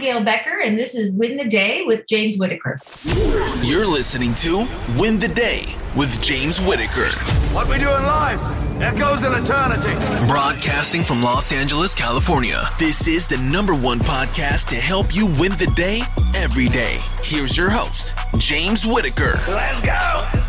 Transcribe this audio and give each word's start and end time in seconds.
Gail 0.00 0.24
Becker, 0.24 0.60
and 0.62 0.78
this 0.78 0.94
is 0.94 1.12
Win 1.12 1.36
the 1.36 1.44
Day 1.44 1.82
with 1.84 2.06
James 2.06 2.38
Whitaker. 2.38 2.78
You're 3.62 3.86
listening 3.86 4.34
to 4.36 4.66
Win 4.98 5.18
the 5.18 5.28
Day 5.28 5.64
with 5.94 6.22
James 6.22 6.58
Whitaker. 6.60 7.08
What 7.52 7.68
we 7.68 7.76
do 7.76 7.88
in 7.88 8.02
life 8.04 8.40
echoes 8.80 9.22
in 9.22 9.32
eternity. 9.32 9.94
Broadcasting 10.26 11.02
from 11.02 11.22
Los 11.22 11.52
Angeles, 11.52 11.94
California. 11.94 12.60
This 12.78 13.06
is 13.06 13.28
the 13.28 13.38
number 13.38 13.74
one 13.74 13.98
podcast 13.98 14.68
to 14.68 14.76
help 14.76 15.14
you 15.14 15.26
win 15.38 15.52
the 15.52 15.70
day 15.76 16.00
every 16.34 16.68
day. 16.68 16.98
Here's 17.22 17.56
your 17.56 17.68
host, 17.68 18.18
James 18.38 18.86
Whitaker. 18.86 19.38
Let's 19.48 19.84
go. 19.84 20.39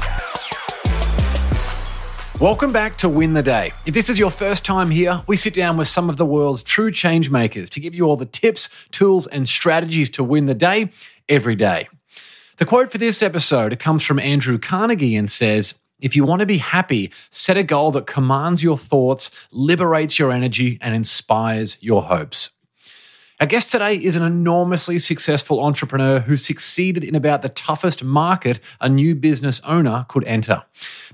Welcome 2.41 2.71
back 2.73 2.97
to 2.97 3.07
Win 3.07 3.33
the 3.33 3.43
Day. 3.43 3.69
If 3.85 3.93
this 3.93 4.09
is 4.09 4.17
your 4.17 4.31
first 4.31 4.65
time 4.65 4.89
here, 4.89 5.21
we 5.27 5.37
sit 5.37 5.53
down 5.53 5.77
with 5.77 5.87
some 5.87 6.09
of 6.09 6.17
the 6.17 6.25
world's 6.25 6.63
true 6.63 6.91
change 6.91 7.29
makers 7.29 7.69
to 7.69 7.79
give 7.79 7.93
you 7.93 8.05
all 8.05 8.15
the 8.15 8.25
tips, 8.25 8.67
tools, 8.89 9.27
and 9.27 9.47
strategies 9.47 10.09
to 10.09 10.23
win 10.23 10.47
the 10.47 10.55
day 10.55 10.89
every 11.29 11.55
day. 11.55 11.87
The 12.57 12.65
quote 12.65 12.91
for 12.91 12.97
this 12.97 13.21
episode 13.21 13.77
comes 13.77 14.03
from 14.03 14.17
Andrew 14.17 14.57
Carnegie 14.57 15.15
and 15.15 15.29
says, 15.29 15.75
if 15.99 16.15
you 16.15 16.23
want 16.23 16.39
to 16.39 16.47
be 16.47 16.57
happy, 16.57 17.11
set 17.29 17.57
a 17.57 17.63
goal 17.63 17.91
that 17.91 18.07
commands 18.07 18.63
your 18.63 18.75
thoughts, 18.75 19.29
liberates 19.51 20.17
your 20.17 20.31
energy, 20.31 20.79
and 20.81 20.95
inspires 20.95 21.77
your 21.79 22.01
hopes. 22.01 22.49
Our 23.41 23.47
guest 23.47 23.71
today 23.71 23.95
is 23.95 24.15
an 24.15 24.21
enormously 24.21 24.99
successful 24.99 25.61
entrepreneur 25.63 26.19
who 26.19 26.37
succeeded 26.37 27.03
in 27.03 27.15
about 27.15 27.41
the 27.41 27.49
toughest 27.49 28.03
market 28.03 28.59
a 28.79 28.87
new 28.87 29.15
business 29.15 29.59
owner 29.63 30.05
could 30.09 30.23
enter. 30.25 30.61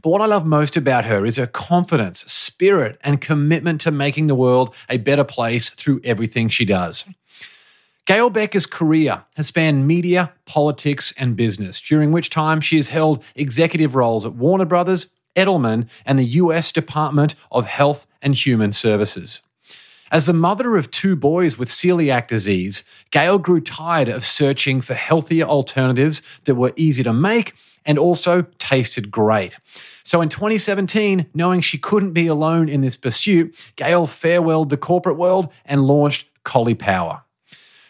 But 0.02 0.10
what 0.10 0.20
I 0.20 0.26
love 0.26 0.46
most 0.46 0.76
about 0.76 1.06
her 1.06 1.26
is 1.26 1.38
her 1.38 1.48
confidence, 1.48 2.30
spirit, 2.30 3.00
and 3.00 3.22
commitment 3.22 3.80
to 3.80 3.92
making 3.92 4.28
the 4.28 4.36
world 4.36 4.76
a 4.90 4.98
better 4.98 5.24
place 5.24 5.70
through 5.70 6.02
everything 6.04 6.50
she 6.50 6.66
does. 6.66 7.06
Gail 8.04 8.30
Becker's 8.30 8.66
career 8.66 9.24
has 9.38 9.48
spanned 9.48 9.88
media, 9.88 10.34
politics, 10.46 11.14
and 11.18 11.38
business, 11.38 11.80
during 11.80 12.12
which 12.12 12.30
time 12.30 12.60
she 12.60 12.76
has 12.76 12.90
held 12.90 13.24
executive 13.36 13.96
roles 13.96 14.26
at 14.26 14.36
Warner 14.36 14.66
Brothers, 14.66 15.08
Edelman, 15.38 15.88
and 16.06 16.20
the 16.20 16.26
US 16.26 16.74
Department 16.74 17.36
of 17.54 17.68
Health 17.68 18.06
and 18.22 18.36
Human 18.36 18.74
Services. 18.74 19.40
As 20.10 20.26
the 20.26 20.34
mother 20.34 20.78
of 20.78 20.90
two 20.90 21.16
boys 21.18 21.58
with 21.58 21.68
celiac 21.68 22.28
disease, 22.28 22.84
Gail 23.12 23.38
grew 23.40 23.60
tired 23.60 24.08
of 24.08 24.26
searching 24.26 24.80
for 24.80 24.94
healthier 24.94 25.46
alternatives 25.46 26.22
that 26.46 26.56
were 26.56 26.72
easy 26.78 27.04
to 27.04 27.12
make 27.12 27.54
and 27.86 28.00
also 28.00 28.44
tasted 28.58 29.12
great. 29.12 29.58
So 30.04 30.22
in 30.22 30.30
2017, 30.30 31.28
knowing 31.34 31.60
she 31.60 31.78
couldn't 31.78 32.14
be 32.14 32.28
alone 32.28 32.70
in 32.70 32.82
this 32.82 32.96
pursuit, 32.96 33.54
Gail 33.76 34.08
farewelled 34.08 34.70
the 34.70 34.78
corporate 34.78 35.18
world 35.18 35.50
and 35.66 35.84
launched 35.84 36.28
Caulipower. 36.46 37.24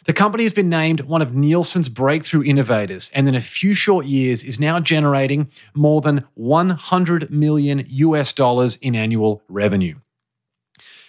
The 0.05 0.13
company 0.13 0.43
has 0.43 0.53
been 0.53 0.69
named 0.69 1.01
one 1.01 1.21
of 1.21 1.35
Nielsen's 1.35 1.89
breakthrough 1.89 2.43
innovators 2.43 3.11
and 3.13 3.27
in 3.27 3.35
a 3.35 3.41
few 3.41 3.73
short 3.73 4.05
years 4.05 4.41
is 4.41 4.59
now 4.59 4.79
generating 4.79 5.51
more 5.75 6.01
than 6.01 6.23
100 6.35 7.29
million 7.29 7.85
US 7.87 8.33
dollars 8.33 8.77
in 8.77 8.95
annual 8.95 9.43
revenue. 9.49 9.99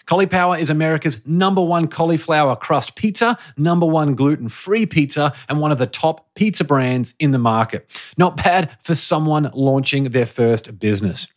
Power 0.08 0.56
is 0.56 0.70
America's 0.70 1.24
number 1.26 1.60
one 1.60 1.86
cauliflower 1.86 2.56
crust 2.56 2.94
pizza, 2.94 3.38
number 3.58 3.84
one 3.84 4.14
gluten 4.14 4.48
free 4.48 4.86
pizza, 4.86 5.34
and 5.50 5.60
one 5.60 5.70
of 5.70 5.76
the 5.76 5.86
top 5.86 6.34
pizza 6.34 6.64
brands 6.64 7.14
in 7.18 7.32
the 7.32 7.38
market. 7.38 7.86
Not 8.16 8.36
bad 8.36 8.70
for 8.82 8.94
someone 8.94 9.50
launching 9.52 10.04
their 10.04 10.24
first 10.24 10.78
business. 10.78 11.28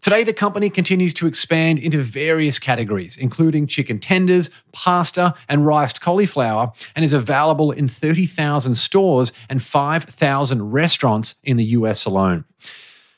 Today, 0.00 0.22
the 0.22 0.32
company 0.32 0.70
continues 0.70 1.12
to 1.14 1.26
expand 1.26 1.78
into 1.80 2.02
various 2.02 2.58
categories, 2.60 3.16
including 3.16 3.66
chicken 3.66 3.98
tenders, 3.98 4.48
pasta, 4.70 5.34
and 5.48 5.66
riced 5.66 6.00
cauliflower, 6.00 6.72
and 6.94 7.04
is 7.04 7.12
available 7.12 7.72
in 7.72 7.88
30,000 7.88 8.76
stores 8.76 9.32
and 9.48 9.62
5,000 9.62 10.70
restaurants 10.70 11.34
in 11.42 11.56
the 11.56 11.64
US 11.64 12.04
alone. 12.04 12.44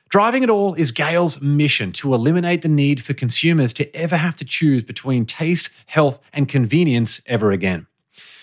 Driving 0.08 0.44
it 0.44 0.50
all 0.50 0.74
is 0.74 0.92
Gail's 0.92 1.40
mission 1.40 1.90
to 1.94 2.14
eliminate 2.14 2.62
the 2.62 2.68
need 2.68 3.02
for 3.02 3.12
consumers 3.12 3.72
to 3.72 3.94
ever 3.94 4.16
have 4.16 4.36
to 4.36 4.44
choose 4.44 4.84
between 4.84 5.26
taste, 5.26 5.68
health, 5.86 6.20
and 6.32 6.48
convenience 6.48 7.20
ever 7.26 7.50
again. 7.50 7.88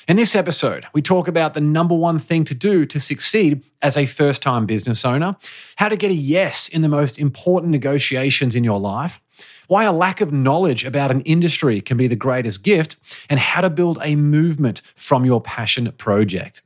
In 0.06 0.18
this 0.18 0.36
episode, 0.36 0.86
we 0.94 1.02
talk 1.02 1.30
about 1.30 1.54
the 1.54 1.62
number 1.62 1.96
one 1.96 2.20
thing 2.20 2.44
to 2.46 2.54
do 2.54 2.86
to 2.88 3.00
succeed 3.00 3.64
as 3.82 3.96
a 3.96 4.06
first 4.06 4.42
time 4.42 4.66
business 4.66 5.06
owner, 5.06 5.38
how 5.78 5.88
to 5.88 5.96
get 5.96 6.12
a 6.12 6.16
yes 6.16 6.68
in 6.68 6.82
the 6.82 6.90
most 6.90 7.18
important 7.18 7.72
negotiations 7.72 8.56
in 8.56 8.66
your 8.66 8.80
life, 8.80 9.22
why 9.70 9.86
a 9.86 9.94
lack 9.94 10.20
of 10.20 10.34
knowledge 10.34 10.84
about 10.84 11.12
an 11.12 11.22
industry 11.22 11.80
can 11.80 11.96
be 11.96 12.08
the 12.08 12.18
greatest 12.18 12.64
gift, 12.64 12.98
and 13.30 13.40
how 13.40 13.62
to 13.62 13.70
build 13.70 13.98
a 14.02 14.18
movement 14.18 14.82
from 14.98 15.24
your 15.24 15.40
passion 15.40 15.90
project. 15.94 16.62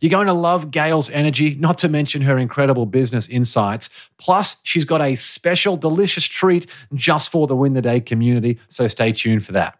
You're 0.00 0.10
going 0.10 0.26
to 0.26 0.32
love 0.32 0.70
Gail's 0.70 1.10
energy, 1.10 1.54
not 1.54 1.78
to 1.78 1.88
mention 1.88 2.22
her 2.22 2.38
incredible 2.38 2.86
business 2.86 3.28
insights. 3.28 3.88
Plus, 4.18 4.56
she's 4.62 4.84
got 4.84 5.00
a 5.00 5.14
special, 5.14 5.76
delicious 5.76 6.24
treat 6.24 6.68
just 6.94 7.30
for 7.30 7.46
the 7.46 7.56
Win 7.56 7.74
the 7.74 7.82
Day 7.82 8.00
community, 8.00 8.58
so 8.68 8.88
stay 8.88 9.12
tuned 9.12 9.44
for 9.44 9.52
that. 9.52 9.78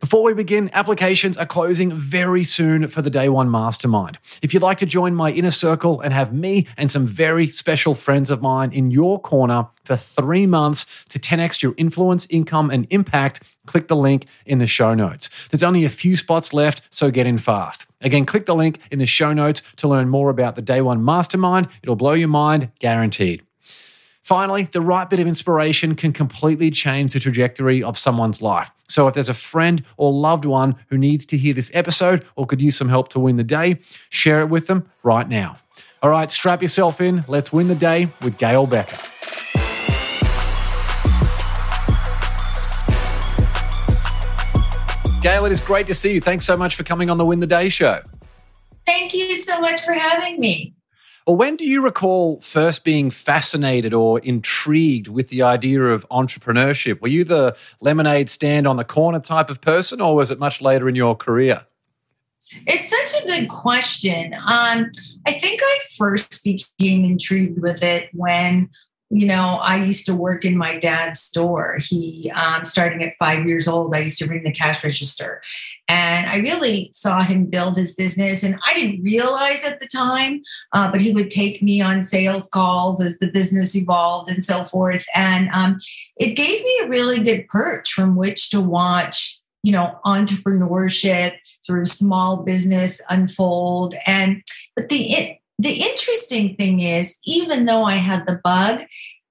Before 0.00 0.22
we 0.22 0.32
begin, 0.32 0.70
applications 0.74 1.36
are 1.36 1.44
closing 1.44 1.90
very 1.90 2.44
soon 2.44 2.86
for 2.86 3.02
the 3.02 3.10
Day 3.10 3.28
One 3.28 3.50
Mastermind. 3.50 4.16
If 4.42 4.54
you'd 4.54 4.62
like 4.62 4.78
to 4.78 4.86
join 4.86 5.12
my 5.12 5.32
inner 5.32 5.50
circle 5.50 6.00
and 6.00 6.14
have 6.14 6.32
me 6.32 6.68
and 6.76 6.88
some 6.88 7.04
very 7.04 7.50
special 7.50 7.96
friends 7.96 8.30
of 8.30 8.40
mine 8.40 8.70
in 8.70 8.92
your 8.92 9.20
corner 9.20 9.66
for 9.82 9.96
three 9.96 10.46
months 10.46 10.86
to 11.08 11.18
10x 11.18 11.62
your 11.62 11.74
influence, 11.76 12.28
income, 12.30 12.70
and 12.70 12.86
impact, 12.90 13.42
click 13.66 13.88
the 13.88 13.96
link 13.96 14.26
in 14.46 14.58
the 14.58 14.68
show 14.68 14.94
notes. 14.94 15.30
There's 15.50 15.64
only 15.64 15.84
a 15.84 15.90
few 15.90 16.16
spots 16.16 16.52
left, 16.52 16.80
so 16.90 17.10
get 17.10 17.26
in 17.26 17.36
fast. 17.36 17.87
Again, 18.00 18.24
click 18.24 18.46
the 18.46 18.54
link 18.54 18.78
in 18.90 18.98
the 18.98 19.06
show 19.06 19.32
notes 19.32 19.62
to 19.76 19.88
learn 19.88 20.08
more 20.08 20.30
about 20.30 20.56
the 20.56 20.62
Day 20.62 20.80
One 20.80 21.04
Mastermind. 21.04 21.68
It'll 21.82 21.96
blow 21.96 22.12
your 22.12 22.28
mind, 22.28 22.70
guaranteed. 22.78 23.42
Finally, 24.22 24.68
the 24.72 24.80
right 24.80 25.08
bit 25.08 25.20
of 25.20 25.26
inspiration 25.26 25.94
can 25.94 26.12
completely 26.12 26.70
change 26.70 27.14
the 27.14 27.18
trajectory 27.18 27.82
of 27.82 27.96
someone's 27.96 28.42
life. 28.42 28.70
So 28.86 29.08
if 29.08 29.14
there's 29.14 29.30
a 29.30 29.34
friend 29.34 29.82
or 29.96 30.12
loved 30.12 30.44
one 30.44 30.76
who 30.88 30.98
needs 30.98 31.24
to 31.26 31.38
hear 31.38 31.54
this 31.54 31.70
episode 31.72 32.26
or 32.36 32.44
could 32.44 32.60
use 32.60 32.76
some 32.76 32.90
help 32.90 33.08
to 33.10 33.18
win 33.18 33.36
the 33.36 33.44
day, 33.44 33.78
share 34.10 34.40
it 34.40 34.50
with 34.50 34.66
them 34.66 34.86
right 35.02 35.28
now. 35.28 35.54
All 36.02 36.10
right, 36.10 36.30
strap 36.30 36.60
yourself 36.60 37.00
in. 37.00 37.22
Let's 37.26 37.54
win 37.54 37.68
the 37.68 37.74
day 37.74 38.06
with 38.22 38.36
Gail 38.36 38.66
Becker. 38.66 39.07
Gail, 45.28 45.44
it 45.44 45.52
is 45.52 45.60
great 45.60 45.86
to 45.88 45.94
see 45.94 46.14
you. 46.14 46.22
Thanks 46.22 46.46
so 46.46 46.56
much 46.56 46.74
for 46.74 46.84
coming 46.84 47.10
on 47.10 47.18
the 47.18 47.26
Win 47.26 47.38
the 47.38 47.46
Day 47.46 47.68
show. 47.68 48.00
Thank 48.86 49.12
you 49.12 49.36
so 49.36 49.60
much 49.60 49.82
for 49.82 49.92
having 49.92 50.40
me. 50.40 50.74
Well, 51.26 51.36
when 51.36 51.56
do 51.56 51.66
you 51.66 51.82
recall 51.82 52.40
first 52.40 52.82
being 52.82 53.10
fascinated 53.10 53.92
or 53.92 54.20
intrigued 54.20 55.08
with 55.08 55.28
the 55.28 55.42
idea 55.42 55.82
of 55.82 56.08
entrepreneurship? 56.08 57.02
Were 57.02 57.08
you 57.08 57.24
the 57.24 57.54
lemonade 57.82 58.30
stand 58.30 58.66
on 58.66 58.78
the 58.78 58.84
corner 58.84 59.20
type 59.20 59.50
of 59.50 59.60
person, 59.60 60.00
or 60.00 60.16
was 60.16 60.30
it 60.30 60.38
much 60.38 60.62
later 60.62 60.88
in 60.88 60.94
your 60.94 61.14
career? 61.14 61.60
It's 62.66 62.88
such 62.88 63.22
a 63.22 63.26
good 63.26 63.50
question. 63.50 64.32
Um, 64.32 64.90
I 65.26 65.32
think 65.32 65.60
I 65.62 65.78
first 65.98 66.42
became 66.42 67.04
intrigued 67.04 67.60
with 67.60 67.82
it 67.82 68.08
when 68.14 68.70
you 69.10 69.26
know, 69.26 69.58
I 69.62 69.82
used 69.82 70.04
to 70.06 70.14
work 70.14 70.44
in 70.44 70.56
my 70.56 70.78
dad's 70.78 71.20
store. 71.20 71.78
He, 71.80 72.30
um, 72.34 72.64
starting 72.66 73.02
at 73.02 73.14
five 73.18 73.46
years 73.46 73.66
old, 73.66 73.94
I 73.94 74.00
used 74.00 74.18
to 74.18 74.26
ring 74.26 74.42
the 74.42 74.52
cash 74.52 74.84
register. 74.84 75.40
And 75.88 76.28
I 76.28 76.36
really 76.36 76.92
saw 76.94 77.22
him 77.22 77.46
build 77.46 77.78
his 77.78 77.94
business. 77.94 78.42
And 78.42 78.58
I 78.66 78.74
didn't 78.74 79.02
realize 79.02 79.64
at 79.64 79.80
the 79.80 79.86
time, 79.86 80.42
uh, 80.72 80.90
but 80.90 81.00
he 81.00 81.14
would 81.14 81.30
take 81.30 81.62
me 81.62 81.80
on 81.80 82.02
sales 82.02 82.48
calls 82.50 83.00
as 83.00 83.18
the 83.18 83.28
business 83.28 83.74
evolved 83.74 84.30
and 84.30 84.44
so 84.44 84.64
forth. 84.64 85.06
And 85.14 85.48
um, 85.54 85.78
it 86.18 86.34
gave 86.34 86.62
me 86.62 86.80
a 86.82 86.88
really 86.88 87.20
good 87.20 87.48
perch 87.48 87.92
from 87.94 88.14
which 88.14 88.50
to 88.50 88.60
watch, 88.60 89.40
you 89.62 89.72
know, 89.72 89.98
entrepreneurship, 90.04 91.36
sort 91.62 91.80
of 91.80 91.88
small 91.88 92.42
business 92.44 93.00
unfold. 93.08 93.94
And, 94.06 94.42
but 94.76 94.90
the, 94.90 95.37
the 95.58 95.82
interesting 95.82 96.56
thing 96.56 96.80
is, 96.80 97.18
even 97.24 97.66
though 97.66 97.84
I 97.84 97.94
had 97.94 98.26
the 98.26 98.40
bug, 98.44 98.84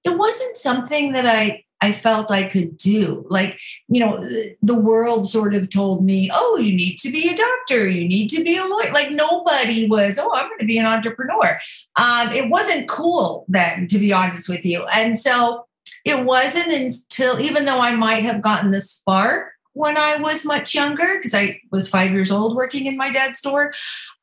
it 0.04 0.16
wasn't 0.16 0.56
something 0.56 1.12
that 1.12 1.26
I 1.26 1.64
I 1.80 1.92
felt 1.92 2.32
I 2.32 2.48
could 2.48 2.76
do. 2.76 3.24
Like, 3.28 3.60
you 3.86 4.00
know, 4.00 4.28
the 4.60 4.74
world 4.74 5.28
sort 5.28 5.54
of 5.54 5.70
told 5.70 6.04
me, 6.04 6.28
oh, 6.32 6.56
you 6.56 6.74
need 6.74 6.96
to 6.96 7.10
be 7.10 7.28
a 7.28 7.36
doctor, 7.36 7.88
you 7.88 8.08
need 8.08 8.30
to 8.30 8.42
be 8.42 8.56
a 8.56 8.64
lawyer. 8.64 8.92
Like, 8.92 9.12
nobody 9.12 9.86
was, 9.86 10.18
oh, 10.18 10.32
I'm 10.34 10.48
going 10.48 10.58
to 10.58 10.66
be 10.66 10.78
an 10.78 10.86
entrepreneur. 10.86 11.56
Um, 11.94 12.32
it 12.32 12.50
wasn't 12.50 12.88
cool 12.88 13.44
then, 13.46 13.86
to 13.88 13.98
be 13.98 14.12
honest 14.12 14.48
with 14.48 14.64
you. 14.64 14.86
And 14.86 15.16
so 15.16 15.66
it 16.04 16.24
wasn't 16.24 16.72
until, 16.72 17.40
even 17.40 17.64
though 17.64 17.80
I 17.80 17.94
might 17.94 18.24
have 18.24 18.42
gotten 18.42 18.72
the 18.72 18.80
spark 18.80 19.52
when 19.74 19.96
I 19.96 20.16
was 20.16 20.44
much 20.44 20.74
younger, 20.74 21.16
because 21.16 21.32
I 21.32 21.60
was 21.70 21.88
five 21.88 22.10
years 22.10 22.32
old 22.32 22.56
working 22.56 22.86
in 22.86 22.96
my 22.96 23.12
dad's 23.12 23.38
store, 23.38 23.72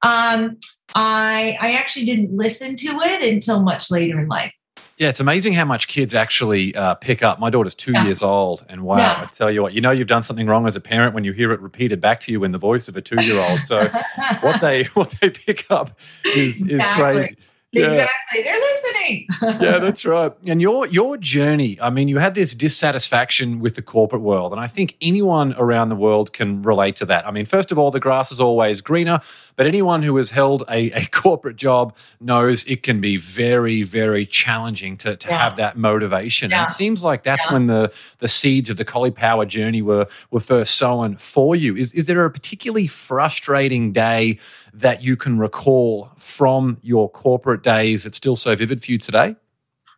um, 0.02 0.58
I 0.96 1.58
I 1.62 1.74
actually 1.74 2.06
didn't 2.06 2.36
listen 2.36 2.76
to 2.76 2.88
it 3.02 3.34
until 3.34 3.62
much 3.62 3.92
later 3.92 4.20
in 4.20 4.28
life. 4.28 4.52
Yeah, 4.98 5.10
it's 5.10 5.20
amazing 5.20 5.52
how 5.54 5.66
much 5.66 5.90
kids 5.90 6.14
actually 6.14 6.74
uh, 6.74 6.96
pick 6.96 7.22
up. 7.22 7.38
My 7.38 7.50
daughter's 7.50 7.76
two 7.76 7.92
yeah. 7.92 8.06
years 8.06 8.24
old, 8.24 8.66
and 8.70 8.84
wow, 8.84 8.96
yeah. 8.96 9.20
I 9.24 9.26
tell 9.26 9.52
you 9.52 9.62
what, 9.62 9.74
you 9.74 9.82
know 9.82 9.92
you've 9.92 10.08
done 10.08 10.24
something 10.24 10.48
wrong 10.48 10.68
as 10.68 10.78
a 10.78 10.80
parent 10.80 11.14
when 11.14 11.26
you 11.26 11.34
hear 11.34 11.52
it 11.52 11.60
repeated 11.60 12.00
back 12.00 12.22
to 12.22 12.32
you 12.32 12.46
in 12.46 12.54
the 12.54 12.58
voice 12.58 12.88
of 12.88 12.96
a 12.96 13.02
two-year-old. 13.02 13.60
So 13.66 13.90
what 14.40 14.62
they 14.62 14.86
what 14.94 15.12
they 15.20 15.30
pick 15.30 15.70
up 15.70 16.00
is, 16.34 16.62
exactly. 16.62 16.74
is 16.74 17.28
crazy. 17.28 17.38
Yeah. 17.76 17.88
Exactly. 17.88 18.44
They're 18.44 18.60
listening. 18.60 19.28
yeah, 19.62 19.80
that's 19.80 20.06
right. 20.06 20.32
And 20.46 20.62
your 20.62 20.88
your 20.88 21.18
journey, 21.18 21.78
I 21.82 21.90
mean, 21.90 22.08
you 22.08 22.18
had 22.18 22.36
this 22.36 22.56
dissatisfaction 22.56 23.60
with 23.60 23.76
the 23.76 23.82
corporate 23.82 24.22
world, 24.22 24.52
and 24.52 24.62
I 24.62 24.68
think 24.68 24.96
anyone 25.02 25.54
around 25.58 25.90
the 25.90 25.96
world 25.96 26.34
can 26.34 26.62
relate 26.62 26.96
to 26.98 27.06
that. 27.08 27.28
I 27.28 27.32
mean, 27.32 27.46
first 27.46 27.72
of 27.72 27.80
all, 27.80 27.92
the 27.92 28.00
grass 28.00 28.32
is 28.32 28.40
always 28.40 28.82
greener, 28.82 29.22
but 29.56 29.68
anyone 29.68 30.04
who 30.04 30.16
has 30.18 30.30
held 30.30 30.64
a, 30.70 30.92
a 30.92 31.06
corporate 31.08 31.58
job 31.58 31.96
knows 32.20 32.64
it 32.66 32.84
can 32.84 33.02
be 33.02 33.18
very, 33.18 33.84
very 33.84 34.26
challenging 34.26 34.98
to, 34.98 35.16
to 35.16 35.30
yeah. 35.30 35.38
have 35.38 35.58
that 35.58 35.78
motivation. 35.78 36.52
Yeah. 36.52 36.62
And 36.62 36.70
it 36.70 36.74
seems 36.74 37.04
like 37.04 37.24
that's 37.24 37.52
when 37.52 37.68
the 37.68 37.92
the 38.20 38.28
seeds 38.28 38.70
of 38.70 38.78
the 38.78 38.86
Caulipower 38.86 39.48
journey 39.48 39.82
were 39.82 40.08
were 40.32 40.40
first 40.40 40.76
sown 40.76 41.18
for 41.18 41.56
you. 41.56 41.76
Is 41.76 41.94
is 41.94 42.06
there 42.06 42.24
a 42.26 42.32
particularly 42.32 42.88
frustrating 42.88 43.92
day? 43.92 44.40
That 44.80 45.02
you 45.02 45.16
can 45.16 45.40
recall 45.40 46.12
from 46.18 46.78
your 46.82 47.10
corporate 47.10 47.64
days 47.64 48.04
that's 48.04 48.18
still 48.18 48.36
so 48.36 48.56
vivid 48.56 48.84
for 48.84 48.92
you 48.92 48.98
today? 48.98 49.36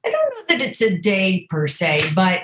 I 0.05 0.09
don't 0.09 0.13
know 0.13 0.43
that 0.49 0.61
it's 0.61 0.81
a 0.81 0.97
day 0.97 1.47
per 1.49 1.67
se, 1.67 2.11
but 2.15 2.41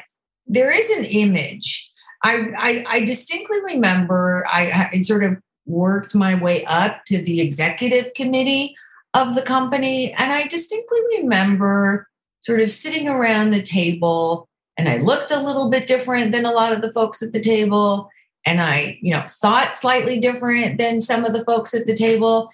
there 0.47 0.71
is 0.71 0.89
an 0.97 1.06
image. 1.06 1.89
I, 2.24 2.47
I, 2.57 2.85
I 2.88 3.00
distinctly 3.01 3.62
remember 3.63 4.45
I, 4.50 4.89
I 4.94 5.01
sort 5.01 5.24
of 5.24 5.38
worked 5.65 6.15
my 6.15 6.35
way 6.35 6.65
up 6.65 7.06
to 7.06 7.21
the 7.21 7.41
executive 7.41 8.13
committee 8.13 8.75
of 9.13 9.35
the 9.35 9.41
company. 9.41 10.13
And 10.13 10.31
I 10.31 10.47
distinctly 10.47 11.00
remember 11.18 12.07
sort 12.41 12.59
of 12.59 12.71
sitting 12.71 13.07
around 13.07 13.51
the 13.51 13.62
table 13.62 14.50
and 14.77 14.89
I 14.89 14.97
looked 14.97 15.31
a 15.31 15.41
little 15.41 15.69
bit 15.69 15.88
different 15.88 16.31
than 16.31 16.45
a 16.45 16.51
lot 16.51 16.74
of 16.74 16.81
the 16.81 16.91
folks 16.91 17.21
at 17.21 17.31
the 17.31 17.39
table 17.39 18.09
and 18.45 18.62
I, 18.62 18.98
you 19.01 19.13
know, 19.13 19.24
thought 19.28 19.75
slightly 19.75 20.19
different 20.19 20.78
than 20.78 21.01
some 21.01 21.25
of 21.25 21.34
the 21.34 21.45
folks 21.45 21.74
at 21.74 21.86
the 21.86 21.94
table. 21.94 22.50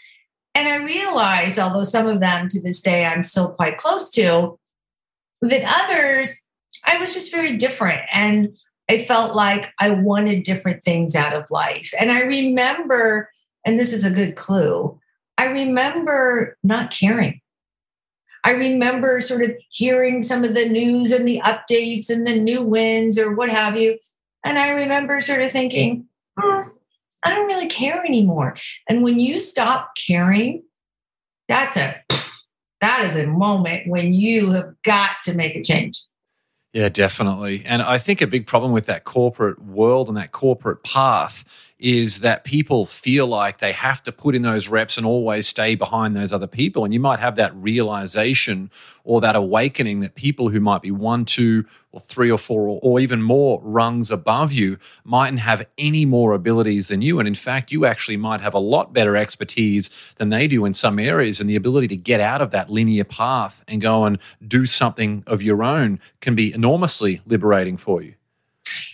And 0.56 0.68
I 0.68 0.78
realized, 0.78 1.60
although 1.60 1.84
some 1.84 2.08
of 2.08 2.20
them 2.20 2.48
to 2.50 2.62
this 2.62 2.82
day 2.82 3.06
I'm 3.06 3.24
still 3.24 3.50
quite 3.50 3.78
close 3.78 4.10
to, 4.12 4.60
that 5.42 5.64
others, 5.66 6.42
I 6.86 6.98
was 6.98 7.14
just 7.14 7.32
very 7.32 7.58
different. 7.58 8.02
And 8.14 8.56
I 8.90 9.04
felt 9.04 9.36
like 9.36 9.72
I 9.80 9.92
wanted 9.92 10.44
different 10.44 10.84
things 10.84 11.16
out 11.16 11.34
of 11.34 11.52
life. 11.52 11.94
And 12.00 12.12
I 12.12 12.22
remember, 12.22 13.30
and 13.66 13.80
this 13.80 13.94
is 13.94 14.04
a 14.04 14.12
good 14.12 14.36
clue, 14.36 15.00
I 15.38 15.46
remember 15.46 16.58
not 16.64 16.92
caring. 16.92 17.42
I 18.44 18.52
remember 18.52 19.22
sort 19.22 19.44
of 19.44 19.52
hearing 19.70 20.22
some 20.22 20.44
of 20.44 20.54
the 20.54 20.68
news 20.68 21.12
and 21.12 21.28
the 21.28 21.42
updates 21.44 22.10
and 22.10 22.26
the 22.26 22.40
new 22.40 22.64
wins 22.64 23.20
or 23.20 23.34
what 23.34 23.50
have 23.50 23.78
you. 23.78 23.98
And 24.44 24.58
I 24.58 24.70
remember 24.70 25.22
sort 25.22 25.42
of 25.42 25.52
thinking, 25.52 26.06
oh, 26.42 26.66
I 27.24 27.34
don't 27.34 27.48
really 27.48 27.68
care 27.68 28.04
anymore. 28.06 28.56
And 28.88 29.04
when 29.04 29.20
you 29.20 29.40
stop 29.40 29.92
caring, 29.96 30.64
that's 31.48 31.78
a 31.78 32.04
that 32.82 33.04
is 33.06 33.18
a 33.18 33.28
moment 33.28 33.88
when 33.88 34.14
you 34.14 34.52
have 34.52 34.74
got 34.84 35.18
to 35.24 35.36
make 35.36 35.56
a 35.56 35.64
change. 35.64 36.02
Yeah, 36.72 36.88
definitely. 36.90 37.64
And 37.66 37.82
I 37.82 37.98
think 37.98 38.22
a 38.22 38.28
big 38.28 38.48
problem 38.48 38.72
with 38.72 38.86
that 38.86 39.04
corporate 39.04 39.62
world 39.62 40.08
and 40.08 40.16
that 40.18 40.32
corporate 40.32 40.84
path 40.84 41.44
is 41.80 42.20
that 42.20 42.44
people 42.44 42.86
feel 42.86 43.26
like 43.26 43.60
they 43.60 43.72
have 43.72 44.04
to 44.04 44.12
put 44.12 44.36
in 44.36 44.42
those 44.42 44.68
reps 44.68 44.98
and 44.98 45.06
always 45.06 45.48
stay 45.48 45.76
behind 45.76 46.14
those 46.14 46.34
other 46.34 46.48
people. 46.48 46.84
And 46.84 46.94
you 46.94 47.00
might 47.00 47.20
have 47.20 47.38
that 47.38 47.56
realization 47.56 48.70
or 49.06 49.22
that 49.22 49.38
awakening 49.38 50.02
that 50.02 50.16
people 50.16 50.50
who 50.50 50.60
might 50.60 50.82
be 50.82 50.92
one, 50.92 51.24
two, 51.24 51.66
or 51.94 52.02
three 52.02 52.30
or 52.30 52.38
four, 52.38 52.68
or, 52.68 52.80
or 52.84 53.00
even 53.00 53.22
more 53.22 53.62
rungs 53.64 54.12
above 54.12 54.52
you 54.52 54.78
mightn't 55.06 55.40
have 55.40 55.66
any 55.78 56.06
more 56.06 56.34
abilities 56.34 56.90
than 56.90 57.02
you. 57.02 57.18
And 57.18 57.28
in 57.28 57.34
fact, 57.34 57.72
you 57.72 57.86
actually 57.86 58.18
might 58.18 58.42
have 58.42 58.54
a 58.54 58.60
lot 58.60 58.92
better 58.92 59.16
expertise 59.16 59.90
than 60.18 60.30
they 60.30 60.48
do 60.48 60.66
in 60.66 60.74
some 60.74 61.00
areas. 61.00 61.40
And 61.40 61.50
the 61.50 61.56
ability 61.56 61.88
to 61.88 61.96
get 61.96 62.20
out 62.20 62.42
of 62.42 62.52
that 62.52 62.70
linear 62.70 63.06
path 63.06 63.64
and 63.70 63.80
go 63.80 64.04
and 64.04 64.20
do 64.46 64.66
something 64.66 65.24
of 65.26 65.42
your 65.42 65.64
own 65.64 66.00
can 66.20 66.36
be 66.36 66.54
enormously 66.54 67.22
liberating 67.26 67.78
for 67.78 68.02
you. 68.02 68.16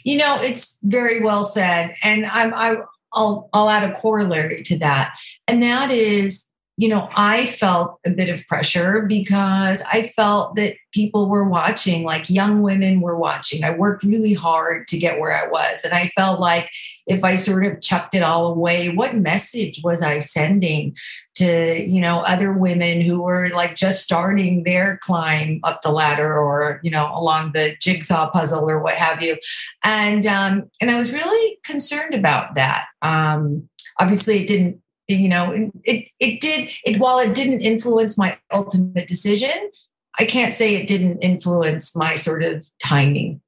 You 0.06 0.18
know, 0.20 0.40
it's 0.42 0.78
very 0.84 1.20
well 1.20 1.44
said, 1.44 1.96
and 2.02 2.26
I'm 2.28 2.54
I, 2.54 2.78
I'll 3.12 3.50
I'll 3.52 3.70
add 3.70 3.90
a 3.90 3.94
corollary 3.94 4.64
to 4.64 4.80
that, 4.80 5.18
and 5.48 5.62
that 5.62 5.92
is 5.92 6.46
you 6.78 6.90
know, 6.90 7.08
I 7.16 7.46
felt 7.46 8.00
a 8.06 8.10
bit 8.10 8.28
of 8.28 8.46
pressure 8.48 9.04
because 9.04 9.82
I 9.92 10.04
felt 10.04 10.58
that 10.58 10.76
people 10.94 11.30
were 11.30 11.48
watching, 11.48 12.04
like 12.04 12.30
young 12.30 12.62
women 12.62 13.00
were 13.00 13.18
watching. 13.18 13.64
I 13.64 13.72
worked 13.72 14.04
really 14.04 14.34
hard 14.34 14.90
to 14.90 14.98
get 14.98 15.20
where 15.20 15.32
I 15.32 15.48
was. 15.48 15.86
And 15.86 15.94
I 15.94 16.10
felt 16.10 16.42
like 16.42 16.70
if 17.08 17.24
I 17.24 17.36
sort 17.36 17.66
of 17.66 17.82
chucked 17.82 18.14
it 18.14 18.24
all 18.24 18.48
away, 18.48 18.90
what 18.90 19.16
message 19.16 19.80
was 19.86 20.02
I 20.02 20.20
sending 20.20 20.96
to, 21.36 21.82
you 21.82 22.02
know, 22.02 22.20
other 22.22 22.52
women 22.52 23.00
who 23.00 23.22
were 23.22 23.50
like 23.50 23.76
just 23.76 24.04
starting 24.04 24.64
their 24.64 24.98
climb 25.02 25.62
up 25.64 25.82
the 25.82 25.92
ladder 25.92 26.38
or, 26.38 26.82
you 26.84 26.92
know, 26.92 27.10
along 27.16 27.54
the 27.54 27.78
jigsaw 27.80 28.30
puzzle 28.30 28.70
or 28.70 28.82
what 28.82 28.96
have 28.96 29.22
you. 29.22 29.38
And 29.86 30.26
um, 30.26 30.70
and 30.82 30.92
I 30.92 30.98
was 30.98 31.14
really 31.14 31.58
concerned 31.64 32.14
about 32.14 32.56
that. 32.56 32.88
Um, 33.02 33.70
obviously 34.00 34.42
it 34.42 34.48
didn't 34.48 34.82
you 35.08 35.30
know 35.30 35.72
it 35.84 36.10
it 36.20 36.40
did 36.42 36.72
it 36.84 37.00
while 37.00 37.20
it 37.20 37.34
didn't 37.34 37.62
influence 37.62 38.18
my 38.18 38.38
ultimate 38.52 39.08
decision 39.08 39.72
i 40.20 40.26
can't 40.26 40.54
say 40.54 40.76
it 40.76 40.88
didn't 40.88 41.20
influence 41.20 41.96
my 41.96 42.16
sort 42.16 42.44
of 42.44 42.66
timing 42.80 43.42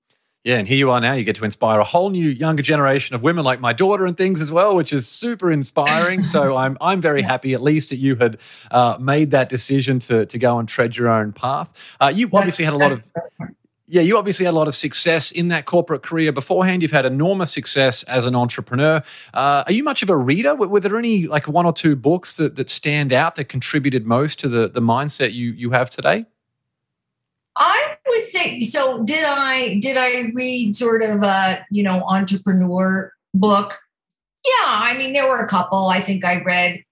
yeah, 0.48 0.59
and 0.59 0.65
here 0.65 0.77
you 0.77 0.92
are 0.92 1.01
now. 1.01 1.12
You 1.12 1.25
get 1.25 1.36
to 1.36 1.44
inspire 1.44 1.81
a 1.81 1.83
whole 1.83 2.09
new 2.09 2.30
younger 2.30 2.63
generation 2.63 3.13
of 3.13 3.21
women 3.21 3.44
like 3.44 3.59
my 3.59 3.74
daughter 3.74 4.06
and 4.06 4.15
things 4.15 4.39
as 4.39 4.50
well, 4.50 4.77
which 4.77 4.94
is 4.94 5.06
super 5.06 5.51
inspiring. 5.51 6.24
so 6.24 6.56
I'm 6.63 6.77
I'm 6.80 7.01
very 7.01 7.21
happy 7.21 7.54
at 7.54 7.62
least 7.62 7.89
that 7.89 7.98
you 7.98 8.15
had 8.15 8.38
uh, 8.71 8.98
made 8.98 9.31
that 9.31 9.50
decision 9.50 10.00
to 10.00 10.25
to 10.25 10.39
go 10.39 10.57
and 10.57 10.65
tread 10.65 10.95
your 10.95 11.10
own 11.10 11.33
path. 11.33 11.69
Uh, 12.00 12.13
you 12.15 12.30
obviously 12.31 12.63
had 12.63 12.74
a 12.74 12.77
lot 12.77 12.94
of 12.94 13.03
yeah, 13.89 14.01
you 14.01 14.18
obviously 14.18 14.44
had 14.44 14.54
a 14.54 14.57
lot 14.57 14.68
of 14.68 14.75
success 14.75 15.31
in 15.31 15.48
that 15.48 15.66
corporate 15.66 16.04
career 16.04 16.34
beforehand. 16.34 16.81
You've 16.81 16.92
had 16.92 17.06
enormous 17.06 17.54
success 17.54 18.04
as 18.04 18.25
an 18.25 18.36
entrepreneur. 18.36 19.01
Uh, 19.34 19.63
are 19.66 19.72
you 19.72 19.81
much 19.81 20.04
of 20.04 20.10
a 20.10 20.18
reader? 20.18 20.56
Were, 20.56 20.68
were, 20.68 20.80
there 20.81 20.98
any 20.98 21.25
like 21.25 21.48
one 21.48 21.66
or 21.66 21.72
two 21.72 21.95
books 21.95 22.36
that, 22.36 22.57
that 22.57 22.69
stand 22.69 23.13
out 23.13 23.36
that 23.38 23.45
contributed 23.45 24.06
most 24.06 24.39
to 24.39 24.50
the, 24.50 24.68
the 24.68 24.81
mindset 24.81 25.34
you 25.34 25.51
you 25.51 25.72
have 25.72 25.89
today? 25.89 26.25
I 27.57 27.98
would 28.07 28.24
say 28.25 28.60
so. 28.62 29.04
Did 29.04 29.24
I 29.24 29.80
did 29.80 29.95
I 29.95 30.31
read 30.34 30.75
sort 30.75 31.01
of 31.01 31.24
a 31.24 31.66
you 31.72 31.81
know 31.81 32.04
entrepreneur 32.10 33.13
book? 33.34 33.80
Yeah, 34.45 34.66
I 34.66 34.98
mean 34.98 35.13
there 35.13 35.30
were 35.30 35.39
a 35.39 35.48
couple. 35.48 35.88
I 35.88 36.01
think 36.01 36.25
I 36.25 36.44
read 36.44 36.84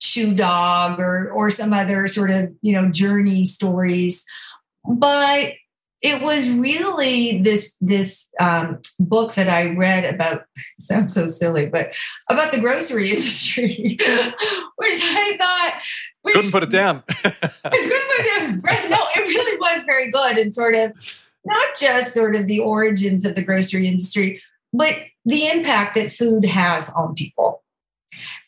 Shoe 0.00 0.34
Dog 0.34 0.98
or 0.98 1.30
or 1.30 1.50
some 1.50 1.74
other 1.74 2.08
sort 2.08 2.30
of 2.30 2.54
you 2.62 2.72
know 2.72 2.90
journey 2.90 3.44
stories, 3.44 4.24
but 4.84 5.52
it 6.02 6.20
was 6.20 6.50
really 6.50 7.38
this 7.38 7.74
this 7.80 8.28
um, 8.40 8.80
book 8.98 9.34
that 9.34 9.48
I 9.48 9.74
read 9.74 10.12
about. 10.12 10.44
Sounds 10.80 11.14
so 11.14 11.28
silly, 11.28 11.66
but 11.66 11.94
about 12.28 12.52
the 12.52 12.60
grocery 12.60 13.10
industry, 13.10 13.96
which 14.76 15.00
I 15.02 15.36
thought 15.38 15.80
which, 16.22 16.34
couldn't 16.34 16.52
put 16.52 16.62
it 16.62 16.70
down. 16.70 17.02
Couldn't 17.22 17.32
put 17.32 17.50
it 17.64 18.62
down. 18.62 18.90
No, 18.90 18.98
it 19.16 19.20
really 19.20 19.58
was 19.58 19.82
very 19.84 20.10
good, 20.10 20.38
and 20.38 20.52
sort 20.52 20.74
of 20.74 20.92
not 21.44 21.76
just 21.76 22.14
sort 22.14 22.36
of 22.36 22.46
the 22.46 22.60
origins 22.60 23.24
of 23.24 23.34
the 23.34 23.42
grocery 23.42 23.88
industry, 23.88 24.40
but 24.72 24.94
the 25.24 25.48
impact 25.48 25.96
that 25.96 26.12
food 26.12 26.44
has 26.44 26.90
on 26.90 27.14
people. 27.14 27.62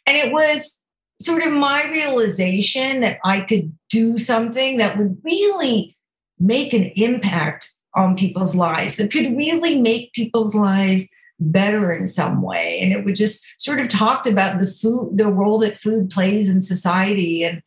And 0.06 0.16
it 0.16 0.32
was 0.32 0.80
sort 1.20 1.44
of 1.44 1.52
my 1.52 1.84
realization 1.90 3.00
that 3.00 3.18
I 3.24 3.40
could 3.40 3.72
do 3.88 4.18
something 4.18 4.78
that 4.78 4.98
would 4.98 5.18
really 5.24 5.93
make 6.38 6.72
an 6.72 6.84
impact 6.96 7.70
on 7.94 8.16
people's 8.16 8.54
lives 8.54 8.96
that 8.96 9.12
could 9.12 9.36
really 9.36 9.80
make 9.80 10.12
people's 10.12 10.54
lives 10.54 11.08
better 11.38 11.92
in 11.92 12.08
some 12.08 12.42
way. 12.42 12.80
And 12.80 12.92
it 12.92 13.04
would 13.04 13.14
just 13.14 13.54
sort 13.58 13.80
of 13.80 13.88
talked 13.88 14.26
about 14.26 14.58
the 14.58 14.66
food 14.66 15.16
the 15.16 15.32
role 15.32 15.58
that 15.60 15.76
food 15.76 16.10
plays 16.10 16.48
in 16.48 16.62
society. 16.62 17.44
And 17.44 17.62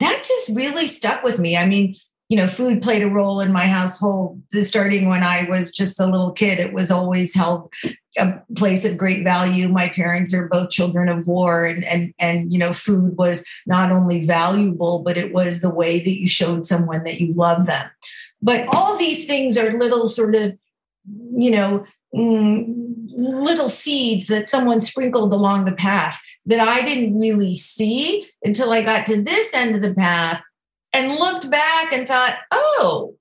that 0.00 0.22
just 0.22 0.56
really 0.56 0.86
stuck 0.86 1.22
with 1.22 1.38
me. 1.38 1.56
I 1.56 1.66
mean 1.66 1.94
you 2.28 2.36
know 2.36 2.46
food 2.46 2.82
played 2.82 3.02
a 3.02 3.08
role 3.08 3.40
in 3.40 3.52
my 3.52 3.66
household. 3.66 4.42
Starting 4.50 5.08
when 5.08 5.22
i 5.22 5.48
was 5.48 5.72
just 5.72 5.98
a 5.98 6.06
little 6.06 6.32
kid 6.32 6.58
it 6.58 6.72
was 6.74 6.90
always 6.90 7.34
held 7.34 7.72
a 8.18 8.42
place 8.56 8.84
of 8.84 8.96
great 8.96 9.24
value. 9.24 9.68
My 9.68 9.88
parents 9.90 10.34
are 10.34 10.48
both 10.48 10.70
children 10.70 11.08
of 11.08 11.26
war 11.26 11.64
and 11.64 11.84
and 11.84 12.14
and 12.18 12.52
you 12.52 12.58
know 12.58 12.72
food 12.72 13.16
was 13.16 13.44
not 13.66 13.90
only 13.90 14.24
valuable 14.24 15.02
but 15.04 15.16
it 15.16 15.32
was 15.32 15.60
the 15.60 15.70
way 15.70 15.98
that 15.98 16.18
you 16.18 16.26
showed 16.26 16.66
someone 16.66 17.04
that 17.04 17.20
you 17.20 17.32
love 17.34 17.66
them. 17.66 17.88
But 18.40 18.68
all 18.68 18.96
these 18.96 19.26
things 19.26 19.56
are 19.58 19.78
little 19.78 20.06
sort 20.06 20.34
of 20.34 20.56
you 21.32 21.50
know 21.50 21.84
mm, 22.14 22.74
little 23.16 23.68
seeds 23.68 24.26
that 24.26 24.48
someone 24.48 24.80
sprinkled 24.80 25.32
along 25.32 25.64
the 25.64 25.72
path 25.72 26.20
that 26.46 26.60
i 26.60 26.82
didn't 26.82 27.18
really 27.18 27.54
see 27.54 28.28
until 28.44 28.70
i 28.70 28.82
got 28.82 29.06
to 29.06 29.22
this 29.22 29.52
end 29.54 29.74
of 29.74 29.82
the 29.82 29.94
path 29.94 30.42
and 30.92 31.18
looked 31.18 31.50
back 31.50 31.92
and 31.92 32.06
thought, 32.06 32.38
oh, 32.50 33.14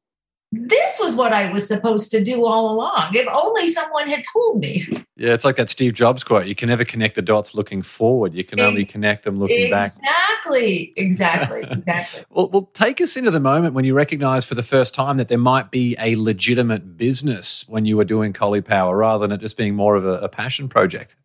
this 0.59 0.99
was 0.99 1.15
what 1.15 1.33
I 1.33 1.51
was 1.51 1.67
supposed 1.67 2.11
to 2.11 2.23
do 2.23 2.45
all 2.45 2.71
along. 2.71 3.11
If 3.13 3.27
only 3.27 3.67
someone 3.69 4.09
had 4.09 4.23
told 4.33 4.59
me. 4.59 4.85
Yeah, 5.15 5.33
it's 5.33 5.45
like 5.45 5.55
that 5.55 5.69
Steve 5.69 5.93
Jobs 5.93 6.23
quote. 6.23 6.47
You 6.47 6.55
can 6.55 6.69
never 6.69 6.85
connect 6.85 7.15
the 7.15 7.21
dots 7.21 7.55
looking 7.55 7.81
forward. 7.81 8.33
You 8.33 8.43
can 8.43 8.59
only 8.59 8.85
connect 8.85 9.23
them 9.23 9.39
looking 9.39 9.71
back. 9.71 9.93
Exactly. 9.97 10.93
Exactly. 10.95 11.63
Exactly. 11.77 12.23
well, 12.29 12.49
well, 12.49 12.69
take 12.73 13.01
us 13.01 13.17
into 13.17 13.31
the 13.31 13.39
moment 13.39 13.73
when 13.73 13.85
you 13.85 13.93
recognize 13.93 14.45
for 14.45 14.55
the 14.55 14.63
first 14.63 14.93
time 14.93 15.17
that 15.17 15.27
there 15.27 15.37
might 15.37 15.71
be 15.71 15.95
a 15.99 16.15
legitimate 16.15 16.97
business 16.97 17.65
when 17.67 17.85
you 17.85 17.97
were 17.97 18.05
doing 18.05 18.33
Caulipower 18.33 18.97
rather 18.97 19.27
than 19.27 19.35
it 19.35 19.41
just 19.41 19.57
being 19.57 19.75
more 19.75 19.95
of 19.95 20.05
a, 20.05 20.19
a 20.19 20.29
passion 20.29 20.67
project. 20.69 21.15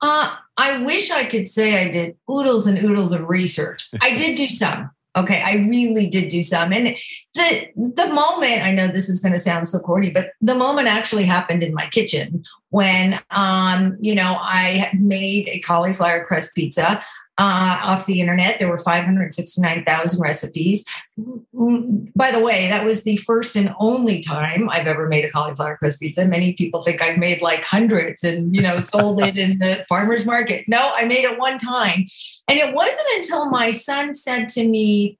Uh, 0.00 0.36
I 0.56 0.82
wish 0.82 1.10
I 1.10 1.24
could 1.24 1.48
say 1.48 1.84
I 1.86 1.90
did 1.90 2.16
oodles 2.30 2.66
and 2.66 2.78
oodles 2.78 3.12
of 3.12 3.28
research. 3.28 3.88
I 4.00 4.16
did 4.16 4.36
do 4.36 4.46
some. 4.48 4.90
Okay, 5.16 5.42
I 5.42 5.54
really 5.66 6.06
did 6.06 6.28
do 6.28 6.42
some. 6.42 6.72
And 6.72 6.96
the 7.34 7.68
the 7.74 8.12
moment, 8.12 8.62
I 8.62 8.72
know 8.72 8.88
this 8.88 9.08
is 9.08 9.20
to 9.32 9.38
sound 9.38 9.68
so 9.68 9.78
corny, 9.78 10.10
but 10.10 10.32
the 10.42 10.54
moment 10.54 10.88
actually 10.88 11.24
happened 11.24 11.62
in 11.62 11.72
my 11.72 11.86
kitchen 11.86 12.42
when 12.68 13.18
um, 13.30 13.96
you 14.00 14.14
know, 14.14 14.36
I 14.38 14.90
made 14.98 15.48
a 15.48 15.60
cauliflower 15.60 16.24
crust 16.24 16.54
pizza 16.54 17.02
uh, 17.38 17.80
off 17.84 18.06
the 18.06 18.20
internet. 18.20 18.58
There 18.58 18.68
were 18.68 18.78
569,000 18.78 20.20
recipes. 20.20 20.84
By 21.16 22.30
the 22.30 22.40
way, 22.40 22.68
that 22.68 22.84
was 22.84 23.02
the 23.02 23.16
first 23.18 23.56
and 23.56 23.74
only 23.78 24.20
time 24.20 24.70
I've 24.70 24.86
ever 24.86 25.06
made 25.06 25.24
a 25.24 25.30
cauliflower 25.30 25.76
crust 25.76 26.00
pizza. 26.00 26.26
Many 26.26 26.54
people 26.54 26.82
think 26.82 27.02
I've 27.02 27.18
made 27.18 27.42
like 27.42 27.64
hundreds 27.64 28.24
and, 28.24 28.54
you 28.54 28.62
know, 28.62 28.80
sold 28.80 29.22
it 29.22 29.36
in 29.36 29.58
the 29.58 29.84
farmer's 29.88 30.24
market. 30.24 30.66
No, 30.66 30.92
I 30.94 31.04
made 31.04 31.24
it 31.24 31.38
one 31.38 31.58
time. 31.58 32.06
And 32.48 32.58
it 32.58 32.74
wasn't 32.74 33.08
until 33.16 33.50
my 33.50 33.70
son 33.70 34.14
said 34.14 34.48
to 34.50 34.66
me, 34.66 35.18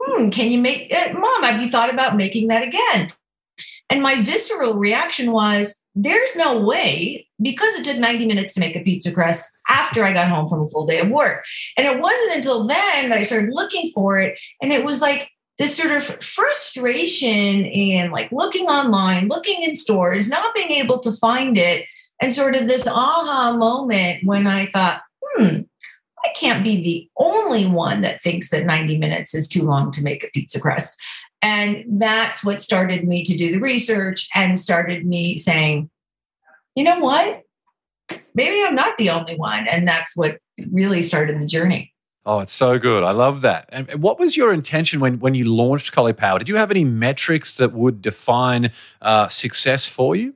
hmm, 0.00 0.30
can 0.30 0.50
you 0.50 0.58
make 0.58 0.88
it? 0.90 1.14
Mom, 1.14 1.42
have 1.44 1.62
you 1.62 1.70
thought 1.70 1.92
about 1.92 2.16
making 2.16 2.48
that 2.48 2.62
again? 2.62 3.12
And 3.90 4.02
my 4.02 4.20
visceral 4.20 4.74
reaction 4.74 5.30
was, 5.30 5.76
there's 5.94 6.36
no 6.36 6.60
way 6.60 7.26
because 7.40 7.74
it 7.76 7.84
took 7.84 7.98
90 7.98 8.26
minutes 8.26 8.52
to 8.54 8.60
make 8.60 8.76
a 8.76 8.80
pizza 8.80 9.12
crust 9.12 9.52
after 9.68 10.04
I 10.04 10.12
got 10.12 10.28
home 10.28 10.48
from 10.48 10.62
a 10.62 10.66
full 10.66 10.86
day 10.86 11.00
of 11.00 11.10
work. 11.10 11.44
And 11.76 11.86
it 11.86 12.00
wasn't 12.00 12.36
until 12.36 12.66
then 12.66 13.08
that 13.08 13.18
I 13.18 13.22
started 13.22 13.50
looking 13.52 13.88
for 13.94 14.18
it. 14.18 14.38
And 14.60 14.72
it 14.72 14.84
was 14.84 15.00
like 15.00 15.30
this 15.58 15.76
sort 15.76 15.92
of 15.92 16.04
frustration 16.22 17.64
and 17.66 18.12
like 18.12 18.30
looking 18.32 18.66
online, 18.66 19.28
looking 19.28 19.62
in 19.62 19.76
stores, 19.76 20.28
not 20.28 20.54
being 20.54 20.72
able 20.72 20.98
to 21.00 21.12
find 21.12 21.56
it. 21.56 21.86
And 22.20 22.32
sort 22.32 22.56
of 22.56 22.68
this 22.68 22.86
aha 22.86 23.56
moment 23.56 24.24
when 24.24 24.46
I 24.46 24.66
thought, 24.66 25.02
hmm, 25.22 25.60
I 26.24 26.28
can't 26.34 26.64
be 26.64 26.82
the 26.82 27.08
only 27.18 27.66
one 27.66 28.00
that 28.00 28.22
thinks 28.22 28.50
that 28.50 28.64
90 28.64 28.98
minutes 28.98 29.34
is 29.34 29.46
too 29.46 29.62
long 29.62 29.90
to 29.92 30.02
make 30.02 30.24
a 30.24 30.30
pizza 30.32 30.60
crust. 30.60 30.98
And 31.44 32.00
that's 32.00 32.42
what 32.42 32.62
started 32.62 33.06
me 33.06 33.22
to 33.22 33.36
do 33.36 33.52
the 33.52 33.60
research 33.60 34.30
and 34.34 34.58
started 34.58 35.06
me 35.06 35.36
saying, 35.36 35.90
you 36.74 36.84
know 36.84 36.98
what? 36.98 37.42
Maybe 38.34 38.64
I'm 38.64 38.74
not 38.74 38.96
the 38.96 39.10
only 39.10 39.36
one. 39.36 39.68
And 39.68 39.86
that's 39.86 40.16
what 40.16 40.38
really 40.72 41.02
started 41.02 41.38
the 41.38 41.46
journey. 41.46 41.92
Oh, 42.24 42.40
it's 42.40 42.54
so 42.54 42.78
good. 42.78 43.04
I 43.04 43.10
love 43.10 43.42
that. 43.42 43.68
And 43.68 44.02
what 44.02 44.18
was 44.18 44.38
your 44.38 44.54
intention 44.54 45.00
when, 45.00 45.20
when 45.20 45.34
you 45.34 45.44
launched 45.44 45.92
Caulipower? 45.92 46.38
Did 46.38 46.48
you 46.48 46.56
have 46.56 46.70
any 46.70 46.82
metrics 46.82 47.56
that 47.56 47.74
would 47.74 48.00
define 48.00 48.72
uh, 49.02 49.28
success 49.28 49.84
for 49.84 50.16
you? 50.16 50.32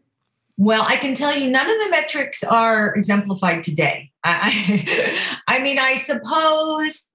Well, 0.58 0.84
I 0.86 0.96
can 0.96 1.14
tell 1.14 1.34
you 1.34 1.50
none 1.50 1.70
of 1.70 1.76
the 1.78 1.88
metrics 1.90 2.44
are 2.44 2.94
exemplified 2.94 3.62
today. 3.62 4.10
I, 4.24 5.16
I 5.48 5.60
mean, 5.60 5.78
I 5.78 5.94
suppose 5.94 7.07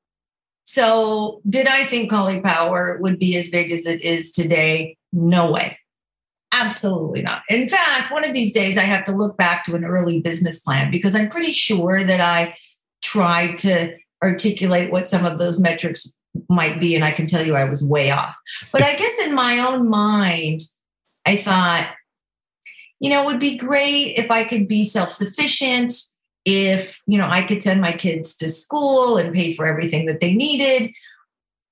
so 0.63 1.41
did 1.47 1.67
I 1.67 1.85
think 1.85 2.11
Caulipower 2.11 2.99
would 2.99 3.19
be 3.19 3.37
as 3.37 3.49
big 3.49 3.71
as 3.71 3.85
it 3.85 4.01
is 4.01 4.31
today? 4.31 4.97
No 5.11 5.51
way. 5.51 5.77
Absolutely 6.53 7.21
not. 7.21 7.41
In 7.49 7.67
fact, 7.67 8.11
one 8.11 8.23
of 8.23 8.33
these 8.33 8.53
days 8.53 8.77
I 8.77 8.83
have 8.83 9.05
to 9.05 9.15
look 9.15 9.37
back 9.37 9.65
to 9.65 9.75
an 9.75 9.83
early 9.83 10.21
business 10.21 10.59
plan 10.59 10.91
because 10.91 11.15
I'm 11.15 11.27
pretty 11.27 11.51
sure 11.51 12.03
that 12.03 12.21
I 12.21 12.55
tried 13.01 13.57
to 13.59 13.95
articulate 14.23 14.91
what 14.91 15.09
some 15.09 15.25
of 15.25 15.39
those 15.39 15.59
metrics 15.59 16.11
might 16.49 16.79
be. 16.79 16.95
And 16.95 17.03
I 17.03 17.11
can 17.11 17.27
tell 17.27 17.45
you 17.45 17.55
I 17.55 17.65
was 17.65 17.83
way 17.83 18.11
off. 18.11 18.37
But 18.71 18.83
I 18.83 18.95
guess 18.95 19.19
in 19.25 19.35
my 19.35 19.59
own 19.59 19.89
mind, 19.89 20.61
I 21.25 21.37
thought, 21.37 21.91
you 22.99 23.09
know, 23.09 23.23
it 23.23 23.25
would 23.25 23.39
be 23.39 23.57
great 23.57 24.17
if 24.17 24.31
I 24.31 24.43
could 24.43 24.67
be 24.67 24.85
self 24.85 25.09
sufficient 25.09 25.91
if 26.45 26.99
you 27.07 27.17
know 27.17 27.27
i 27.27 27.41
could 27.41 27.63
send 27.63 27.79
my 27.79 27.91
kids 27.91 28.35
to 28.35 28.49
school 28.49 29.17
and 29.17 29.33
pay 29.33 29.53
for 29.53 29.65
everything 29.65 30.05
that 30.05 30.19
they 30.19 30.33
needed 30.33 30.91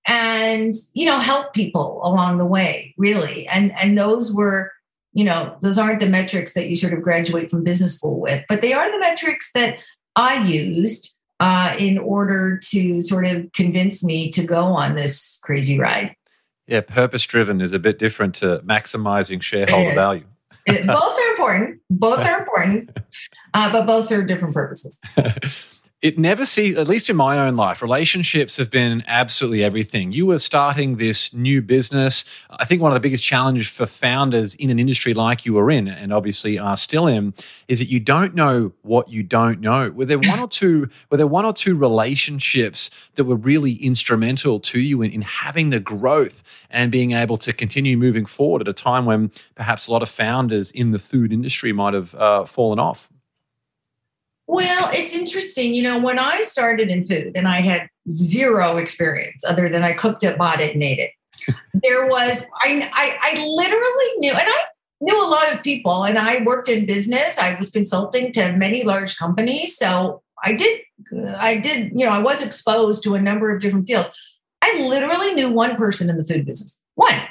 and 0.08 0.74
you 0.94 1.06
know 1.06 1.20
help 1.20 1.54
people 1.54 2.02
along 2.04 2.38
the 2.38 2.46
way 2.46 2.94
really. 2.98 3.48
And 3.48 3.72
and 3.78 3.98
those 3.98 4.34
were 4.34 4.72
you 5.14 5.24
know 5.24 5.56
those 5.62 5.78
aren't 5.78 6.00
the 6.00 6.08
metrics 6.08 6.54
that 6.54 6.70
you 6.70 6.76
sort 6.76 6.94
of 6.94 7.02
graduate 7.02 7.50
from 7.50 7.64
business 7.64 7.96
school 7.96 8.20
with 8.20 8.44
but 8.48 8.62
they 8.62 8.74
are 8.74 8.92
the 8.92 9.00
metrics 9.00 9.52
that 9.54 9.78
i 10.16 10.42
used 10.48 11.16
uh, 11.42 11.76
in 11.80 11.98
order 11.98 12.60
to 12.60 13.02
sort 13.02 13.26
of 13.26 13.52
convince 13.52 14.04
me 14.04 14.30
to 14.30 14.46
go 14.46 14.64
on 14.64 14.96
this 14.96 15.40
crazy 15.44 15.80
ride. 15.80 16.16
Yeah 16.68 16.82
purpose 16.82 17.26
driven 17.26 17.62
is 17.62 17.74
a 17.74 17.80
bit 17.80 18.00
different 18.00 18.36
to 18.36 18.60
maximizing 18.60 19.42
shareholder 19.42 19.96
value. 19.96 20.26
Both 20.68 21.20
are 21.20 21.32
important. 21.32 21.82
Both 21.90 22.20
are 22.20 22.40
important, 22.40 22.92
uh, 23.54 23.72
but 23.72 23.86
both 23.86 24.06
serve 24.06 24.28
different 24.28 24.54
purposes. 24.54 25.02
it 26.02 26.18
never 26.18 26.46
sees, 26.46 26.76
at 26.78 26.88
least 26.88 27.12
in 27.12 27.16
my 27.16 27.38
own 27.38 27.56
life, 27.56 27.82
relationships 27.82 28.58
have 28.58 28.72
been 28.72 29.04
absolutely 29.06 29.64
everything. 29.64 30.12
You 30.12 30.26
were 30.26 30.40
starting 30.40 30.98
this 30.98 31.32
new 31.32 31.62
business. 31.62 32.26
I 32.50 32.66
think 32.66 32.82
one 32.82 32.92
of 32.92 32.96
the 32.96 33.00
biggest 33.00 33.24
challenges 33.24 33.68
for 33.68 33.86
founders 33.86 34.56
in 34.56 34.72
an 34.72 34.80
industry 34.80 35.14
like 35.14 35.46
you 35.46 35.54
were 35.54 35.70
in, 35.70 35.88
and 35.88 36.12
obviously 36.12 36.58
are 36.58 36.76
still 36.76 37.06
in, 37.06 37.36
is 37.68 37.78
that 37.78 37.90
you 37.90 38.00
don't 38.00 38.34
know 38.34 38.74
what 38.82 39.10
you 39.10 39.22
don't 39.22 39.62
know. 39.62 39.92
Were 39.92 40.06
there 40.06 40.18
one 40.18 40.40
or 40.40 40.48
two, 40.48 40.90
were 41.12 41.18
there 41.18 41.28
one 41.28 41.46
or 41.46 41.54
two 41.54 41.76
relationships 41.76 42.90
that 43.14 43.26
were 43.26 43.36
really 43.36 43.74
instrumental 43.74 44.60
to 44.62 44.80
you 44.80 45.04
in, 45.04 45.12
in 45.12 45.22
having 45.22 45.70
the 45.70 45.80
growth 45.80 46.42
and 46.72 46.92
being 46.92 47.12
able 47.12 47.38
to 47.38 47.54
continue 47.54 47.96
moving 47.96 48.26
forward 48.26 48.64
at 48.64 48.68
a 48.68 48.74
time 48.74 49.06
when 49.06 49.30
perhaps 49.54 49.86
a 49.86 49.92
lot 49.92 50.02
of 50.02 50.10
founders 50.10 50.72
in 50.72 50.92
the 50.92 51.00
food 51.00 51.32
industry 51.32 51.72
might 51.72 51.94
have 51.94 52.16
uh, 52.16 52.46
fallen 52.46 52.80
off? 52.80 53.12
Well, 54.52 54.90
it's 54.92 55.16
interesting. 55.16 55.74
You 55.74 55.82
know, 55.82 55.98
when 55.98 56.20
I 56.20 56.42
started 56.42 56.90
in 56.90 57.06
food 57.06 57.32
and 57.36 57.48
I 57.48 57.62
had 57.62 57.88
zero 58.12 58.76
experience 58.76 59.46
other 59.46 59.70
than 59.70 59.82
I 59.82 59.94
cooked 59.94 60.26
it, 60.26 60.38
bought 60.38 60.60
it, 60.60 60.74
and 60.74 60.84
ate 60.84 61.00
it, 61.00 61.12
there 61.82 62.06
was, 62.06 62.44
I, 62.62 62.90
I, 62.94 63.18
I 63.22 63.46
literally 63.46 64.18
knew, 64.18 64.32
and 64.32 64.44
I 64.46 64.64
knew 65.00 65.26
a 65.26 65.32
lot 65.32 65.54
of 65.54 65.64
people 65.64 66.04
and 66.04 66.20
I 66.20 66.44
worked 66.44 66.68
in 66.68 66.86
business. 66.86 67.38
I 67.38 67.56
was 67.56 67.72
consulting 67.72 68.34
to 68.34 68.52
many 68.52 68.84
large 68.84 69.18
companies. 69.18 69.78
So 69.78 70.22
I 70.44 70.52
did, 70.52 70.82
I 71.38 71.58
did, 71.58 71.94
you 71.96 72.06
know, 72.06 72.12
I 72.12 72.20
was 72.20 72.44
exposed 72.44 73.04
to 73.04 73.16
a 73.16 73.22
number 73.22 73.56
of 73.56 73.62
different 73.62 73.88
fields. 73.88 74.12
I 74.62 74.82
literally 74.82 75.34
knew 75.34 75.50
one 75.54 75.78
person 75.78 76.10
in 76.10 76.18
the 76.18 76.26
food 76.26 76.46
business, 76.46 76.78
one. 76.96 77.22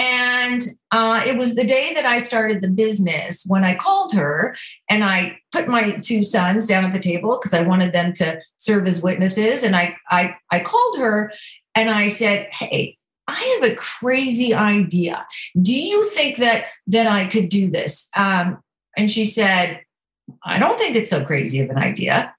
And 0.00 0.62
uh, 0.92 1.22
it 1.26 1.36
was 1.36 1.56
the 1.56 1.64
day 1.64 1.92
that 1.94 2.06
I 2.06 2.18
started 2.18 2.62
the 2.62 2.70
business 2.70 3.44
when 3.46 3.64
I 3.64 3.76
called 3.76 4.14
her 4.14 4.56
and 4.88 5.04
I 5.04 5.38
put 5.52 5.68
my 5.68 5.96
two 5.96 6.24
sons 6.24 6.66
down 6.66 6.86
at 6.86 6.94
the 6.94 7.00
table 7.00 7.38
because 7.38 7.52
I 7.52 7.60
wanted 7.60 7.92
them 7.92 8.14
to 8.14 8.40
serve 8.56 8.86
as 8.86 9.02
witnesses. 9.02 9.62
And 9.62 9.76
I, 9.76 9.94
I, 10.08 10.36
I 10.50 10.60
called 10.60 10.98
her 11.00 11.34
and 11.74 11.90
I 11.90 12.08
said, 12.08 12.48
Hey, 12.50 12.96
I 13.28 13.60
have 13.60 13.70
a 13.70 13.76
crazy 13.76 14.54
idea. 14.54 15.26
Do 15.60 15.74
you 15.74 16.04
think 16.06 16.38
that 16.38 16.64
that 16.86 17.06
I 17.06 17.26
could 17.26 17.50
do 17.50 17.70
this? 17.70 18.08
Um, 18.16 18.58
and 18.96 19.10
she 19.10 19.26
said, 19.26 19.82
I 20.44 20.58
don't 20.58 20.78
think 20.78 20.96
it's 20.96 21.10
so 21.10 21.26
crazy 21.26 21.60
of 21.60 21.68
an 21.68 21.76
idea. 21.76 22.34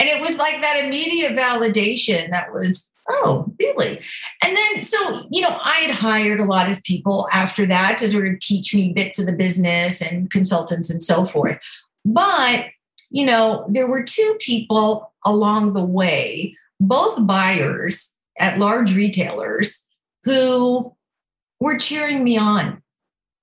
And 0.00 0.08
it 0.08 0.20
was 0.20 0.38
like 0.38 0.60
that 0.60 0.84
immediate 0.84 1.36
validation 1.36 2.30
that 2.32 2.52
was 2.52 2.88
oh, 3.08 3.52
really? 3.58 4.00
And 4.42 4.56
then, 4.56 4.82
so, 4.82 5.24
you 5.30 5.42
know, 5.42 5.58
I 5.64 5.76
had 5.80 5.94
hired 5.94 6.40
a 6.40 6.44
lot 6.44 6.70
of 6.70 6.82
people 6.84 7.28
after 7.32 7.66
that 7.66 7.98
to 7.98 8.08
sort 8.08 8.28
of 8.28 8.38
teach 8.40 8.74
me 8.74 8.92
bits 8.92 9.18
of 9.18 9.26
the 9.26 9.32
business 9.32 10.02
and 10.02 10.30
consultants 10.30 10.90
and 10.90 11.02
so 11.02 11.24
forth. 11.24 11.58
But, 12.04 12.66
you 13.10 13.26
know, 13.26 13.66
there 13.68 13.88
were 13.88 14.02
two 14.02 14.36
people 14.40 15.12
along 15.24 15.74
the 15.74 15.84
way, 15.84 16.56
both 16.80 17.26
buyers 17.26 18.14
at 18.38 18.58
large 18.58 18.94
retailers 18.94 19.84
who 20.24 20.94
were 21.60 21.78
cheering 21.78 22.24
me 22.24 22.36
on, 22.36 22.82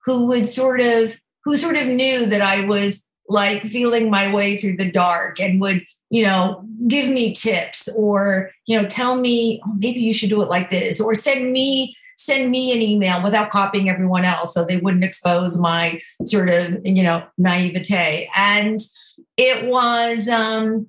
who 0.05 0.27
would 0.27 0.48
sort 0.48 0.82
of, 0.82 1.20
who 1.46 1.58
sort 1.58 1.75
of 1.75 1.88
knew 1.88 2.25
that 2.27 2.41
I 2.41 2.65
was 2.65 3.05
like 3.29 3.63
feeling 3.63 4.10
my 4.10 4.34
way 4.34 4.58
through 4.58 4.77
the 4.77 4.91
dark 4.91 5.39
and 5.39 5.60
would 5.62 5.84
you 6.13 6.22
know, 6.22 6.63
give 6.88 7.10
me 7.10 7.34
tips 7.34 7.89
or, 7.98 8.51
you 8.67 8.79
know, 8.79 8.88
tell 8.88 9.15
me 9.15 9.60
oh, 9.65 9.74
maybe 9.79 10.00
you 10.00 10.13
should 10.13 10.29
do 10.29 10.43
it 10.43 10.48
like 10.48 10.70
this 10.70 11.01
or 11.01 11.15
send 11.15 11.51
me 11.51 11.98
send 12.20 12.51
me 12.51 12.72
an 12.72 12.84
email 12.84 13.24
without 13.24 13.50
copying 13.50 13.89
everyone 13.89 14.24
else 14.24 14.53
so 14.53 14.63
they 14.63 14.77
wouldn't 14.77 15.03
expose 15.03 15.60
my 15.60 16.00
sort 16.25 16.50
of, 16.50 16.79
you 16.84 17.01
know, 17.01 17.24
naivete. 17.39 18.29
And 18.36 18.79
it 19.38 19.67
was 19.67 20.27
um 20.27 20.86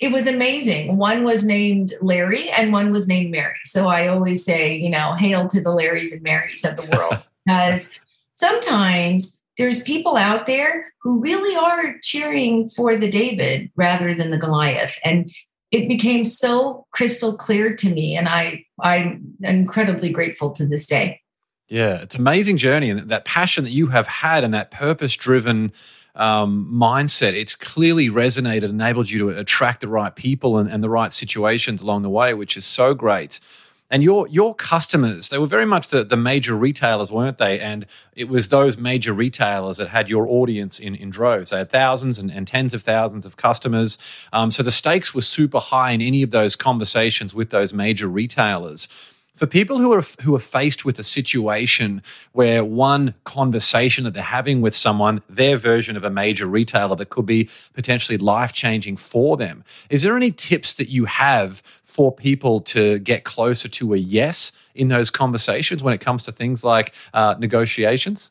it 0.00 0.10
was 0.10 0.26
amazing. 0.26 0.96
One 0.96 1.22
was 1.22 1.44
named 1.44 1.92
Larry 2.00 2.48
and 2.48 2.72
one 2.72 2.90
was 2.92 3.06
named 3.06 3.30
Mary. 3.32 3.58
So 3.64 3.88
I 3.88 4.08
always 4.08 4.42
say, 4.42 4.74
you 4.74 4.88
know, 4.88 5.16
hail 5.18 5.48
to 5.48 5.60
the 5.60 5.68
Larrys 5.68 6.14
and 6.14 6.22
Marys 6.22 6.64
of 6.64 6.76
the 6.76 6.96
world 6.96 7.22
because 7.44 8.00
sometimes 8.32 9.35
there's 9.58 9.82
people 9.82 10.16
out 10.16 10.46
there 10.46 10.92
who 11.02 11.20
really 11.20 11.56
are 11.56 11.96
cheering 12.02 12.68
for 12.70 12.96
the 12.96 13.10
David 13.10 13.70
rather 13.76 14.14
than 14.14 14.30
the 14.30 14.38
Goliath. 14.38 14.98
And 15.04 15.30
it 15.70 15.88
became 15.88 16.24
so 16.24 16.86
crystal 16.92 17.36
clear 17.36 17.74
to 17.74 17.90
me. 17.90 18.16
And 18.16 18.28
I, 18.28 18.64
I'm 18.80 19.34
incredibly 19.42 20.10
grateful 20.10 20.50
to 20.52 20.66
this 20.66 20.86
day. 20.86 21.20
Yeah, 21.68 22.02
it's 22.02 22.14
an 22.14 22.20
amazing 22.20 22.58
journey. 22.58 22.90
And 22.90 23.10
that 23.10 23.24
passion 23.24 23.64
that 23.64 23.70
you 23.70 23.88
have 23.88 24.06
had 24.06 24.44
and 24.44 24.54
that 24.54 24.70
purpose 24.70 25.16
driven 25.16 25.72
um, 26.14 26.70
mindset, 26.72 27.34
it's 27.34 27.54
clearly 27.54 28.08
resonated, 28.08 28.64
enabled 28.64 29.10
you 29.10 29.18
to 29.18 29.28
attract 29.30 29.80
the 29.80 29.88
right 29.88 30.14
people 30.14 30.58
and, 30.58 30.70
and 30.70 30.82
the 30.82 30.88
right 30.88 31.12
situations 31.12 31.82
along 31.82 32.02
the 32.02 32.10
way, 32.10 32.34
which 32.34 32.56
is 32.56 32.64
so 32.64 32.94
great. 32.94 33.40
And 33.90 34.02
your 34.02 34.26
your 34.28 34.54
customers, 34.54 35.28
they 35.28 35.38
were 35.38 35.46
very 35.46 35.66
much 35.66 35.88
the, 35.88 36.02
the 36.02 36.16
major 36.16 36.54
retailers, 36.54 37.12
weren't 37.12 37.38
they? 37.38 37.60
And 37.60 37.86
it 38.14 38.28
was 38.28 38.48
those 38.48 38.76
major 38.76 39.12
retailers 39.12 39.76
that 39.76 39.88
had 39.88 40.10
your 40.10 40.26
audience 40.26 40.80
in, 40.80 40.96
in 40.96 41.10
droves. 41.10 41.50
They 41.50 41.58
had 41.58 41.70
thousands 41.70 42.18
and, 42.18 42.30
and 42.30 42.48
tens 42.48 42.74
of 42.74 42.82
thousands 42.82 43.24
of 43.24 43.36
customers. 43.36 43.96
Um, 44.32 44.50
so 44.50 44.62
the 44.62 44.72
stakes 44.72 45.14
were 45.14 45.22
super 45.22 45.60
high 45.60 45.92
in 45.92 46.00
any 46.00 46.22
of 46.22 46.32
those 46.32 46.56
conversations 46.56 47.32
with 47.32 47.50
those 47.50 47.72
major 47.72 48.08
retailers 48.08 48.88
for 49.36 49.46
people 49.46 49.78
who 49.78 49.92
are 49.92 50.04
who 50.22 50.34
are 50.34 50.40
faced 50.40 50.84
with 50.84 50.98
a 50.98 51.02
situation 51.02 52.02
where 52.32 52.64
one 52.64 53.14
conversation 53.24 54.04
that 54.04 54.14
they're 54.14 54.22
having 54.22 54.62
with 54.62 54.74
someone 54.74 55.22
their 55.28 55.56
version 55.56 55.96
of 55.96 56.04
a 56.04 56.10
major 56.10 56.46
retailer 56.46 56.96
that 56.96 57.10
could 57.10 57.26
be 57.26 57.48
potentially 57.74 58.18
life 58.18 58.52
changing 58.52 58.96
for 58.96 59.36
them 59.36 59.62
is 59.90 60.02
there 60.02 60.16
any 60.16 60.30
tips 60.30 60.74
that 60.74 60.88
you 60.88 61.04
have 61.04 61.62
for 61.96 62.12
people 62.12 62.60
to 62.60 62.98
get 62.98 63.24
closer 63.24 63.68
to 63.68 63.94
a 63.94 63.96
yes 63.96 64.52
in 64.74 64.88
those 64.88 65.08
conversations 65.08 65.82
when 65.82 65.94
it 65.94 66.00
comes 66.02 66.24
to 66.24 66.30
things 66.30 66.62
like 66.62 66.92
uh, 67.14 67.34
negotiations 67.38 68.30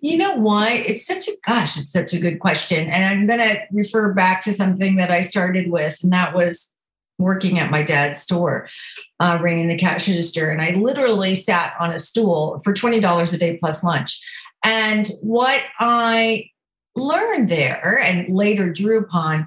you 0.00 0.18
know 0.18 0.34
why? 0.34 0.84
It's 0.86 1.06
such 1.06 1.28
a 1.28 1.32
gosh, 1.46 1.78
it's 1.78 1.90
such 1.90 2.12
a 2.12 2.20
good 2.20 2.38
question. 2.38 2.90
And 2.90 3.06
I'm 3.06 3.26
going 3.26 3.38
to 3.40 3.60
refer 3.72 4.12
back 4.12 4.42
to 4.42 4.52
something 4.52 4.96
that 4.96 5.10
I 5.10 5.22
started 5.22 5.70
with, 5.70 5.98
and 6.02 6.12
that 6.12 6.34
was 6.34 6.74
working 7.18 7.58
at 7.58 7.70
my 7.70 7.82
dad's 7.82 8.20
store, 8.20 8.68
uh, 9.18 9.38
ringing 9.40 9.68
the 9.68 9.78
cash 9.78 10.06
register. 10.06 10.50
And 10.50 10.60
I 10.60 10.72
literally 10.72 11.34
sat 11.34 11.72
on 11.80 11.90
a 11.90 11.96
stool 11.96 12.60
for 12.62 12.74
$20 12.74 13.34
a 13.34 13.38
day 13.38 13.56
plus 13.56 13.82
lunch. 13.82 14.20
And 14.62 15.08
what 15.22 15.62
I 15.80 16.50
learned 16.94 17.48
there 17.48 17.98
and 17.98 18.28
later 18.28 18.70
drew 18.70 18.98
upon 18.98 19.46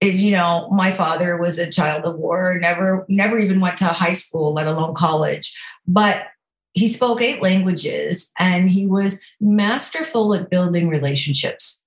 is 0.00 0.22
you 0.22 0.30
know 0.30 0.68
my 0.70 0.90
father 0.90 1.36
was 1.36 1.58
a 1.58 1.70
child 1.70 2.04
of 2.04 2.18
war 2.18 2.58
never 2.60 3.04
never 3.08 3.38
even 3.38 3.60
went 3.60 3.76
to 3.76 3.84
high 3.86 4.12
school 4.12 4.52
let 4.52 4.66
alone 4.66 4.94
college. 4.94 5.56
But 5.86 6.26
he 6.78 6.88
spoke 6.88 7.20
eight 7.20 7.42
languages 7.42 8.30
and 8.38 8.70
he 8.70 8.86
was 8.86 9.22
masterful 9.40 10.34
at 10.34 10.50
building 10.50 10.88
relationships. 10.88 11.82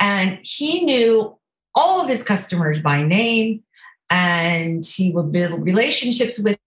And 0.00 0.38
he 0.42 0.84
knew 0.84 1.36
all 1.74 2.00
of 2.00 2.08
his 2.08 2.22
customers 2.22 2.80
by 2.80 3.02
name 3.02 3.62
and 4.10 4.84
he 4.84 5.12
would 5.12 5.32
build 5.32 5.62
relationships 5.62 6.38
with 6.38 6.58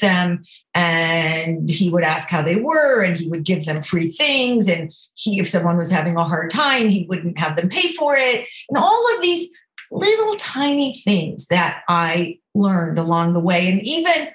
them 0.00 0.42
and 0.74 1.68
he 1.68 1.90
would 1.90 2.04
ask 2.04 2.30
how 2.30 2.40
they 2.40 2.56
were 2.56 3.02
and 3.02 3.16
he 3.16 3.28
would 3.28 3.44
give 3.44 3.66
them 3.66 3.82
free 3.82 4.10
things 4.10 4.68
and 4.68 4.90
he 5.14 5.38
if 5.38 5.48
someone 5.48 5.76
was 5.76 5.90
having 5.90 6.16
a 6.16 6.24
hard 6.24 6.48
time 6.48 6.88
he 6.88 7.04
wouldn't 7.08 7.38
have 7.38 7.56
them 7.56 7.68
pay 7.68 7.88
for 7.92 8.16
it. 8.16 8.48
And 8.70 8.78
all 8.78 9.14
of 9.14 9.20
these 9.20 9.50
little 9.92 10.34
tiny 10.36 10.94
things 11.02 11.46
that 11.46 11.82
i 11.88 12.38
learned 12.54 12.98
along 12.98 13.32
the 13.32 13.40
way. 13.40 13.70
And 13.70 13.82
even 13.82 14.28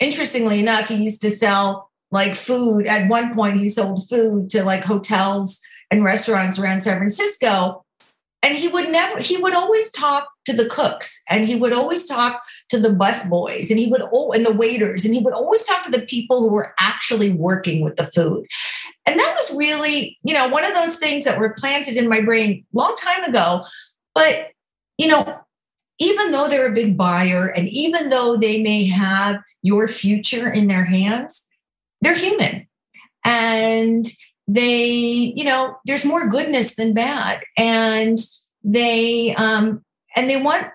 interestingly 0.00 0.60
enough 0.60 0.88
he 0.88 0.96
used 0.96 1.22
to 1.22 1.30
sell 1.30 1.90
like 2.10 2.34
food. 2.34 2.86
At 2.86 3.08
one 3.08 3.34
point 3.34 3.58
he 3.58 3.68
sold 3.68 4.08
food 4.08 4.50
to 4.50 4.64
like 4.64 4.84
hotels 4.84 5.60
and 5.90 6.04
restaurants 6.04 6.58
around 6.58 6.82
san 6.82 6.98
francisco. 6.98 7.84
And 8.42 8.56
he 8.56 8.68
would 8.68 8.88
never 8.88 9.18
he 9.18 9.36
would 9.36 9.54
always 9.54 9.90
talk 9.90 10.28
to 10.44 10.52
the 10.52 10.68
cooks 10.68 11.20
and 11.28 11.44
he 11.44 11.56
would 11.56 11.72
always 11.72 12.06
talk 12.06 12.40
to 12.70 12.78
the 12.78 12.92
bus 12.92 13.26
boys 13.26 13.68
and 13.68 13.78
he 13.78 13.88
would 13.88 14.02
oh 14.12 14.30
and 14.30 14.46
the 14.46 14.52
waiters 14.52 15.04
and 15.04 15.12
he 15.12 15.20
would 15.20 15.34
always 15.34 15.64
talk 15.64 15.82
to 15.84 15.90
the 15.90 16.06
people 16.06 16.40
who 16.40 16.48
were 16.48 16.72
actually 16.78 17.32
working 17.32 17.82
with 17.82 17.96
the 17.96 18.04
food. 18.04 18.46
And 19.04 19.18
that 19.18 19.34
was 19.36 19.56
really 19.56 20.16
you 20.22 20.34
know 20.34 20.48
one 20.48 20.64
of 20.64 20.72
those 20.72 20.98
things 20.98 21.24
that 21.24 21.40
were 21.40 21.54
planted 21.58 21.96
in 21.96 22.08
my 22.08 22.20
brain 22.20 22.64
a 22.72 22.78
long 22.78 22.94
time 22.94 23.24
ago. 23.24 23.64
But 24.14 24.52
you 24.98 25.06
know 25.06 25.40
even 26.00 26.30
though 26.30 26.48
they're 26.48 26.70
a 26.70 26.74
big 26.74 26.96
buyer 26.96 27.46
and 27.46 27.68
even 27.68 28.08
though 28.08 28.36
they 28.36 28.62
may 28.62 28.86
have 28.86 29.40
your 29.62 29.88
future 29.88 30.48
in 30.48 30.68
their 30.68 30.84
hands 30.84 31.48
they're 32.00 32.16
human. 32.16 32.66
And 33.24 34.06
they 34.46 34.86
you 35.36 35.44
know 35.44 35.76
there's 35.84 36.04
more 36.04 36.28
goodness 36.28 36.76
than 36.76 36.94
bad. 36.94 37.42
And 37.56 38.18
they 38.64 39.34
um 39.34 39.84
and 40.16 40.28
they 40.28 40.40
want 40.40 40.66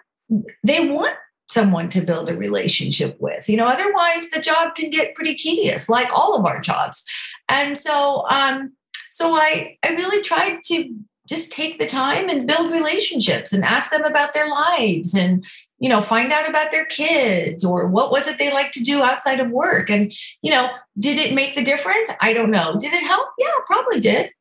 they 0.64 0.88
want 0.90 1.16
someone 1.50 1.90
to 1.90 2.02
build 2.02 2.30
a 2.30 2.38
relationship 2.38 3.18
with. 3.20 3.50
You 3.50 3.58
know 3.58 3.66
otherwise 3.66 4.30
the 4.30 4.42
job 4.42 4.76
can 4.76 4.90
get 4.90 5.16
pretty 5.16 5.36
tedious 5.36 5.90
like 5.90 6.12
all 6.14 6.38
of 6.38 6.46
our 6.46 6.60
jobs. 6.60 7.04
And 7.50 7.78
so 7.78 8.26
um 8.30 8.74
so 9.12 9.36
i 9.36 9.78
i 9.84 9.90
really 9.90 10.22
tried 10.24 10.60
to 10.64 10.94
just 11.28 11.52
take 11.52 11.80
the 11.80 11.86
time 11.86 12.28
and 12.30 12.48
build 12.48 12.72
relationships 12.72 13.54
and 13.54 13.64
ask 13.64 13.92
them 13.92 14.04
about 14.04 14.34
their 14.34 14.50
lives 14.50 15.16
and 15.16 15.46
you 15.80 15.90
know 15.90 16.02
find 16.02 16.32
out 16.32 16.50
about 16.50 16.72
their 16.72 16.86
kids 16.86 17.64
or 17.64 17.88
what 17.88 18.12
was 18.12 18.28
it 18.28 18.38
they 18.38 18.52
like 18.52 18.72
to 18.72 18.84
do 18.84 19.02
outside 19.02 19.40
of 19.40 19.52
work 19.52 19.90
and 19.90 20.14
you 20.42 20.52
know 20.52 20.70
did 21.00 21.18
it 21.18 21.34
make 21.34 21.56
the 21.56 21.64
difference 21.64 22.12
i 22.22 22.34
don't 22.34 22.52
know 22.52 22.78
did 22.80 22.94
it 22.94 23.06
help 23.06 23.30
yeah 23.38 23.48
probably 23.66 24.00
did 24.00 24.32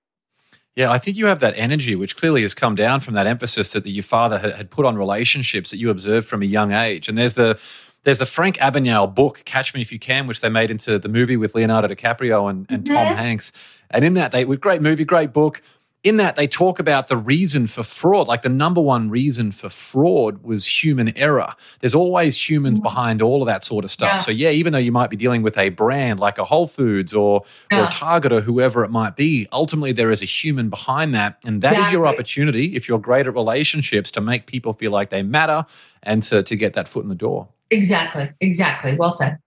yeah, 0.74 0.90
I 0.90 0.98
think 0.98 1.18
you 1.18 1.26
have 1.26 1.40
that 1.40 1.52
energy, 1.56 1.94
which 1.94 2.16
clearly 2.16 2.40
has 2.42 2.54
come 2.54 2.74
down 2.74 3.00
from 3.00 3.12
that 3.12 3.26
emphasis 3.26 3.72
that, 3.72 3.84
that 3.84 3.90
your 3.90 4.02
father 4.02 4.38
had, 4.38 4.54
had 4.54 4.70
put 4.70 4.86
on 4.86 4.96
relationships 4.96 5.70
that 5.70 5.76
you 5.76 5.90
observed 5.90 6.26
from 6.26 6.40
a 6.40 6.46
young 6.46 6.72
age. 6.72 7.10
And 7.10 7.18
there's 7.18 7.34
the 7.34 7.58
there's 8.04 8.18
the 8.18 8.26
Frank 8.26 8.56
Abagnale 8.56 9.14
book, 9.14 9.42
Catch 9.44 9.74
Me 9.74 9.82
If 9.82 9.92
You 9.92 9.98
Can, 9.98 10.26
which 10.26 10.40
they 10.40 10.48
made 10.48 10.70
into 10.70 10.98
the 10.98 11.10
movie 11.10 11.36
with 11.36 11.54
Leonardo 11.54 11.88
DiCaprio 11.88 12.48
and, 12.48 12.66
and 12.70 12.84
mm-hmm. 12.84 12.94
Tom 12.94 13.16
Hanks. 13.16 13.52
And 13.90 14.02
in 14.02 14.14
that, 14.14 14.32
they 14.32 14.46
were 14.46 14.56
great 14.56 14.80
movie, 14.80 15.04
great 15.04 15.34
book 15.34 15.60
in 16.04 16.16
that 16.16 16.34
they 16.34 16.48
talk 16.48 16.78
about 16.78 17.08
the 17.08 17.16
reason 17.16 17.66
for 17.66 17.82
fraud 17.82 18.26
like 18.26 18.42
the 18.42 18.48
number 18.48 18.80
one 18.80 19.08
reason 19.08 19.52
for 19.52 19.68
fraud 19.68 20.42
was 20.42 20.66
human 20.66 21.16
error 21.16 21.54
there's 21.80 21.94
always 21.94 22.48
humans 22.48 22.78
mm-hmm. 22.78 22.84
behind 22.84 23.22
all 23.22 23.42
of 23.42 23.46
that 23.46 23.64
sort 23.64 23.84
of 23.84 23.90
stuff 23.90 24.08
yeah. 24.08 24.18
so 24.18 24.30
yeah 24.30 24.50
even 24.50 24.72
though 24.72 24.78
you 24.78 24.92
might 24.92 25.10
be 25.10 25.16
dealing 25.16 25.42
with 25.42 25.56
a 25.56 25.68
brand 25.70 26.18
like 26.18 26.38
a 26.38 26.44
whole 26.44 26.66
foods 26.66 27.14
or 27.14 27.44
yeah. 27.70 27.86
or 27.86 27.90
target 27.90 28.32
or 28.32 28.40
whoever 28.40 28.84
it 28.84 28.90
might 28.90 29.16
be 29.16 29.46
ultimately 29.52 29.92
there 29.92 30.10
is 30.10 30.22
a 30.22 30.26
human 30.26 30.68
behind 30.68 31.14
that 31.14 31.38
and 31.44 31.62
that 31.62 31.72
exactly. 31.72 31.88
is 31.88 31.92
your 31.92 32.06
opportunity 32.06 32.74
if 32.74 32.88
you're 32.88 32.98
great 32.98 33.26
at 33.26 33.34
relationships 33.34 34.10
to 34.10 34.20
make 34.20 34.46
people 34.46 34.72
feel 34.72 34.90
like 34.90 35.10
they 35.10 35.22
matter 35.22 35.64
and 36.02 36.22
to, 36.22 36.42
to 36.42 36.56
get 36.56 36.72
that 36.74 36.88
foot 36.88 37.02
in 37.02 37.08
the 37.08 37.14
door 37.14 37.48
exactly 37.70 38.28
exactly 38.40 38.96
well 38.96 39.12
said 39.12 39.38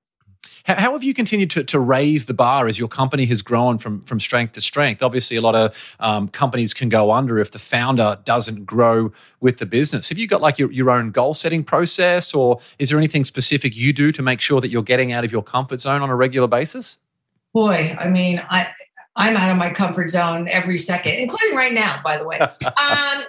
how, 0.65 0.93
have 0.93 1.03
you 1.03 1.13
continued 1.13 1.51
to, 1.51 1.63
to 1.63 1.79
raise 1.79 2.25
the 2.25 2.33
bar 2.33 2.67
as 2.67 2.79
your 2.79 2.87
company 2.87 3.25
has 3.27 3.41
grown 3.41 3.77
from, 3.77 4.01
from 4.01 4.19
strength 4.19 4.53
to 4.53 4.61
strength? 4.61 5.03
Obviously, 5.03 5.37
a 5.37 5.41
lot 5.41 5.55
of 5.55 5.75
um, 5.99 6.27
companies 6.27 6.73
can 6.73 6.89
go 6.89 7.11
under 7.11 7.37
if 7.37 7.51
the 7.51 7.59
founder 7.59 8.17
doesn't 8.25 8.65
grow 8.65 9.11
with 9.39 9.59
the 9.59 9.65
business. 9.65 10.09
Have 10.09 10.17
you 10.17 10.27
got 10.27 10.41
like 10.41 10.57
your, 10.57 10.71
your 10.71 10.89
own 10.89 11.11
goal 11.11 11.35
setting 11.35 11.63
process, 11.63 12.33
or 12.33 12.59
is 12.79 12.89
there 12.89 12.97
anything 12.97 13.25
specific 13.25 13.75
you 13.75 13.93
do 13.93 14.11
to 14.11 14.23
make 14.23 14.41
sure 14.41 14.59
that 14.59 14.69
you're 14.69 14.83
getting 14.83 15.11
out 15.11 15.23
of 15.23 15.31
your 15.31 15.43
comfort 15.43 15.79
zone 15.79 16.01
on 16.01 16.09
a 16.09 16.15
regular 16.15 16.47
basis? 16.47 16.97
Boy, 17.53 17.95
I 17.99 18.09
mean, 18.09 18.41
I, 18.49 18.67
I'm 19.15 19.37
out 19.37 19.51
of 19.51 19.57
my 19.57 19.71
comfort 19.71 20.09
zone 20.09 20.47
every 20.49 20.79
second, 20.79 21.13
including 21.13 21.55
right 21.55 21.73
now, 21.73 22.01
by 22.03 22.17
the 22.17 22.25
way. 22.25 22.39
um, 22.39 22.51
I 22.67 23.23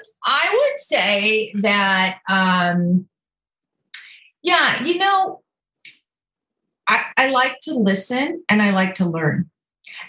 would 0.52 0.80
say 0.80 1.52
that, 1.60 2.18
um, 2.28 3.06
yeah, 4.42 4.82
you 4.82 4.98
know, 4.98 5.42
I, 6.88 7.04
I 7.16 7.30
like 7.30 7.60
to 7.62 7.74
listen 7.74 8.44
and 8.48 8.62
I 8.62 8.70
like 8.70 8.94
to 8.96 9.08
learn. 9.08 9.50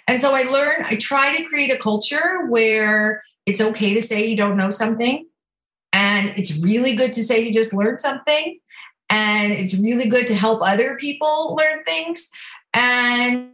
And 0.07 0.19
so 0.19 0.33
I 0.33 0.43
learn, 0.43 0.83
I 0.85 0.95
try 0.95 1.35
to 1.35 1.43
create 1.43 1.71
a 1.71 1.77
culture 1.77 2.45
where 2.47 3.23
it's 3.45 3.61
okay 3.61 3.93
to 3.93 4.01
say 4.01 4.25
you 4.25 4.37
don't 4.37 4.57
know 4.57 4.69
something. 4.69 5.25
And 5.93 6.33
it's 6.37 6.57
really 6.61 6.95
good 6.95 7.13
to 7.13 7.23
say 7.23 7.39
you 7.39 7.51
just 7.51 7.73
learned 7.73 8.01
something. 8.01 8.59
And 9.09 9.53
it's 9.53 9.75
really 9.75 10.07
good 10.07 10.27
to 10.27 10.35
help 10.35 10.61
other 10.61 10.95
people 10.95 11.55
learn 11.55 11.83
things. 11.85 12.29
And, 12.73 13.51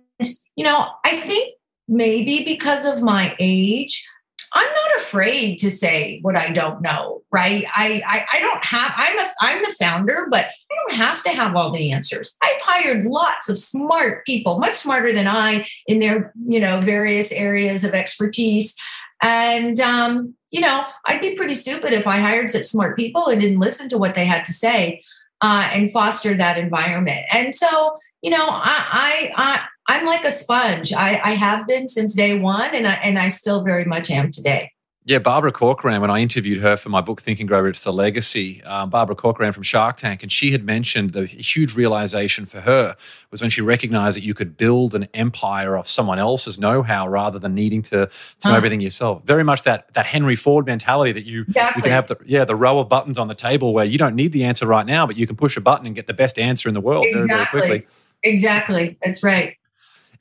you 0.56 0.64
know, 0.64 0.90
I 1.06 1.16
think 1.18 1.56
maybe 1.88 2.44
because 2.44 2.86
of 2.86 3.04
my 3.04 3.36
age, 3.40 4.08
I'm 4.54 4.70
not 4.70 4.98
afraid 4.98 5.58
to 5.60 5.72
say 5.72 6.20
what 6.22 6.36
I 6.36 6.52
don't 6.52 6.82
know, 6.82 7.24
right? 7.32 7.66
I, 7.76 8.02
I, 8.06 8.26
I 8.34 8.40
don't 8.40 8.64
have, 8.64 8.94
I'm 8.96 9.20
a, 9.20 9.26
I'm 9.42 9.62
the 9.64 9.76
founder, 9.80 10.28
but 10.30 10.46
I 10.46 10.76
don't 10.76 10.98
have 10.98 11.24
to 11.24 11.30
have 11.30 11.56
all 11.56 11.72
the 11.72 11.92
answers. 11.92 12.36
I've 12.44 12.62
hired 12.62 13.04
lots 13.04 13.50
of 13.50 13.58
smart 13.58 14.26
people, 14.26 14.60
much 14.60 14.76
smarter 14.76 15.12
than 15.12 15.28
I 15.28 15.66
in 15.88 16.00
their, 16.00 16.34
you 16.46 16.60
know, 16.60 16.82
various 16.82 17.32
areas 17.32 17.84
of 17.84 17.94
expertise. 17.94 18.76
And, 19.22 19.80
um, 19.80 20.36
you 20.52 20.62
know, 20.62 20.86
I'd 21.06 21.22
be 21.22 21.36
pretty 21.36 21.56
stupid 21.56 21.94
if 21.94 22.06
I 22.06 22.18
hired 22.18 22.50
such 22.50 22.66
smart 22.66 22.98
people 22.98 23.28
and 23.28 23.42
didn't 23.42 23.60
listen 23.60 23.90
to 23.90 23.98
what 23.98 24.16
they 24.16 24.26
had 24.26 24.46
to 24.46 24.52
say 24.52 25.02
uh, 25.42 25.70
and 25.72 25.92
foster 25.92 26.36
that 26.36 26.58
environment. 26.58 27.26
And 27.32 27.56
so, 27.56 27.98
you 28.22 28.30
know, 28.30 28.46
I, 28.48 29.32
I, 29.36 29.54
I 29.54 29.66
I'm 29.88 30.06
like 30.06 30.24
a 30.24 30.32
sponge. 30.32 30.94
I, 30.94 31.20
I 31.24 31.36
have 31.36 31.68
been 31.68 31.88
since 31.88 32.16
day 32.16 32.40
one, 32.40 32.74
and 32.74 32.88
I 32.88 32.94
and 32.94 33.20
I 33.20 33.28
still 33.28 33.64
very 33.64 33.86
much 33.86 34.10
am 34.10 34.32
today. 34.32 34.72
Yeah, 35.06 35.20
Barbara 35.20 35.52
Corcoran, 35.52 36.00
when 36.00 36.10
I 36.10 36.20
interviewed 36.20 36.62
her 36.62 36.78
for 36.78 36.88
my 36.88 37.02
book, 37.02 37.22
Think 37.22 37.42
and 37.42 37.50
Grow 37.50 37.60
Rich, 37.60 37.82
The 37.82 37.92
Legacy, 37.92 38.64
um, 38.64 38.90
Barbara 38.90 39.18
Corcoran 39.18 39.52
from 39.52 39.64
Shark 39.64 39.98
Tank, 39.98 40.24
and 40.24 40.32
she 40.32 40.54
had 40.54 40.64
mentioned 40.64 41.12
the 41.12 41.26
huge 41.26 41.76
realization 41.76 42.46
for 42.46 42.62
her 42.62 42.96
was 43.30 43.42
when 43.42 43.50
she 43.50 43.60
recognized 43.60 44.16
that 44.16 44.24
you 44.24 44.34
could 44.34 44.56
build 44.56 44.96
an 44.96 45.10
empire 45.14 45.76
off 45.76 45.90
someone 45.90 46.20
else's 46.20 46.58
know-how 46.58 47.06
rather 47.06 47.38
than 47.38 47.54
needing 47.54 47.82
to, 47.82 48.10
to 48.40 48.48
know 48.48 48.56
everything 48.56 48.80
yourself. 48.80 49.22
Very 49.26 49.44
much 49.44 49.64
that 49.64 49.94
that 49.94 50.06
Henry 50.06 50.38
Ford 50.38 50.66
mentality 50.66 51.12
that 51.12 51.26
you, 51.26 51.42
exactly. 51.42 51.80
you 51.80 51.84
can 51.84 51.92
have 51.92 52.08
the 52.08 52.16
yeah 52.24 52.46
the 52.46 52.56
row 52.56 52.80
of 52.80 52.88
buttons 52.88 53.18
on 53.18 53.28
the 53.28 53.36
table 53.36 53.74
where 53.74 53.84
you 53.84 53.98
don't 53.98 54.16
need 54.16 54.32
the 54.32 54.46
answer 54.46 54.66
right 54.66 54.86
now, 54.86 55.06
but 55.06 55.18
you 55.18 55.28
can 55.28 55.36
push 55.36 55.58
a 55.58 55.62
button 55.62 55.86
and 55.86 55.96
get 55.96 56.08
the 56.08 56.14
best 56.14 56.40
answer 56.40 56.70
in 56.70 56.74
the 56.74 56.82
world 56.82 57.06
exactly. 57.10 57.28
very, 57.28 57.68
very 57.68 57.80
quickly. 57.80 57.88
Exactly. 58.24 58.98
That's 59.04 59.22
right. 59.22 59.58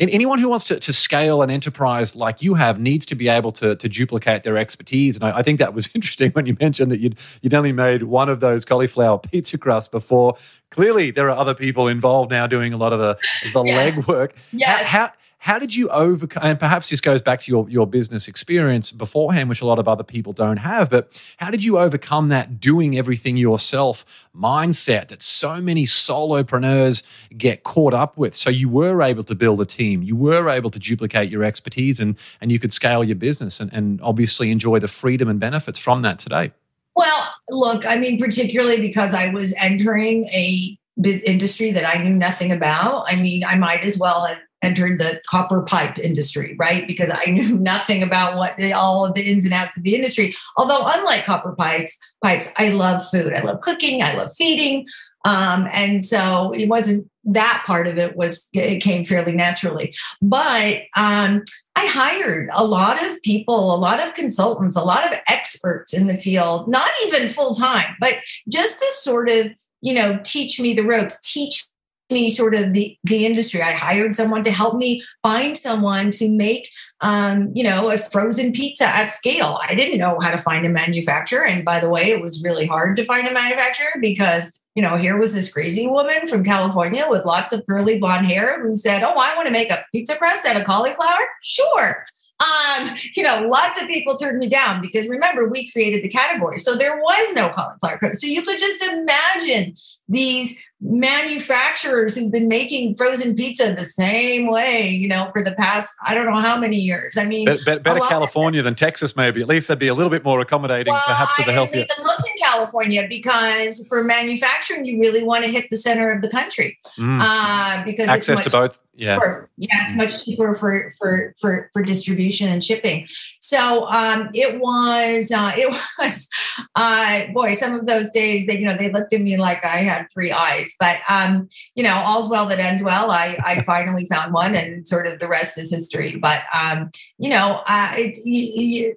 And 0.03 0.11
anyone 0.11 0.41
who 0.41 0.49
wants 0.49 0.65
to, 0.65 0.81
to 0.81 0.93
scale 0.93 1.43
an 1.43 1.51
enterprise 1.51 2.17
like 2.17 2.43
you 2.43 2.55
have 2.55 2.81
needs 2.81 3.07
to 3.07 3.15
be 3.15 3.29
able 3.29 3.53
to, 3.53 3.77
to 3.77 3.89
duplicate 3.89 4.43
their 4.43 4.57
expertise. 4.57 5.15
And 5.15 5.25
I, 5.25 5.39
I, 5.39 5.43
think 5.45 5.61
that 5.61 5.75
was 5.75 5.89
interesting 5.95 6.33
when 6.33 6.45
you 6.45 6.57
mentioned 6.61 6.91
that 6.91 6.99
you'd, 6.99 7.17
you'd 7.41 7.55
only 7.55 7.71
made 7.71 8.03
one 8.03 8.29
of 8.29 8.41
those 8.41 8.65
cauliflower 8.65 9.19
pizza 9.31 9.59
crusts 9.59 9.89
before. 9.89 10.37
Clearly, 10.71 11.13
there 11.13 11.31
are 11.31 11.39
other 11.39 11.55
people 11.55 11.87
involved 11.87 12.33
now 12.33 12.49
doing 12.49 12.73
a 12.73 12.77
lot 12.77 12.93
of 12.93 12.99
the, 12.99 13.17
the 13.53 13.63
yes. 13.63 13.95
legwork. 13.95 14.33
Yes. 14.51 14.87
How, 14.87 15.07
how, 15.07 15.13
how 15.43 15.59
did 15.59 15.75
you 15.75 15.89
overcome 15.89 16.41
and 16.45 16.61
perhaps 16.61 16.89
this 16.89 17.01
goes 17.01 17.21
back 17.21 17.41
to 17.41 17.51
your, 17.51 17.69
your 17.69 17.85
business 17.85 18.29
experience 18.29 18.93
beforehand 18.93 19.49
which 19.49 19.61
a 19.61 19.67
lot 19.67 19.77
of 19.77 19.89
other 19.89 20.05
people 20.05 20.33
don't 20.33 20.59
have 20.59 20.89
but 20.89 21.21
how 21.39 21.51
did 21.51 21.65
you 21.65 21.79
overcome 21.79 22.29
that 22.29 22.61
doing 22.61 22.97
everything 22.97 23.37
yourself 23.37 24.05
mindset 24.37 25.09
that 25.09 25.21
so 25.21 25.61
many 25.61 25.85
solopreneurs 25.85 27.03
get 27.37 27.65
caught 27.65 27.93
up 27.93 28.17
with? 28.17 28.37
So 28.37 28.51
you 28.51 28.69
were 28.69 29.03
able 29.03 29.25
to 29.25 29.35
build 29.35 29.61
a 29.61 29.67
team 29.67 30.03
you 30.03 30.15
were 30.15 30.49
able 30.49 30.71
to 30.71 30.79
duplicate 30.79 31.29
your 31.29 31.43
expertise 31.43 31.99
and 31.99 32.17
and 32.41 32.53
you 32.53 32.61
could 32.61 32.73
scale 32.73 33.03
your 33.03 33.17
business 33.17 33.59
and, 33.59 33.73
and 33.73 34.01
obviously 34.01 34.53
enjoy 34.53 34.79
the 34.79 34.89
freedom 34.89 35.29
and 35.29 35.41
benefits 35.41 35.79
from 35.79 36.03
that 36.03 36.21
today. 36.21 36.53
Well 36.95 37.35
look 37.49 37.85
i 37.85 37.97
mean 37.97 38.17
particularly 38.19 38.81
because 38.81 39.13
i 39.13 39.29
was 39.29 39.53
entering 39.59 40.27
a 40.27 40.79
industry 41.05 41.73
that 41.73 41.85
i 41.85 42.01
knew 42.01 42.15
nothing 42.15 42.53
about. 42.53 43.07
I 43.09 43.17
mean 43.17 43.43
i 43.45 43.57
might 43.57 43.83
as 43.83 43.99
well 43.99 44.25
have 44.27 44.39
entered 44.63 44.99
the 44.99 45.21
copper 45.29 45.63
pipe 45.63 45.99
industry, 45.99 46.57
right? 46.59 46.87
Because 46.87 47.11
I 47.11 47.25
knew 47.31 47.59
nothing 47.59 48.03
about 48.03 48.37
what 48.37 48.61
all 48.73 49.05
of 49.05 49.15
the 49.15 49.23
ins 49.23 49.45
and 49.45 49.55
outs 49.55 49.77
of 49.77 49.83
the 49.83 49.95
industry. 49.95 50.35
Although, 50.57 50.85
unlike 50.85 51.25
copper 51.25 51.53
pipes, 51.53 51.99
pipes, 52.23 52.53
I 52.57 52.71
love 52.71 53.03
food. 53.09 53.33
I 53.33 53.41
love 53.41 53.61
cooking. 53.61 54.03
I 54.03 54.15
love 54.15 54.31
feeding. 54.37 54.87
Um, 55.25 55.69
and 55.73 56.05
so 56.05 56.53
it 56.53 56.69
wasn't 56.69 57.09
that 57.25 57.63
part 57.67 57.87
of 57.87 57.99
it 57.99 58.17
was 58.17 58.49
it 58.53 58.83
came 58.83 59.05
fairly 59.05 59.33
naturally. 59.33 59.95
But 60.21 60.83
um, 60.97 61.45
I 61.77 61.87
hired 61.87 62.51
a 62.53 62.65
lot 62.65 63.03
of 63.03 63.23
people, 63.23 63.75
a 63.75 63.77
lot 63.77 64.01
of 64.01 64.15
consultants, 64.15 64.77
a 64.77 64.83
lot 64.83 65.11
of 65.11 65.19
experts 65.29 65.95
in 65.95 66.09
the 66.09 66.17
field, 66.17 66.69
not 66.69 66.91
even 67.07 67.29
full 67.29 67.55
time, 67.55 67.95
but 68.01 68.15
just 68.49 68.79
to 68.79 68.87
sort 68.95 69.31
of 69.31 69.53
you 69.81 69.95
know 69.95 70.19
teach 70.25 70.61
me 70.61 70.75
the 70.75 70.85
ropes, 70.85 71.19
teach 71.33 71.67
me 72.13 72.31
sort 72.31 72.55
of 72.55 72.73
the 72.73 72.97
the 73.05 73.27
industry. 73.27 73.63
I 73.63 73.73
hired 73.73 74.15
someone 74.15 74.45
to 74.45 74.51
help 74.51 74.77
me 74.77 75.03
find 75.23 75.57
someone 75.57 76.11
to 76.13 76.29
make 76.29 76.71
um, 77.01 77.51
you 77.55 77.65
know 77.65 77.91
a 77.91 77.99
frozen 77.99 78.53
pizza 78.53 78.87
at 78.87 79.13
scale. 79.13 79.59
I 79.63 79.75
didn't 79.75 79.99
know 79.99 80.19
how 80.21 80.31
to 80.31 80.39
find 80.39 80.65
a 80.67 80.71
manufacturer, 80.71 81.45
and 81.45 81.65
by 81.65 81.81
the 81.81 81.89
way, 81.89 82.11
it 82.11 82.21
was 82.21 82.43
really 82.45 82.67
hard 82.67 82.97
to 82.97 83.05
find 83.05 83.27
a 83.27 83.33
manufacturer 83.33 84.01
because 84.01 84.61
you 84.75 84.83
know 84.83 84.97
here 84.97 85.19
was 85.19 85.35
this 85.35 85.53
crazy 85.53 85.87
woman 85.87 86.27
from 86.27 86.45
California 86.45 87.05
with 87.09 87.25
lots 87.25 87.53
of 87.53 87.65
curly 87.69 87.99
blonde 87.99 88.27
hair 88.27 88.63
who 88.63 88.77
said, 88.77 89.03
"Oh, 89.03 89.15
I 89.17 89.35
want 89.35 89.47
to 89.47 89.53
make 89.53 89.71
a 89.71 89.85
pizza 89.93 90.17
crust 90.17 90.47
out 90.47 90.57
of 90.57 90.65
cauliflower." 90.65 91.27
Sure. 91.43 92.05
Um, 92.43 92.91
you 93.15 93.23
know, 93.23 93.47
lots 93.49 93.81
of 93.81 93.87
people 93.87 94.17
turned 94.17 94.39
me 94.39 94.49
down 94.49 94.81
because 94.81 95.07
remember, 95.09 95.49
we 95.49 95.71
created 95.71 96.03
the 96.03 96.09
category. 96.09 96.59
So 96.59 96.75
there 96.75 96.97
was 96.97 97.35
no 97.35 97.51
cauliflower. 97.51 98.15
So 98.15 98.27
you 98.27 98.43
could 98.43 98.59
just 98.59 98.83
imagine 98.83 99.75
these 100.13 100.63
manufacturers 100.83 102.17
who've 102.17 102.33
been 102.33 102.49
making 102.49 102.97
frozen 102.97 103.37
pizza 103.37 103.73
the 103.73 103.85
same 103.85 104.51
way, 104.51 104.89
you 104.89 105.07
know, 105.07 105.31
for 105.33 105.43
the 105.43 105.53
past 105.53 105.95
I 106.05 106.13
don't 106.15 106.27
know 106.27 106.41
how 106.41 106.59
many 106.59 106.77
years. 106.77 107.17
I 107.17 107.25
mean, 107.25 107.45
better, 107.47 107.79
better 107.79 108.01
California 108.01 108.63
than 108.63 108.75
Texas, 108.75 109.15
maybe. 109.15 109.41
At 109.41 109.49
least 109.49 109.69
they'd 109.69 109.79
be 109.79 109.87
a 109.87 109.95
little 109.95 110.11
bit 110.11 110.25
more 110.25 110.41
accommodating, 110.41 110.93
well, 110.93 111.03
perhaps 111.07 111.33
for 111.33 111.45
the 111.45 111.53
healthier. 111.53 111.87
I 111.89 112.03
look 112.03 112.19
in 112.19 112.35
California 112.43 113.07
because 113.09 113.87
for 113.89 114.03
manufacturing, 114.03 114.85
you 114.85 114.99
really 114.99 115.23
want 115.23 115.45
to 115.45 115.51
hit 115.51 115.71
the 115.71 115.77
center 115.77 116.11
of 116.11 116.21
the 116.21 116.29
country 116.29 116.79
mm. 116.99 117.19
uh, 117.21 117.85
because 117.85 118.09
access 118.09 118.41
to 118.41 118.51
both. 118.51 118.83
Yeah, 118.95 119.17
cheaper. 119.17 119.51
yeah, 119.57 119.87
it's 119.87 119.95
much 119.95 120.25
cheaper 120.25 120.53
for 120.53 120.93
for 120.99 121.33
for 121.41 121.71
for 121.73 121.83
distribution 121.83 122.49
and 122.49 122.63
shipping. 122.63 123.07
So 123.41 123.87
um, 123.89 124.29
it 124.35 124.61
was 124.61 125.31
uh, 125.31 125.53
it 125.57 125.75
was 125.99 126.29
uh, 126.75 127.29
boy, 127.33 127.55
some 127.55 127.75
of 127.75 127.87
those 127.87 128.11
days 128.11 128.47
they 128.47 128.59
you 128.59 128.67
know 128.67 128.77
they 128.77 128.91
looked 128.91 129.15
at 129.15 129.21
me 129.21 129.39
like 129.39 129.65
I 129.65 129.79
had 129.79 130.02
three 130.13 130.33
eyes 130.33 130.73
but 130.83 130.99
um, 131.09 131.49
you 131.75 131.83
know, 131.83 131.95
all's 132.05 132.29
well 132.29 132.47
that 132.47 132.59
ends 132.59 132.83
well. 132.83 133.11
I, 133.11 133.39
I 133.45 133.63
finally 133.67 134.07
found 134.07 134.33
one, 134.33 134.55
and 134.55 134.87
sort 134.87 135.07
of 135.07 135.21
the 135.21 135.29
rest 135.29 135.59
is 135.59 135.71
history. 135.71 136.17
But 136.17 136.43
um, 136.53 136.91
you 137.19 137.31
know, 137.31 137.63
I, 137.67 138.13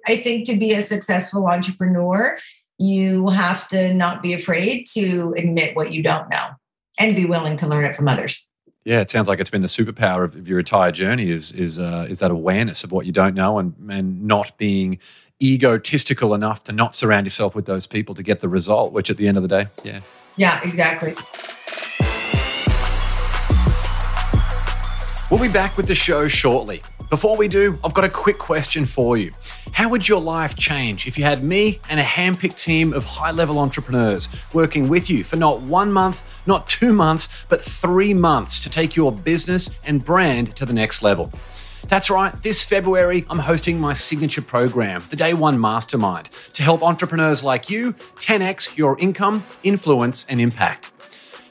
I 0.06 0.16
think 0.16 0.46
to 0.46 0.56
be 0.56 0.72
a 0.72 0.82
successful 0.82 1.46
entrepreneur, 1.46 2.38
you 2.78 3.28
have 3.28 3.68
to 3.68 3.94
not 3.94 4.22
be 4.22 4.34
afraid 4.34 4.86
to 4.94 5.34
admit 5.36 5.76
what 5.76 5.92
you 5.92 6.02
don't 6.02 6.28
know 6.28 6.48
and 6.98 7.14
be 7.14 7.24
willing 7.24 7.56
to 7.58 7.66
learn 7.66 7.84
it 7.84 7.94
from 7.94 8.08
others. 8.08 8.46
Yeah, 8.84 9.00
it 9.00 9.10
sounds 9.10 9.26
like 9.26 9.40
it's 9.40 9.50
been 9.50 9.62
the 9.62 9.68
superpower 9.68 10.24
of, 10.24 10.36
of 10.36 10.46
your 10.46 10.60
entire 10.60 10.92
journey 10.92 11.30
is 11.30 11.52
is 11.52 11.78
uh, 11.78 12.06
is 12.08 12.20
that 12.20 12.30
awareness 12.30 12.84
of 12.84 12.92
what 12.92 13.06
you 13.06 13.12
don't 13.12 13.34
know 13.34 13.58
and 13.58 13.74
and 13.90 14.22
not 14.24 14.56
being 14.58 14.98
egotistical 15.42 16.34
enough 16.34 16.64
to 16.64 16.72
not 16.72 16.94
surround 16.94 17.26
yourself 17.26 17.54
with 17.54 17.66
those 17.66 17.86
people 17.86 18.14
to 18.14 18.22
get 18.22 18.40
the 18.40 18.48
result. 18.48 18.92
Which 18.92 19.10
at 19.10 19.16
the 19.16 19.28
end 19.28 19.36
of 19.36 19.42
the 19.42 19.48
day, 19.48 19.66
yeah, 19.84 20.00
yeah, 20.36 20.60
exactly. 20.64 21.12
We'll 25.30 25.40
be 25.40 25.52
back 25.52 25.76
with 25.76 25.88
the 25.88 25.94
show 25.94 26.28
shortly. 26.28 26.82
Before 27.10 27.36
we 27.36 27.48
do, 27.48 27.76
I've 27.84 27.94
got 27.94 28.04
a 28.04 28.08
quick 28.08 28.38
question 28.38 28.84
for 28.84 29.16
you. 29.16 29.32
How 29.72 29.88
would 29.88 30.08
your 30.08 30.20
life 30.20 30.56
change 30.56 31.06
if 31.06 31.18
you 31.18 31.24
had 31.24 31.44
me 31.44 31.78
and 31.90 32.00
a 32.00 32.02
handpicked 32.02 32.62
team 32.62 32.92
of 32.92 33.04
high 33.04 33.30
level 33.30 33.58
entrepreneurs 33.58 34.28
working 34.54 34.88
with 34.88 35.10
you 35.10 35.22
for 35.22 35.36
not 35.36 35.62
one 35.62 35.92
month, 35.92 36.46
not 36.46 36.66
two 36.68 36.92
months, 36.92 37.28
but 37.48 37.62
three 37.62 38.14
months 38.14 38.60
to 38.60 38.70
take 38.70 38.96
your 38.96 39.12
business 39.12 39.84
and 39.86 40.04
brand 40.04 40.54
to 40.56 40.64
the 40.64 40.72
next 40.72 41.02
level? 41.02 41.30
That's 41.88 42.10
right, 42.10 42.34
this 42.42 42.64
February, 42.64 43.24
I'm 43.30 43.38
hosting 43.38 43.78
my 43.78 43.94
signature 43.94 44.42
program, 44.42 45.00
the 45.08 45.14
Day 45.14 45.34
One 45.34 45.56
Mastermind, 45.56 46.32
to 46.54 46.62
help 46.64 46.82
entrepreneurs 46.82 47.44
like 47.44 47.70
you 47.70 47.92
10x 47.92 48.76
your 48.76 48.98
income, 48.98 49.44
influence, 49.62 50.26
and 50.28 50.40
impact. 50.40 50.90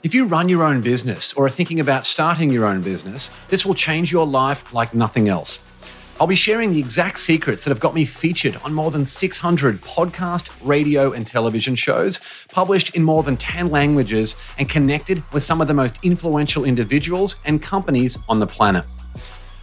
If 0.04 0.14
you 0.14 0.26
run 0.26 0.50
your 0.50 0.64
own 0.64 0.82
business 0.82 1.32
or 1.34 1.46
are 1.46 1.50
thinking 1.50 1.80
about 1.80 2.06
starting 2.06 2.50
your 2.50 2.66
own 2.66 2.82
business, 2.82 3.32
this 3.48 3.66
will 3.66 3.76
change 3.76 4.12
your 4.12 4.28
life 4.28 4.74
like 4.74 4.94
nothing 4.94 5.30
else. 5.30 5.72
I'll 6.20 6.28
be 6.28 6.36
sharing 6.36 6.72
the 6.72 6.80
exact 6.80 7.20
secrets 7.20 7.64
that 7.64 7.70
have 7.70 7.80
got 7.80 7.96
me 7.96 8.04
featured 8.04 8.58
on 8.58 8.74
more 8.74 8.92
than 8.92 9.06
600 9.06 9.76
podcast, 9.78 10.50
radio, 10.68 11.14
and 11.14 11.26
television 11.26 11.76
shows, 11.76 12.20
published 12.50 12.94
in 12.94 13.04
more 13.04 13.24
than 13.24 13.38
10 13.38 13.70
languages, 13.70 14.36
and 14.58 14.70
connected 14.70 15.24
with 15.32 15.44
some 15.44 15.62
of 15.62 15.68
the 15.70 15.74
most 15.74 16.04
influential 16.04 16.66
individuals 16.66 17.38
and 17.46 17.62
companies 17.62 18.18
on 18.28 18.40
the 18.40 18.48
planet. 18.48 18.86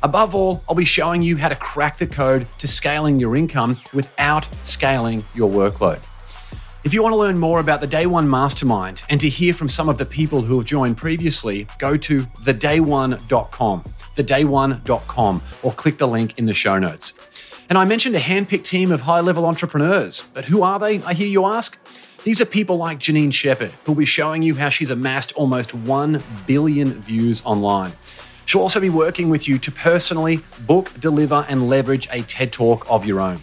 Above 0.05 0.35
all, 0.35 0.65
I'll 0.69 0.75
be 0.75 0.85
showing 0.85 1.23
you 1.23 1.37
how 1.37 1.49
to 1.49 1.55
crack 1.55 1.97
the 1.97 2.09
code 2.09 2.51
to 2.59 2.67
scaling 2.67 3.21
your 3.21 3.37
income 3.37 3.79
without 3.95 4.49
scaling 4.65 5.23
your 5.35 5.49
workload. 5.49 6.05
If 6.83 6.93
you 6.93 7.01
want 7.05 7.13
to 7.13 7.17
learn 7.17 7.39
more 7.39 7.61
about 7.61 7.81
the 7.81 7.87
Day 7.87 8.07
One 8.07 8.29
Mastermind 8.29 9.05
and 9.09 9.21
to 9.21 9.29
hear 9.29 9.55
from 9.55 9.69
some 9.69 9.89
of 9.89 9.99
the 9.99 10.05
people 10.05 10.43
who 10.43 10.59
have 10.59 10.67
joined 10.67 10.97
previously, 10.97 11.69
go 11.79 11.97
to 11.97 12.23
thedayone.com, 12.23 13.85
thedayone.com, 14.17 15.43
or 15.63 15.73
click 15.73 15.99
the 15.99 16.09
link 16.09 16.37
in 16.41 16.47
the 16.47 16.53
show 16.53 16.79
notes. 16.79 17.13
And 17.69 17.79
I 17.79 17.85
mentioned 17.85 18.17
a 18.17 18.21
handpicked 18.21 18.65
team 18.65 18.91
of 18.91 19.03
high 19.03 19.21
level 19.21 19.47
entrepreneurs, 19.47 20.27
but 20.35 20.45
who 20.45 20.65
are 20.65 20.81
they, 20.81 21.01
I 21.03 21.15
hear 21.15 21.29
you 21.29 21.47
ask? 21.47 21.79
These 22.25 22.41
are 22.41 22.45
people 22.45 22.77
like 22.77 22.99
Janine 22.99 23.33
Shepherd, 23.33 23.73
who'll 23.85 23.95
be 23.95 24.05
showing 24.05 24.43
you 24.43 24.57
how 24.57 24.69
she's 24.69 24.91
amassed 24.91 25.33
almost 25.35 25.75
1 25.75 26.21
billion 26.49 27.01
views 27.01 27.41
online. 27.45 27.93
She'll 28.45 28.61
also 28.61 28.81
be 28.81 28.91
working 28.91 29.29
with 29.29 29.49
you 29.49 29.59
to 29.59 29.71
personally 29.71 30.41
book, 30.67 30.93
deliver, 31.01 31.47
and 31.49 31.69
leverage 31.69 32.09
a 32.11 32.23
TED 32.23 32.53
Talk 32.53 32.91
of 32.91 33.07
your 33.07 33.21
own. 33.21 33.39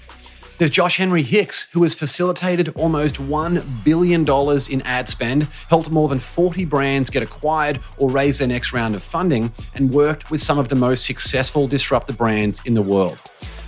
There's 0.60 0.72
Josh 0.72 0.98
Henry 0.98 1.24
Hicks, 1.24 1.68
who 1.72 1.84
has 1.84 1.96
facilitated 1.96 2.68
almost 2.76 3.16
$1 3.16 3.86
billion 3.86 4.28
in 4.70 4.82
ad 4.82 5.08
spend, 5.08 5.44
helped 5.70 5.90
more 5.90 6.10
than 6.10 6.20
40 6.20 6.66
brands 6.66 7.10
get 7.10 7.24
acquired 7.24 7.80
or 7.98 8.10
raise 8.10 8.40
their 8.40 8.48
next 8.50 8.74
round 8.74 8.94
of 8.94 9.02
funding, 9.02 9.54
and 9.76 9.90
worked 9.90 10.32
with 10.32 10.42
some 10.42 10.60
of 10.60 10.68
the 10.68 10.76
most 10.76 11.06
successful 11.06 11.66
disruptor 11.66 12.12
brands 12.12 12.62
in 12.66 12.74
the 12.74 12.82
world. 12.82 13.18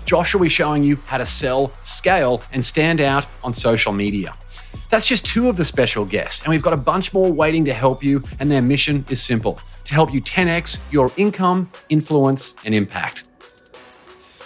Josh 0.04 0.34
will 0.34 0.42
be 0.42 0.50
showing 0.50 0.84
you 0.84 0.98
how 1.06 1.18
to 1.18 1.26
sell, 1.26 1.68
scale, 1.82 2.44
and 2.52 2.66
stand 2.66 3.00
out 3.00 3.26
on 3.46 3.54
social 3.54 3.94
media. 3.94 4.36
That's 4.90 5.06
just 5.06 5.26
two 5.26 5.48
of 5.48 5.56
the 5.56 5.64
special 5.64 6.04
guests, 6.04 6.44
and 6.44 6.50
we've 6.50 6.62
got 6.62 6.74
a 6.74 6.78
bunch 6.78 7.14
more 7.14 7.32
waiting 7.32 7.64
to 7.64 7.74
help 7.74 8.04
you, 8.04 8.22
and 8.42 8.52
their 8.52 8.62
mission 8.62 9.06
is 9.10 9.24
simple 9.24 9.62
to 9.86 9.94
help 9.94 10.14
you 10.14 10.22
10x 10.22 10.80
your 10.92 11.12
income, 11.18 11.72
influence, 11.90 12.56
and 12.66 12.74
impact. 12.76 13.30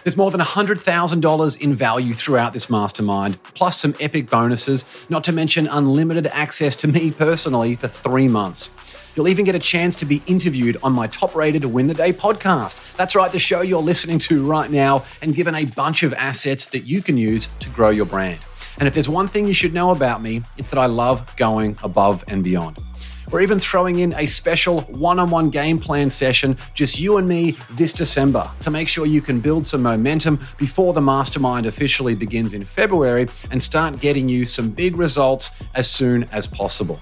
There's 0.05 0.17
more 0.17 0.29
than 0.29 0.39
$100,000 0.39 1.61
in 1.61 1.73
value 1.73 2.13
throughout 2.13 2.53
this 2.53 2.69
mastermind, 2.69 3.41
plus 3.41 3.79
some 3.79 3.95
epic 3.99 4.29
bonuses, 4.29 4.85
not 5.09 5.23
to 5.23 5.31
mention 5.31 5.67
unlimited 5.67 6.27
access 6.27 6.75
to 6.75 6.87
me 6.87 7.09
personally 7.11 7.75
for 7.75 7.87
three 7.87 8.27
months. 8.27 8.69
You'll 9.15 9.29
even 9.29 9.45
get 9.45 9.55
a 9.55 9.59
chance 9.59 9.95
to 9.95 10.05
be 10.05 10.21
interviewed 10.27 10.77
on 10.83 10.93
my 10.93 11.07
top 11.07 11.33
rated 11.33 11.65
Win 11.65 11.87
the 11.87 11.95
Day 11.95 12.11
podcast. 12.11 12.95
That's 12.95 13.15
right, 13.15 13.31
the 13.31 13.39
show 13.39 13.61
you're 13.61 13.81
listening 13.81 14.19
to 14.19 14.45
right 14.45 14.69
now, 14.69 15.03
and 15.23 15.33
given 15.33 15.55
a 15.55 15.65
bunch 15.65 16.03
of 16.03 16.13
assets 16.13 16.65
that 16.65 16.81
you 16.81 17.01
can 17.01 17.17
use 17.17 17.49
to 17.61 17.69
grow 17.69 17.89
your 17.89 18.05
brand. 18.05 18.39
And 18.77 18.87
if 18.87 18.93
there's 18.93 19.09
one 19.09 19.27
thing 19.27 19.45
you 19.45 19.55
should 19.55 19.73
know 19.73 19.89
about 19.89 20.21
me, 20.21 20.41
it's 20.59 20.69
that 20.69 20.77
I 20.77 20.85
love 20.85 21.35
going 21.35 21.77
above 21.81 22.23
and 22.27 22.43
beyond. 22.43 22.84
We're 23.31 23.41
even 23.41 23.59
throwing 23.59 23.99
in 23.99 24.13
a 24.15 24.25
special 24.25 24.81
one 24.81 25.19
on 25.19 25.29
one 25.29 25.49
game 25.49 25.79
plan 25.79 26.09
session, 26.09 26.57
just 26.73 26.99
you 26.99 27.17
and 27.17 27.27
me, 27.27 27.57
this 27.71 27.91
December, 27.91 28.49
to 28.61 28.69
make 28.69 28.87
sure 28.87 29.05
you 29.05 29.21
can 29.21 29.39
build 29.39 29.65
some 29.65 29.81
momentum 29.81 30.39
before 30.57 30.93
the 30.93 31.01
mastermind 31.01 31.65
officially 31.65 32.15
begins 32.15 32.53
in 32.53 32.63
February 32.63 33.27
and 33.51 33.61
start 33.61 33.99
getting 33.99 34.27
you 34.27 34.45
some 34.45 34.69
big 34.69 34.97
results 34.97 35.49
as 35.73 35.89
soon 35.89 36.23
as 36.31 36.47
possible. 36.47 36.99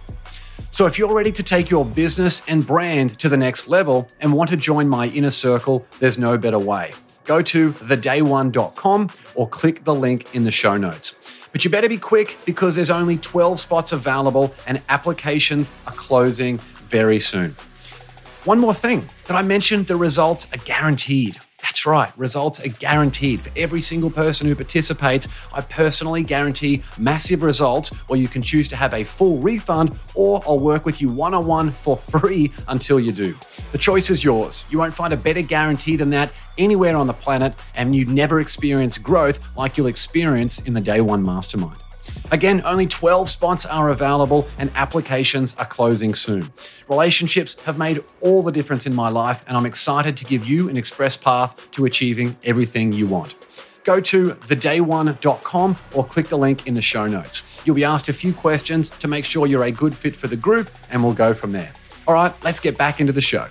So, 0.72 0.88
if 0.88 0.98
you're 0.98 1.14
ready 1.14 1.32
to 1.32 1.44
take 1.44 1.70
your 1.70 1.86
business 1.86 2.42
and 2.48 2.66
brand 2.66 3.20
to 3.20 3.30
the 3.30 3.38
next 3.38 3.68
level 3.68 4.08
and 4.22 4.34
want 4.34 4.50
to 4.50 4.58
join 4.58 4.90
my 4.90 5.08
inner 5.10 5.30
circle, 5.30 5.86
there's 6.00 6.18
no 6.18 6.36
better 6.36 6.58
way. 6.58 6.94
Go 7.26 7.42
to 7.44 7.72
thedayone.com 7.72 9.10
or 9.36 9.48
click 9.50 9.84
the 9.84 9.94
link 9.94 10.34
in 10.34 10.42
the 10.42 10.52
show 10.52 10.76
notes. 10.76 11.43
But 11.54 11.64
you 11.64 11.72
better 11.72 11.88
be 11.88 11.98
quick 11.98 12.38
because 12.46 12.76
there's 12.76 12.90
only 12.90 13.18
12 13.18 13.60
spots 13.60 13.92
available 13.92 14.54
and 14.68 14.82
applications 14.90 15.72
are 15.86 15.94
closing 15.94 16.58
very 16.58 17.20
soon. 17.20 17.56
One 18.44 18.60
more 18.60 18.74
thing 18.74 19.06
that 19.28 19.38
I 19.38 19.44
mentioned 19.44 19.86
the 19.86 19.96
results 19.96 20.48
are 20.52 20.58
guaranteed. 20.66 21.40
That's 21.64 21.86
right, 21.86 22.12
results 22.18 22.60
are 22.60 22.70
guaranteed. 22.70 23.42
For 23.42 23.52
every 23.56 23.80
single 23.80 24.10
person 24.10 24.48
who 24.48 24.54
participates, 24.54 25.30
I 25.54 25.62
personally 25.62 26.22
guarantee 26.22 26.84
massive 27.00 27.42
results 27.42 27.90
where 28.10 28.20
you 28.20 28.28
can 28.28 28.42
choose 28.42 28.68
to 28.70 28.76
have 28.76 28.94
a 28.94 29.06
full 29.06 29.38
refund 29.38 29.98
or 30.14 30.42
I'll 30.46 30.60
work 30.60 30.86
with 30.86 31.02
you 31.02 31.08
one 31.08 31.34
on 31.34 31.48
one 31.48 31.72
for 31.72 31.96
free 31.96 32.52
until 32.68 33.00
you 33.00 33.14
do. 33.14 33.34
The 33.72 33.78
choice 33.78 34.10
is 34.10 34.26
yours. 34.26 34.66
You 34.70 34.78
won't 34.78 34.94
find 34.94 35.14
a 35.14 35.18
better 35.18 35.42
guarantee 35.42 35.96
than 35.96 36.10
that 36.10 36.34
anywhere 36.58 36.98
on 36.98 37.08
the 37.08 37.14
planet, 37.14 37.54
and 37.76 37.96
you'd 37.96 38.10
never 38.10 38.42
experience 38.42 38.98
growth 38.98 39.56
like 39.56 39.78
you'll 39.78 39.88
experience 39.88 40.68
in 40.68 40.74
the 40.74 40.82
day 40.82 41.00
one 41.00 41.24
mastermind. 41.24 41.83
Again, 42.34 42.64
only 42.66 42.88
12 42.88 43.30
spots 43.30 43.64
are 43.64 43.90
available 43.90 44.50
and 44.58 44.72
applications 44.74 45.54
are 45.60 45.68
closing 45.68 46.16
soon. 46.16 46.52
Relationships 46.90 47.62
have 47.62 47.78
made 47.78 48.00
all 48.22 48.42
the 48.42 48.52
difference 48.52 48.88
in 48.88 48.96
my 48.96 49.08
life, 49.08 49.44
and 49.48 49.56
I'm 49.56 49.68
excited 49.68 50.18
to 50.18 50.26
give 50.26 50.44
you 50.44 50.68
an 50.68 50.76
express 50.76 51.16
path 51.16 51.70
to 51.74 51.86
achieving 51.86 52.36
everything 52.44 52.92
you 52.92 53.06
want. 53.06 53.36
Go 53.84 54.00
to 54.00 54.32
thedayone.com 54.32 55.76
or 55.94 56.04
click 56.04 56.28
the 56.28 56.38
link 56.38 56.66
in 56.66 56.74
the 56.74 56.82
show 56.82 57.06
notes. 57.06 57.62
You'll 57.66 57.76
be 57.76 57.84
asked 57.84 58.10
a 58.10 58.14
few 58.14 58.34
questions 58.34 58.90
to 58.90 59.08
make 59.08 59.26
sure 59.26 59.46
you're 59.46 59.66
a 59.66 59.72
good 59.72 59.94
fit 59.94 60.16
for 60.16 60.28
the 60.28 60.36
group, 60.36 60.72
and 60.90 61.04
we'll 61.04 61.14
go 61.14 61.36
from 61.36 61.52
there. 61.52 61.72
All 62.08 62.16
right, 62.16 62.34
let's 62.44 62.60
get 62.60 62.80
back 62.80 63.00
into 63.00 63.14
the 63.14 63.22
show. 63.22 63.46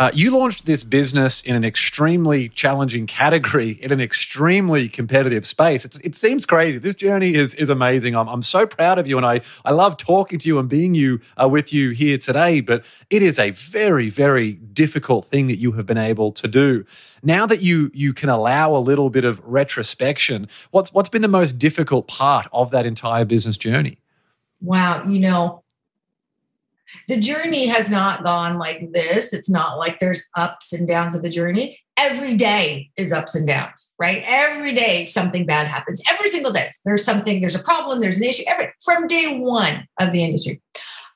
Uh, 0.00 0.10
you 0.14 0.30
launched 0.30 0.64
this 0.64 0.82
business 0.82 1.42
in 1.42 1.54
an 1.54 1.62
extremely 1.62 2.48
challenging 2.48 3.06
category 3.06 3.72
in 3.82 3.92
an 3.92 4.00
extremely 4.00 4.88
competitive 4.88 5.44
space. 5.46 5.84
It's, 5.84 5.98
it 5.98 6.14
seems 6.14 6.46
crazy. 6.46 6.78
This 6.78 6.94
journey 6.94 7.34
is 7.34 7.52
is 7.56 7.68
amazing. 7.68 8.16
I'm, 8.16 8.26
I'm 8.26 8.42
so 8.42 8.66
proud 8.66 8.98
of 8.98 9.06
you, 9.06 9.18
and 9.18 9.26
I 9.26 9.42
I 9.62 9.72
love 9.72 9.98
talking 9.98 10.38
to 10.38 10.48
you 10.48 10.58
and 10.58 10.70
being 10.70 10.94
you 10.94 11.20
uh, 11.38 11.50
with 11.50 11.70
you 11.70 11.90
here 11.90 12.16
today. 12.16 12.62
But 12.62 12.82
it 13.10 13.20
is 13.20 13.38
a 13.38 13.50
very 13.50 14.08
very 14.08 14.52
difficult 14.52 15.26
thing 15.26 15.48
that 15.48 15.58
you 15.58 15.72
have 15.72 15.84
been 15.84 15.98
able 15.98 16.32
to 16.32 16.48
do. 16.48 16.86
Now 17.22 17.44
that 17.44 17.60
you 17.60 17.90
you 17.92 18.14
can 18.14 18.30
allow 18.30 18.74
a 18.74 18.80
little 18.80 19.10
bit 19.10 19.26
of 19.26 19.38
retrospection, 19.44 20.48
what's 20.70 20.94
what's 20.94 21.10
been 21.10 21.20
the 21.20 21.28
most 21.28 21.58
difficult 21.58 22.08
part 22.08 22.46
of 22.54 22.70
that 22.70 22.86
entire 22.86 23.26
business 23.26 23.58
journey? 23.58 23.98
Wow, 24.62 25.04
you 25.06 25.20
know, 25.20 25.62
the 27.08 27.18
journey 27.18 27.66
has 27.66 27.90
not 27.90 28.24
gone 28.24 28.58
like 28.58 28.92
this. 28.92 29.32
It's 29.32 29.50
not 29.50 29.78
like 29.78 30.00
there's 30.00 30.24
ups 30.36 30.72
and 30.72 30.86
downs 30.86 31.14
of 31.14 31.22
the 31.22 31.30
journey. 31.30 31.78
Every 31.96 32.36
day 32.36 32.90
is 32.96 33.12
ups 33.12 33.34
and 33.34 33.46
downs, 33.46 33.92
right? 33.98 34.22
Every 34.26 34.72
day 34.72 35.04
something 35.04 35.44
bad 35.44 35.66
happens. 35.66 36.02
Every 36.10 36.28
single 36.28 36.52
day 36.52 36.70
there's 36.84 37.04
something, 37.04 37.40
there's 37.40 37.54
a 37.54 37.62
problem, 37.62 38.00
there's 38.00 38.16
an 38.16 38.24
issue. 38.24 38.44
Every 38.46 38.72
from 38.84 39.06
day 39.06 39.38
one 39.38 39.86
of 39.98 40.12
the 40.12 40.24
industry. 40.24 40.60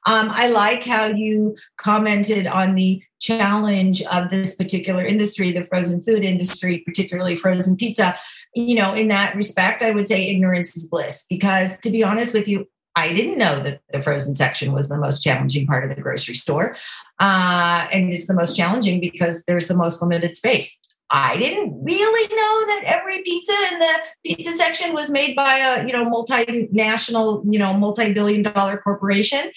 Um, 0.07 0.29
I 0.31 0.49
like 0.49 0.85
how 0.85 1.07
you 1.07 1.57
commented 1.79 2.47
on 2.47 2.75
the 2.75 3.03
challenge 3.21 4.03
of 4.03 4.29
this 4.29 4.55
particular 4.55 5.03
industry, 5.03 5.51
the 5.51 5.65
frozen 5.65 6.01
food 6.01 6.25
industry, 6.25 6.83
particularly 6.85 7.37
frozen 7.37 7.77
pizza. 7.77 8.15
You 8.55 8.77
know, 8.77 8.93
in 8.93 9.09
that 9.09 9.35
respect, 9.35 9.83
I 9.83 9.93
would 9.93 10.07
say 10.07 10.29
ignorance 10.29 10.77
is 10.77 10.87
bliss 10.87 11.25
because 11.31 11.79
to 11.79 11.91
be 11.91 12.05
honest 12.05 12.35
with 12.35 12.49
you, 12.49 12.69
I 12.97 13.13
didn't 13.13 13.39
know 13.39 13.63
that 13.63 13.81
the 13.93 14.03
frozen 14.03 14.35
section 14.35 14.73
was 14.73 14.89
the 14.89 14.97
most 14.97 15.23
challenging 15.23 15.67
part 15.67 15.89
of 15.89 15.95
the 15.95 16.01
grocery 16.01 16.35
store. 16.35 16.77
Uh, 17.19 17.89
and 17.93 18.11
it's 18.11 18.27
the 18.27 18.35
most 18.35 18.57
challenging 18.57 19.01
because 19.01 19.45
there's 19.47 19.69
the 19.69 19.75
most 19.75 20.01
limited 20.01 20.37
space. 20.37 20.79
I 21.11 21.37
didn't 21.37 21.83
really 21.83 22.29
know 22.29 22.67
that 22.67 22.83
every 22.87 23.23
pizza 23.23 23.53
in 23.73 23.79
the 23.79 23.95
pizza 24.25 24.57
section 24.57 24.95
was 24.95 25.11
made 25.11 25.37
by 25.37 25.59
a 25.59 25.87
you 25.87 25.93
know 25.93 26.05
multinational 26.05 27.45
you 27.49 27.59
know 27.59 27.75
multi-billion 27.75 28.43
dollar 28.43 28.79
corporation. 28.79 29.51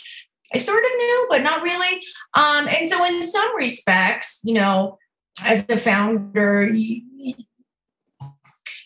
I 0.54 0.60
sort 0.60 0.84
of 0.84 0.90
knew, 0.98 1.28
but 1.30 1.44
not 1.44 1.64
really. 1.64 2.02
Um, 2.34 2.68
and 2.68 2.88
so, 2.88 3.04
in 3.06 3.24
some 3.24 3.56
respects, 3.56 4.40
you 4.44 4.54
know, 4.54 4.98
as 5.46 5.66
the 5.66 5.78
founder, 5.78 6.70
you, 6.70 7.02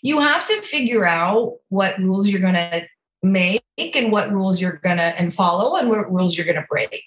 you 0.01 0.19
have 0.19 0.47
to 0.47 0.61
figure 0.61 1.05
out 1.05 1.57
what 1.69 1.97
rules 1.99 2.29
you're 2.29 2.41
going 2.41 2.55
to 2.55 2.87
make 3.23 3.61
and 3.77 4.11
what 4.11 4.31
rules 4.31 4.59
you're 4.59 4.79
gonna 4.83 5.13
and 5.17 5.33
follow 5.33 5.77
and 5.77 5.89
what 5.89 6.11
rules 6.11 6.35
you're 6.35 6.45
gonna 6.45 6.65
break. 6.69 7.03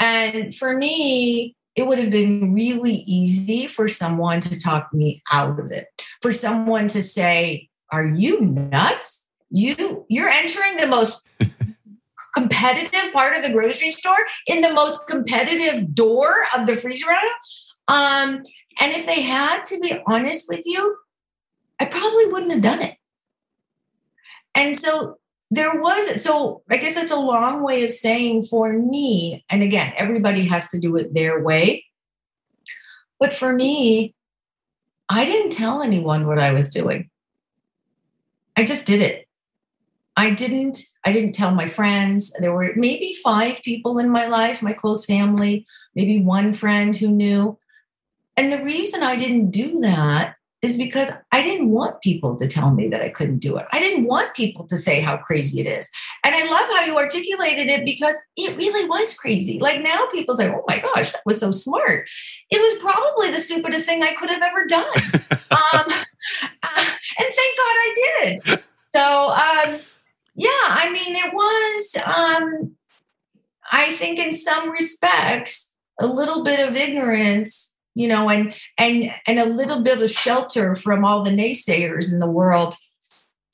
And 0.00 0.54
for 0.54 0.76
me, 0.76 1.56
it 1.74 1.86
would 1.86 1.98
have 1.98 2.10
been 2.10 2.52
really 2.54 3.04
easy 3.06 3.66
for 3.66 3.88
someone 3.88 4.40
to 4.40 4.58
talk 4.58 4.92
me 4.92 5.22
out 5.32 5.58
of 5.60 5.70
it. 5.70 5.86
For 6.22 6.32
someone 6.32 6.88
to 6.88 7.02
say, 7.02 7.68
"Are 7.92 8.06
you 8.06 8.40
nuts? 8.40 9.24
You 9.50 10.04
you're 10.08 10.28
entering 10.28 10.76
the 10.76 10.86
most 10.86 11.26
competitive 12.36 13.12
part 13.12 13.36
of 13.36 13.42
the 13.42 13.52
grocery 13.52 13.90
store 13.90 14.26
in 14.46 14.60
the 14.60 14.72
most 14.72 15.06
competitive 15.06 15.94
door 15.94 16.34
of 16.56 16.66
the 16.66 16.76
freezer 16.76 17.10
aisle." 17.10 17.30
Um, 17.88 18.42
and 18.80 18.92
if 18.92 19.06
they 19.06 19.22
had 19.22 19.64
to 19.64 19.80
be 19.80 20.00
honest 20.06 20.46
with 20.48 20.62
you, 20.64 20.96
I 21.80 21.86
probably 21.86 22.26
wouldn't 22.26 22.52
have 22.52 22.62
done 22.62 22.82
it. 22.82 22.96
And 24.54 24.76
so 24.76 25.17
there 25.50 25.80
was 25.80 26.22
so 26.22 26.62
i 26.70 26.76
guess 26.76 26.96
it's 26.96 27.12
a 27.12 27.16
long 27.16 27.62
way 27.62 27.84
of 27.84 27.90
saying 27.90 28.42
for 28.42 28.72
me 28.72 29.44
and 29.48 29.62
again 29.62 29.92
everybody 29.96 30.46
has 30.46 30.68
to 30.68 30.78
do 30.78 30.96
it 30.96 31.14
their 31.14 31.42
way. 31.42 31.84
But 33.18 33.32
for 33.32 33.54
me 33.54 34.14
i 35.08 35.24
didn't 35.24 35.52
tell 35.52 35.82
anyone 35.82 36.26
what 36.26 36.38
i 36.38 36.52
was 36.52 36.68
doing. 36.68 37.10
I 38.56 38.64
just 38.64 38.86
did 38.86 39.00
it. 39.00 39.28
I 40.16 40.30
didn't 40.30 40.82
i 41.04 41.12
didn't 41.12 41.32
tell 41.32 41.54
my 41.54 41.68
friends. 41.68 42.32
There 42.40 42.52
were 42.52 42.72
maybe 42.76 43.14
five 43.24 43.62
people 43.62 43.98
in 43.98 44.10
my 44.10 44.26
life 44.26 44.62
my 44.62 44.74
close 44.74 45.06
family 45.06 45.66
maybe 45.94 46.22
one 46.22 46.52
friend 46.52 46.94
who 46.94 47.08
knew. 47.08 47.58
And 48.36 48.52
the 48.52 48.62
reason 48.62 49.02
i 49.02 49.16
didn't 49.16 49.50
do 49.50 49.80
that 49.80 50.34
is 50.60 50.76
because 50.76 51.10
I 51.30 51.42
didn't 51.42 51.70
want 51.70 52.02
people 52.02 52.34
to 52.36 52.46
tell 52.48 52.72
me 52.72 52.88
that 52.88 53.00
I 53.00 53.10
couldn't 53.10 53.38
do 53.38 53.56
it. 53.56 53.66
I 53.72 53.78
didn't 53.78 54.06
want 54.06 54.34
people 54.34 54.66
to 54.66 54.76
say 54.76 55.00
how 55.00 55.16
crazy 55.16 55.60
it 55.60 55.66
is. 55.66 55.88
And 56.24 56.34
I 56.34 56.42
love 56.50 56.68
how 56.74 56.84
you 56.84 56.96
articulated 56.96 57.68
it 57.68 57.84
because 57.84 58.14
it 58.36 58.56
really 58.56 58.88
was 58.88 59.14
crazy. 59.14 59.60
Like 59.60 59.82
now 59.82 60.06
people 60.10 60.34
say, 60.34 60.48
oh 60.48 60.64
my 60.66 60.78
gosh, 60.78 61.12
that 61.12 61.22
was 61.24 61.38
so 61.38 61.52
smart. 61.52 62.08
It 62.50 62.58
was 62.58 62.82
probably 62.82 63.30
the 63.30 63.40
stupidest 63.40 63.86
thing 63.86 64.02
I 64.02 64.14
could 64.14 64.30
have 64.30 64.42
ever 64.42 64.66
done. 64.66 64.96
um, 65.50 65.86
uh, 66.62 66.84
and 67.18 67.28
thank 67.34 67.56
God 67.56 67.74
I 67.76 67.94
did. 67.94 68.62
So, 68.94 69.30
um, 69.30 69.80
yeah, 70.34 70.48
I 70.50 70.90
mean, 70.90 71.14
it 71.14 71.32
was, 71.32 71.96
um, 72.04 72.76
I 73.70 73.92
think 73.92 74.18
in 74.18 74.32
some 74.32 74.70
respects, 74.70 75.74
a 76.00 76.06
little 76.06 76.42
bit 76.44 76.66
of 76.66 76.76
ignorance 76.76 77.74
you 77.94 78.08
know, 78.08 78.30
and 78.30 78.54
and 78.78 79.12
and 79.26 79.38
a 79.38 79.44
little 79.44 79.82
bit 79.82 80.00
of 80.00 80.10
shelter 80.10 80.74
from 80.74 81.04
all 81.04 81.22
the 81.22 81.30
naysayers 81.30 82.12
in 82.12 82.20
the 82.20 82.30
world. 82.30 82.76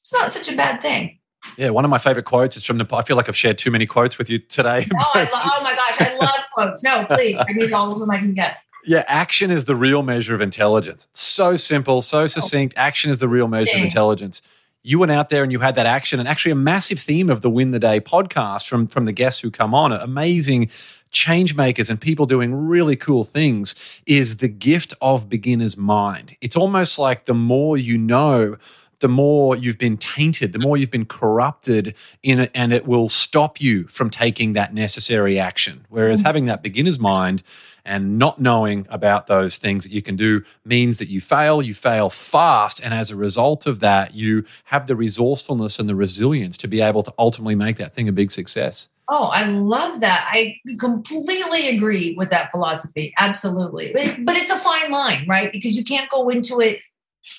It's 0.01 0.12
not 0.12 0.31
such 0.31 0.53
a 0.53 0.57
bad 0.57 0.83
thing. 0.83 1.18
Yeah, 1.57 1.70
one 1.70 1.85
of 1.85 1.90
my 1.90 1.99
favorite 1.99 2.25
quotes 2.25 2.57
is 2.57 2.64
from 2.64 2.79
the. 2.79 2.87
I 2.92 3.03
feel 3.03 3.16
like 3.16 3.29
I've 3.29 3.37
shared 3.37 3.59
too 3.59 3.70
many 3.70 3.87
quotes 3.87 4.18
with 4.18 4.29
you 4.29 4.38
today. 4.38 4.87
Oh, 5.01 5.11
I 5.14 5.25
lo- 5.25 5.31
oh 5.35 5.61
my 5.62 5.75
gosh, 5.75 6.01
I 6.01 6.16
love 6.16 6.44
quotes. 6.53 6.83
No, 6.83 7.05
please, 7.07 7.38
I 7.38 7.53
need 7.53 7.73
all 7.73 7.92
of 7.92 7.99
them 7.99 8.11
I 8.11 8.18
can 8.18 8.35
get. 8.35 8.59
Yeah, 8.87 9.05
action 9.07 9.51
is 9.51 9.64
the 9.64 9.75
real 9.75 10.03
measure 10.03 10.35
of 10.35 10.40
intelligence. 10.40 11.07
So 11.12 11.57
simple, 11.57 12.03
so 12.03 12.23
oh. 12.23 12.27
succinct. 12.27 12.75
Action 12.77 13.11
is 13.11 13.18
the 13.18 13.29
real 13.29 13.49
measure 13.49 13.77
of 13.77 13.83
intelligence. 13.83 14.42
You 14.83 14.99
went 14.99 15.12
out 15.12 15.31
there 15.31 15.42
and 15.42 15.51
you 15.51 15.61
had 15.61 15.77
that 15.77 15.87
action, 15.87 16.20
and 16.20 16.29
actually 16.29 16.53
a 16.53 16.57
massive 16.57 16.99
theme 16.99 17.31
of 17.31 17.40
the 17.40 17.51
Win 17.51 17.70
the 17.70 17.79
Day 17.79 18.01
podcast 18.01 18.66
from 18.66 18.87
from 18.87 19.05
the 19.05 19.12
guests 19.12 19.40
who 19.40 19.51
come 19.51 19.75
on, 19.75 19.92
amazing 19.92 20.70
change 21.14 21.57
makers 21.57 21.88
and 21.88 21.98
people 21.98 22.27
doing 22.27 22.53
really 22.53 22.96
cool 22.96 23.24
things 23.24 23.74
is 24.05 24.38
the 24.38 24.48
gift 24.48 24.92
of 25.00 25.31
beginner's 25.31 25.77
mind. 25.77 26.37
It's 26.42 26.57
almost 26.57 26.98
like 26.98 27.24
the 27.24 27.33
more 27.33 27.79
you 27.79 27.96
know, 27.96 28.59
the 28.98 29.09
more 29.09 29.57
you've 29.57 29.79
been 29.79 29.96
tainted, 29.96 30.53
the 30.53 30.59
more 30.59 30.77
you've 30.77 30.90
been 30.90 31.07
corrupted 31.07 31.94
in 32.22 32.40
it, 32.40 32.50
and 32.55 32.72
it 32.72 32.87
will 32.87 33.09
stop 33.09 33.61
you 33.61 33.87
from 33.87 34.11
taking 34.11 34.53
that 34.55 34.74
necessary 34.74 35.38
action. 35.38 35.87
Whereas 35.88 36.22
mm. 36.22 36.27
having 36.27 36.46
that 36.46 36.62
beginner's 36.62 36.98
mind 36.98 37.42
and 37.85 38.18
not 38.18 38.40
knowing 38.40 38.87
about 38.88 39.27
those 39.27 39.59
things 39.59 39.85
that 39.85 39.92
you 39.92 40.03
can 40.03 40.16
do 40.16 40.42
means 40.64 40.98
that 40.98 41.09
you 41.09 41.20
fail, 41.20 41.61
you 41.61 41.74
fail 41.74 42.09
fast. 42.09 42.81
And 42.83 42.94
as 42.94 43.11
a 43.11 43.16
result 43.16 43.66
of 43.66 43.81
that, 43.81 44.14
you 44.14 44.44
have 44.64 44.87
the 44.87 44.96
resourcefulness 44.96 45.79
and 45.79 45.88
the 45.88 45.94
resilience 45.94 46.57
to 46.59 46.68
be 46.68 46.81
able 46.81 47.03
to 47.03 47.12
ultimately 47.18 47.55
make 47.55 47.77
that 47.77 47.94
thing 47.94 48.09
a 48.09 48.12
big 48.12 48.31
success. 48.31 48.88
Oh, 49.09 49.31
I 49.33 49.47
love 49.47 50.01
that. 50.01 50.29
I 50.33 50.57
completely 50.81 51.69
agree 51.77 52.14
with 52.17 52.31
that 52.31 52.51
philosophy. 52.51 53.12
Absolutely. 53.19 53.93
But, 53.93 54.37
it's 54.37 54.51
a 54.51 54.57
fine 54.57 54.90
line, 54.90 55.27
right? 55.29 55.53
Because 55.53 55.77
you 55.77 55.85
can't 55.85 56.11
go 56.11 56.31
into 56.31 56.61
it 56.61 56.81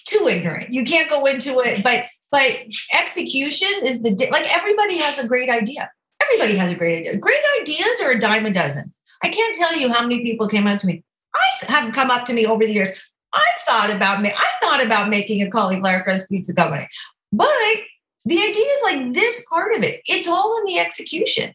too 0.06 0.28
ignorant. 0.28 0.74
You 0.74 0.84
can't 0.84 1.10
go 1.10 1.26
into 1.26 1.60
it, 1.60 1.84
but 1.84 2.06
but 2.32 2.52
execution 2.92 3.70
is 3.84 4.02
the 4.02 4.12
like 4.32 4.52
everybody 4.54 4.98
has 4.98 5.20
a 5.20 5.28
great 5.28 5.50
idea. 5.50 5.90
Everybody 6.22 6.58
has 6.58 6.72
a 6.72 6.76
great 6.76 7.00
idea. 7.00 7.18
Great 7.18 7.42
ideas 7.62 8.02
are 8.02 8.12
a 8.12 8.20
dime 8.20 8.46
a 8.46 8.52
dozen. 8.52 8.86
I 9.22 9.30
can't 9.30 9.56
tell 9.56 9.76
you 9.76 9.92
how 9.92 10.02
many 10.02 10.24
people 10.24 10.48
came 10.48 10.68
up 10.68 10.80
to 10.82 10.88
me. 10.88 11.04
I 11.34 11.66
have 11.68 11.94
come 11.94 12.10
up 12.10 12.26
to 12.26 12.34
me 12.34 12.46
over 12.46 12.66
the 12.66 12.74
years. 12.74 12.92
I've 13.34 13.62
thought 13.68 13.90
about 13.92 14.22
ma- 14.22 14.30
I 14.30 14.52
thought 14.62 14.84
about 14.84 15.10
making 15.10 15.42
a 15.42 15.50
cauliflower 15.50 16.02
crust 16.02 16.30
pizza 16.30 16.54
company, 16.54 16.88
but 17.32 17.78
the 18.26 18.38
idea 18.38 18.66
is 18.66 18.82
like 18.84 19.14
this 19.14 19.46
part 19.50 19.76
of 19.76 19.84
it. 19.84 20.02
It's 20.06 20.28
all 20.28 20.58
in 20.58 20.66
the 20.66 20.80
execution. 20.80 21.54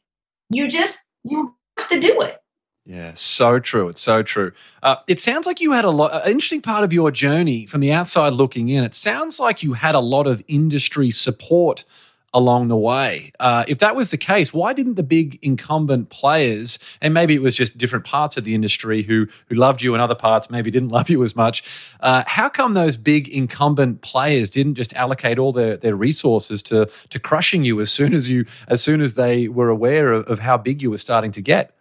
You 0.48 0.68
just 0.68 1.06
you 1.24 1.56
have 1.78 1.88
to 1.88 2.00
do 2.00 2.20
it. 2.20 2.38
Yeah, 2.86 3.12
so 3.14 3.58
true. 3.58 3.88
It's 3.88 4.00
so 4.00 4.22
true. 4.22 4.52
Uh, 4.82 4.96
it 5.06 5.20
sounds 5.20 5.46
like 5.46 5.60
you 5.60 5.72
had 5.72 5.84
a 5.84 5.90
lot. 5.90 6.12
An 6.24 6.30
interesting 6.30 6.62
part 6.62 6.82
of 6.82 6.92
your 6.92 7.10
journey 7.10 7.66
from 7.66 7.80
the 7.80 7.92
outside 7.92 8.32
looking 8.32 8.68
in. 8.68 8.84
It 8.84 8.94
sounds 8.94 9.38
like 9.38 9.62
you 9.62 9.74
had 9.74 9.94
a 9.94 10.00
lot 10.00 10.26
of 10.26 10.42
industry 10.48 11.10
support 11.10 11.84
along 12.32 12.68
the 12.68 12.76
way. 12.76 13.32
Uh, 13.40 13.64
if 13.66 13.78
that 13.78 13.96
was 13.96 14.10
the 14.10 14.16
case, 14.16 14.54
why 14.54 14.72
didn't 14.72 14.94
the 14.94 15.02
big 15.02 15.38
incumbent 15.42 16.10
players, 16.10 16.78
and 17.00 17.12
maybe 17.12 17.34
it 17.34 17.42
was 17.42 17.54
just 17.54 17.76
different 17.76 18.04
parts 18.04 18.36
of 18.36 18.44
the 18.44 18.54
industry 18.54 19.02
who 19.02 19.26
who 19.48 19.54
loved 19.56 19.82
you 19.82 19.94
and 19.94 20.02
other 20.02 20.14
parts 20.14 20.50
maybe 20.50 20.70
didn't 20.70 20.88
love 20.98 21.10
you 21.10 21.22
as 21.24 21.34
much? 21.34 21.64
Uh, 22.00 22.22
how 22.26 22.48
come 22.48 22.74
those 22.74 22.96
big 22.96 23.28
incumbent 23.28 24.00
players 24.02 24.48
didn't 24.48 24.74
just 24.74 24.92
allocate 24.94 25.38
all 25.38 25.52
their, 25.52 25.76
their 25.76 25.96
resources 25.96 26.62
to 26.62 26.88
to 27.10 27.18
crushing 27.18 27.64
you 27.64 27.80
as 27.80 27.90
soon 27.90 28.14
as 28.14 28.30
you 28.30 28.46
as 28.68 28.82
soon 28.82 29.00
as 29.00 29.14
they 29.14 29.48
were 29.48 29.68
aware 29.68 30.12
of, 30.12 30.26
of 30.28 30.38
how 30.38 30.56
big 30.56 30.82
you 30.82 30.90
were 30.90 30.98
starting 30.98 31.32
to 31.32 31.40
get? 31.40 31.74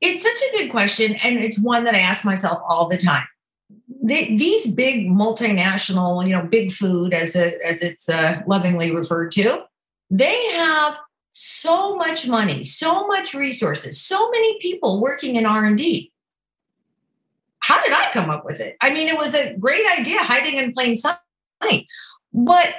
It's 0.00 0.22
such 0.22 0.48
a 0.48 0.58
good 0.58 0.70
question, 0.70 1.14
and 1.22 1.38
it's 1.38 1.58
one 1.58 1.84
that 1.84 1.94
I 1.94 1.98
ask 1.98 2.24
myself 2.24 2.62
all 2.66 2.88
the 2.88 2.96
time. 2.96 3.26
These 4.02 4.72
big 4.72 5.08
multinational, 5.08 6.26
you 6.26 6.32
know, 6.32 6.42
big 6.42 6.72
food, 6.72 7.12
as 7.12 7.36
as 7.36 7.82
it's 7.82 8.08
uh, 8.08 8.40
lovingly 8.46 8.94
referred 8.94 9.30
to, 9.32 9.64
they 10.10 10.50
have 10.52 10.98
so 11.32 11.96
much 11.96 12.26
money, 12.26 12.64
so 12.64 13.06
much 13.06 13.34
resources, 13.34 14.02
so 14.02 14.30
many 14.30 14.58
people 14.58 15.00
working 15.00 15.36
in 15.36 15.46
R 15.46 15.64
and 15.64 15.78
D. 15.78 16.12
How 17.60 17.82
did 17.82 17.92
I 17.92 18.10
come 18.12 18.30
up 18.30 18.44
with 18.44 18.60
it? 18.60 18.76
I 18.80 18.90
mean, 18.90 19.06
it 19.08 19.16
was 19.16 19.34
a 19.34 19.56
great 19.56 19.86
idea, 19.86 20.18
hiding 20.18 20.56
in 20.56 20.72
plain 20.72 20.96
sight, 20.96 21.18
but 22.32 22.74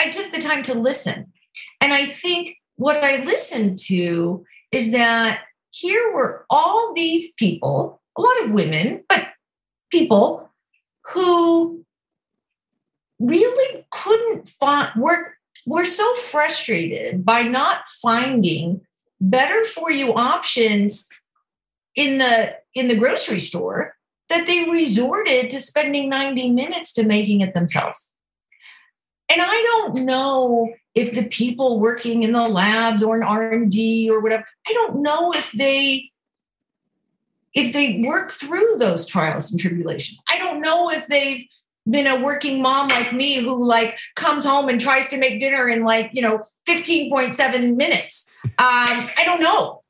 I 0.00 0.10
took 0.10 0.32
the 0.32 0.40
time 0.40 0.62
to 0.64 0.78
listen, 0.78 1.32
and 1.80 1.92
I 1.92 2.06
think 2.06 2.56
what 2.76 2.96
I 2.96 3.24
listened 3.24 3.78
to 3.86 4.44
is 4.72 4.92
that 4.92 5.42
here 5.70 6.12
were 6.12 6.46
all 6.50 6.92
these 6.94 7.32
people, 7.32 8.00
a 8.16 8.20
lot 8.20 8.44
of 8.44 8.52
women, 8.52 9.04
but 9.08 9.28
people 9.90 10.50
who 11.06 11.84
really 13.18 13.84
couldn't 13.90 14.48
find 14.48 14.90
were 14.96 15.37
were 15.66 15.84
so 15.84 16.14
frustrated 16.14 17.24
by 17.24 17.42
not 17.42 17.88
finding 17.88 18.80
better 19.20 19.64
for 19.64 19.90
you 19.90 20.14
options 20.14 21.08
in 21.94 22.18
the 22.18 22.56
in 22.74 22.88
the 22.88 22.96
grocery 22.96 23.40
store 23.40 23.94
that 24.28 24.46
they 24.46 24.68
resorted 24.68 25.50
to 25.50 25.60
spending 25.60 26.08
90 26.08 26.50
minutes 26.50 26.92
to 26.92 27.02
making 27.02 27.40
it 27.40 27.54
themselves. 27.54 28.12
And 29.30 29.40
I 29.42 29.62
don't 29.66 30.04
know 30.04 30.72
if 30.94 31.14
the 31.14 31.24
people 31.24 31.80
working 31.80 32.22
in 32.22 32.32
the 32.32 32.48
labs 32.48 33.02
or 33.02 33.16
in 33.16 33.22
R&D 33.22 34.10
or 34.10 34.20
whatever, 34.22 34.44
I 34.66 34.72
don't 34.72 35.02
know 35.02 35.32
if 35.32 35.50
they 35.52 36.10
if 37.54 37.72
they 37.72 38.02
work 38.06 38.30
through 38.30 38.76
those 38.78 39.06
trials 39.06 39.50
and 39.50 39.58
tribulations. 39.58 40.20
I 40.28 40.38
don't 40.38 40.60
know 40.60 40.90
if 40.90 41.06
they've 41.08 41.46
been 41.90 42.06
a 42.06 42.22
working 42.22 42.62
mom 42.62 42.88
like 42.88 43.12
me 43.12 43.36
who 43.36 43.64
like 43.64 43.98
comes 44.14 44.44
home 44.44 44.68
and 44.68 44.80
tries 44.80 45.08
to 45.08 45.18
make 45.18 45.40
dinner 45.40 45.68
in 45.68 45.84
like, 45.84 46.10
you 46.12 46.22
know, 46.22 46.42
15.7 46.66 47.76
minutes. 47.76 48.28
Um, 48.44 48.52
I 48.58 49.22
don't 49.24 49.40
know. 49.40 49.82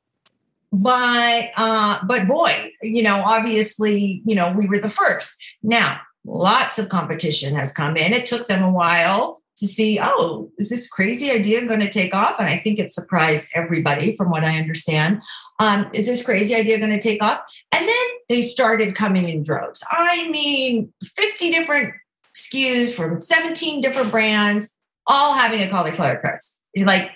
But 0.71 1.49
uh, 1.57 1.99
but 2.05 2.27
boy, 2.27 2.71
you 2.83 3.01
know, 3.01 3.23
obviously, 3.25 4.21
you 4.23 4.35
know, 4.35 4.51
we 4.51 4.67
were 4.67 4.79
the 4.79 4.89
first. 4.89 5.35
Now, 5.63 5.99
lots 6.25 6.77
of 6.77 6.89
competition 6.89 7.55
has 7.55 7.71
come 7.71 7.97
in. 7.97 8.13
It 8.13 8.27
took 8.27 8.45
them 8.47 8.63
a 8.63 8.71
while 8.71 9.41
to 9.59 9.67
see, 9.67 9.99
oh, 10.01 10.51
is 10.57 10.69
this 10.69 10.89
crazy 10.89 11.31
idea 11.31 11.65
going 11.65 11.79
to 11.81 11.89
take 11.89 12.13
off? 12.13 12.39
And 12.39 12.49
I 12.49 12.57
think 12.57 12.79
it 12.79 12.91
surprised 12.91 13.51
everybody, 13.53 14.15
from 14.15 14.29
what 14.29 14.43
I 14.43 14.57
understand. 14.57 15.21
Um, 15.59 15.89
is 15.93 16.05
this 16.05 16.23
crazy 16.23 16.55
idea 16.55 16.79
going 16.79 16.91
to 16.91 16.99
take 16.99 17.21
off? 17.21 17.41
And 17.71 17.87
then 17.87 18.05
they 18.29 18.41
started 18.41 18.95
coming 18.95 19.27
in 19.27 19.43
droves. 19.43 19.83
I 19.91 20.29
mean, 20.29 20.91
50 21.03 21.51
different 21.51 21.93
SKUs 22.35 22.93
from 22.93 23.19
17 23.19 23.81
different 23.81 24.11
brands, 24.11 24.75
all 25.07 25.33
having 25.33 25.61
a 25.61 25.69
cauliflower 25.69 26.17
crust, 26.17 26.59
like 26.77 27.11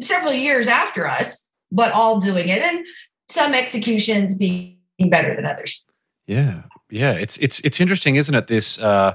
several 0.00 0.34
years 0.34 0.68
after 0.68 1.08
us, 1.08 1.42
but 1.72 1.92
all 1.92 2.20
doing 2.20 2.48
it. 2.48 2.60
And 2.60 2.84
some 3.30 3.54
executions 3.54 4.34
being 4.34 4.76
better 5.08 5.34
than 5.34 5.46
others. 5.46 5.86
Yeah, 6.26 6.62
yeah. 6.90 7.12
It's 7.12 7.36
it's 7.38 7.60
it's 7.60 7.80
interesting, 7.80 8.16
isn't 8.16 8.34
it? 8.34 8.46
This 8.46 8.78
uh, 8.78 9.14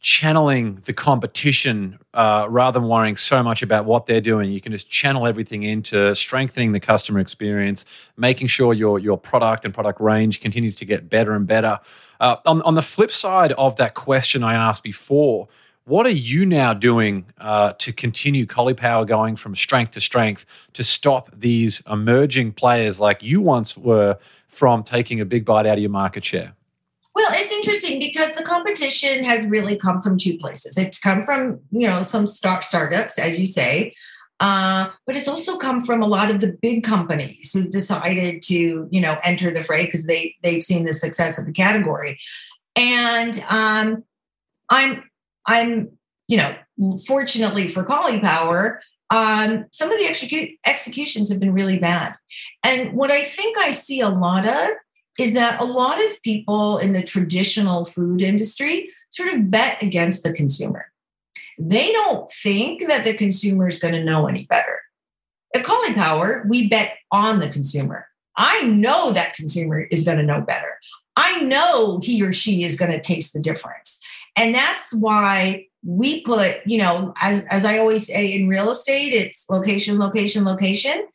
channeling 0.00 0.80
the 0.84 0.92
competition 0.92 1.98
uh, 2.14 2.46
rather 2.48 2.78
than 2.78 2.88
worrying 2.88 3.16
so 3.16 3.42
much 3.42 3.62
about 3.62 3.84
what 3.84 4.06
they're 4.06 4.20
doing. 4.20 4.52
You 4.52 4.60
can 4.60 4.72
just 4.72 4.88
channel 4.88 5.26
everything 5.26 5.64
into 5.64 6.14
strengthening 6.14 6.72
the 6.72 6.80
customer 6.80 7.18
experience, 7.18 7.84
making 8.16 8.46
sure 8.46 8.72
your 8.72 8.98
your 8.98 9.18
product 9.18 9.64
and 9.64 9.74
product 9.74 10.00
range 10.00 10.40
continues 10.40 10.76
to 10.76 10.84
get 10.84 11.10
better 11.10 11.34
and 11.34 11.46
better. 11.46 11.80
Uh, 12.20 12.36
on 12.46 12.62
on 12.62 12.74
the 12.74 12.82
flip 12.82 13.10
side 13.10 13.52
of 13.52 13.76
that 13.76 13.94
question 13.94 14.42
I 14.42 14.54
asked 14.54 14.82
before. 14.82 15.48
What 15.84 16.04
are 16.04 16.10
you 16.10 16.44
now 16.44 16.74
doing 16.74 17.24
uh, 17.38 17.72
to 17.78 17.94
continue 17.94 18.44
Caulipower 18.44 19.06
going 19.06 19.36
from 19.36 19.56
strength 19.56 19.92
to 19.92 20.02
strength 20.02 20.44
to 20.74 20.84
stop 20.84 21.30
these 21.34 21.82
emerging 21.88 22.52
players 22.52 23.00
like 23.00 23.22
you 23.22 23.40
once 23.40 23.74
were 23.74 24.18
from 24.48 24.84
taking 24.84 25.18
a 25.18 25.24
big 25.24 25.46
bite 25.46 25.64
out 25.64 25.78
of 25.78 25.78
your 25.78 25.88
market 25.88 26.24
share? 26.24 26.57
Well, 27.18 27.32
it's 27.32 27.50
interesting 27.50 27.98
because 27.98 28.30
the 28.36 28.44
competition 28.44 29.24
has 29.24 29.44
really 29.46 29.74
come 29.74 29.98
from 29.98 30.18
two 30.18 30.38
places. 30.38 30.78
It's 30.78 31.00
come 31.00 31.24
from, 31.24 31.58
you 31.72 31.88
know, 31.88 32.04
some 32.04 32.28
start 32.28 32.62
startups, 32.62 33.18
as 33.18 33.40
you 33.40 33.44
say, 33.44 33.92
uh, 34.38 34.90
but 35.04 35.16
it's 35.16 35.26
also 35.26 35.56
come 35.56 35.80
from 35.80 36.00
a 36.00 36.06
lot 36.06 36.30
of 36.30 36.38
the 36.38 36.56
big 36.62 36.84
companies 36.84 37.52
who've 37.52 37.72
decided 37.72 38.40
to, 38.42 38.86
you 38.92 39.00
know, 39.00 39.18
enter 39.24 39.50
the 39.50 39.64
fray 39.64 39.86
because 39.86 40.06
they 40.06 40.36
they've 40.44 40.62
seen 40.62 40.84
the 40.84 40.94
success 40.94 41.40
of 41.40 41.46
the 41.46 41.52
category. 41.52 42.20
And 42.76 43.44
um, 43.50 44.04
I'm 44.70 45.02
I'm, 45.44 45.90
you 46.28 46.36
know, 46.36 46.54
fortunately 47.04 47.66
for 47.66 47.82
Caulipower, 47.82 48.78
um, 49.10 49.66
some 49.72 49.90
of 49.90 49.98
the 49.98 50.06
execute 50.06 50.50
executions 50.64 51.30
have 51.30 51.40
been 51.40 51.52
really 51.52 51.80
bad. 51.80 52.14
And 52.62 52.92
what 52.92 53.10
I 53.10 53.24
think 53.24 53.58
I 53.58 53.72
see 53.72 54.02
a 54.02 54.08
lot 54.08 54.46
of 54.46 54.70
is 55.18 55.34
that 55.34 55.60
a 55.60 55.64
lot 55.64 56.02
of 56.02 56.22
people 56.22 56.78
in 56.78 56.92
the 56.92 57.02
traditional 57.02 57.84
food 57.84 58.22
industry 58.22 58.88
sort 59.10 59.32
of 59.32 59.50
bet 59.50 59.82
against 59.82 60.22
the 60.22 60.32
consumer. 60.32 60.86
They 61.58 61.92
don't 61.92 62.30
think 62.30 62.86
that 62.86 63.04
the 63.04 63.14
consumer 63.14 63.66
is 63.68 63.80
going 63.80 63.94
to 63.94 64.04
know 64.04 64.28
any 64.28 64.44
better. 64.44 64.80
At 65.54 65.64
Caulipower, 65.64 66.48
we 66.48 66.68
bet 66.68 66.98
on 67.10 67.40
the 67.40 67.48
consumer. 67.48 68.06
I 68.36 68.62
know 68.62 69.10
that 69.12 69.34
consumer 69.34 69.80
is 69.80 70.04
going 70.04 70.18
to 70.18 70.22
know 70.22 70.40
better. 70.40 70.78
I 71.16 71.40
know 71.40 71.98
he 72.00 72.22
or 72.22 72.32
she 72.32 72.62
is 72.62 72.76
going 72.76 72.92
to 72.92 73.00
taste 73.00 73.32
the 73.32 73.40
difference. 73.40 74.00
And 74.36 74.54
that's 74.54 74.94
why 74.94 75.66
we 75.84 76.22
put, 76.22 76.64
you 76.64 76.78
know, 76.78 77.12
as, 77.20 77.44
as 77.50 77.64
I 77.64 77.78
always 77.78 78.06
say 78.06 78.32
in 78.32 78.46
real 78.46 78.70
estate, 78.70 79.12
it's 79.12 79.44
location, 79.50 79.98
location, 79.98 80.44
location. 80.44 81.08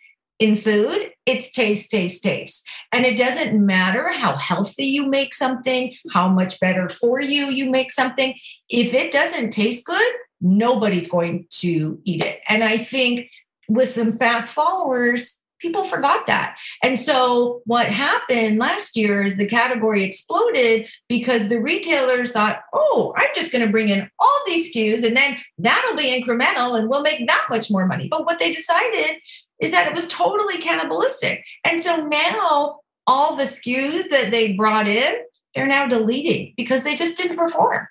In 0.43 0.57
food, 0.57 1.09
it's 1.25 1.51
taste, 1.51 1.89
taste, 1.89 2.21
taste. 2.21 2.67
And 2.91 3.05
it 3.05 3.17
doesn't 3.17 3.65
matter 3.65 4.09
how 4.11 4.35
healthy 4.35 4.83
you 4.83 5.07
make 5.07 5.33
something, 5.33 5.95
how 6.11 6.27
much 6.27 6.59
better 6.59 6.89
for 6.89 7.21
you 7.21 7.45
you 7.45 7.71
make 7.71 7.93
something. 7.93 8.35
If 8.69 8.93
it 8.93 9.13
doesn't 9.13 9.51
taste 9.51 9.85
good, 9.85 10.13
nobody's 10.41 11.09
going 11.09 11.45
to 11.61 11.97
eat 12.03 12.25
it. 12.25 12.41
And 12.49 12.61
I 12.61 12.77
think 12.77 13.29
with 13.69 13.87
some 13.87 14.11
fast 14.11 14.53
followers, 14.53 15.39
people 15.63 15.85
forgot 15.85 16.27
that. 16.27 16.57
And 16.83 16.99
so 16.99 17.61
what 17.65 17.87
happened 17.87 18.59
last 18.59 18.97
year 18.97 19.23
is 19.23 19.37
the 19.37 19.47
category 19.47 20.03
exploded 20.03 20.89
because 21.07 21.47
the 21.47 21.61
retailers 21.61 22.33
thought, 22.33 22.59
oh, 22.73 23.13
I'm 23.15 23.29
just 23.33 23.53
going 23.53 23.65
to 23.65 23.71
bring 23.71 23.87
in 23.87 24.09
all 24.19 24.39
these 24.45 24.75
SKUs 24.75 25.05
and 25.05 25.15
then 25.15 25.37
that'll 25.57 25.95
be 25.95 26.21
incremental 26.21 26.77
and 26.77 26.89
we'll 26.89 27.01
make 27.01 27.25
that 27.27 27.45
much 27.49 27.71
more 27.71 27.87
money. 27.87 28.09
But 28.09 28.25
what 28.25 28.39
they 28.39 28.51
decided 28.51 29.21
is 29.60 29.72
that 29.72 29.88
it 29.88 29.93
was 29.93 30.08
totally 30.08 30.58
cannibalistic. 30.58 31.45
And 31.64 31.80
so 31.80 32.06
now 32.08 32.80
all 33.08 33.36
the 33.36 33.43
SKUs 33.43 34.10
that 34.10 34.32
they 34.32 34.54
brought 34.54 34.88
in, 34.88 35.14
they're 35.56 35.68
now 35.68 35.88
deleting 35.88 36.54
because 36.58 36.84
they 36.84 36.95
just 36.95 37.18
didn't 37.18 37.38
perform. 37.38 37.88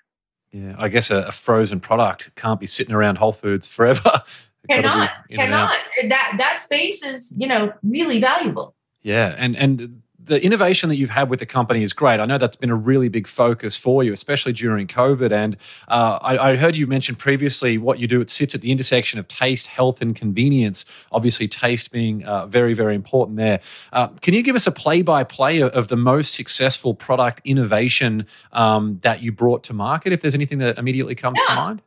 Yeah, 0.51 0.75
I 0.77 0.87
guess 0.89 1.09
a, 1.09 1.17
a 1.17 1.31
frozen 1.31 1.79
product 1.79 2.35
can't 2.35 2.59
be 2.59 2.67
sitting 2.67 2.93
around 2.93 3.17
Whole 3.17 3.33
Foods 3.33 3.65
forever. 3.65 4.21
cannot 4.69 5.09
cannot 5.29 5.77
that 6.07 6.35
that 6.37 6.61
space 6.61 7.03
is 7.03 7.35
you 7.37 7.47
know 7.47 7.73
really 7.83 8.21
valuable 8.21 8.73
yeah 9.01 9.35
and 9.37 9.57
and 9.57 10.02
the 10.25 10.43
innovation 10.43 10.89
that 10.89 10.95
you've 10.95 11.09
had 11.09 11.29
with 11.29 11.39
the 11.39 11.45
company 11.45 11.83
is 11.83 11.93
great. 11.93 12.19
I 12.19 12.25
know 12.25 12.37
that's 12.37 12.55
been 12.55 12.69
a 12.69 12.75
really 12.75 13.09
big 13.09 13.27
focus 13.27 13.77
for 13.77 14.03
you, 14.03 14.13
especially 14.13 14.53
during 14.53 14.87
COVID. 14.87 15.31
And 15.31 15.57
uh, 15.87 16.19
I, 16.21 16.51
I, 16.51 16.55
heard 16.55 16.75
you 16.75 16.87
mention 16.87 17.15
previously 17.15 17.77
what 17.77 17.99
you 17.99 18.07
do. 18.07 18.21
It 18.21 18.29
sits 18.29 18.55
at 18.55 18.61
the 18.61 18.71
intersection 18.71 19.19
of 19.19 19.27
taste, 19.27 19.67
health, 19.67 20.01
and 20.01 20.15
convenience. 20.15 20.85
Obviously, 21.11 21.47
taste 21.47 21.91
being 21.91 22.23
uh, 22.23 22.45
very, 22.47 22.73
very 22.73 22.95
important 22.95 23.37
there. 23.37 23.59
Uh, 23.91 24.07
can 24.21 24.33
you 24.33 24.41
give 24.41 24.55
us 24.55 24.67
a 24.67 24.71
play-by-play 24.71 25.61
of 25.61 25.87
the 25.87 25.97
most 25.97 26.33
successful 26.33 26.93
product 26.93 27.41
innovation 27.43 28.25
um, 28.51 28.99
that 29.03 29.21
you 29.21 29.31
brought 29.31 29.63
to 29.63 29.73
market? 29.73 30.13
If 30.13 30.21
there's 30.21 30.35
anything 30.35 30.59
that 30.59 30.77
immediately 30.77 31.15
comes 31.15 31.39
yeah. 31.41 31.55
to 31.55 31.61
mind. 31.61 31.81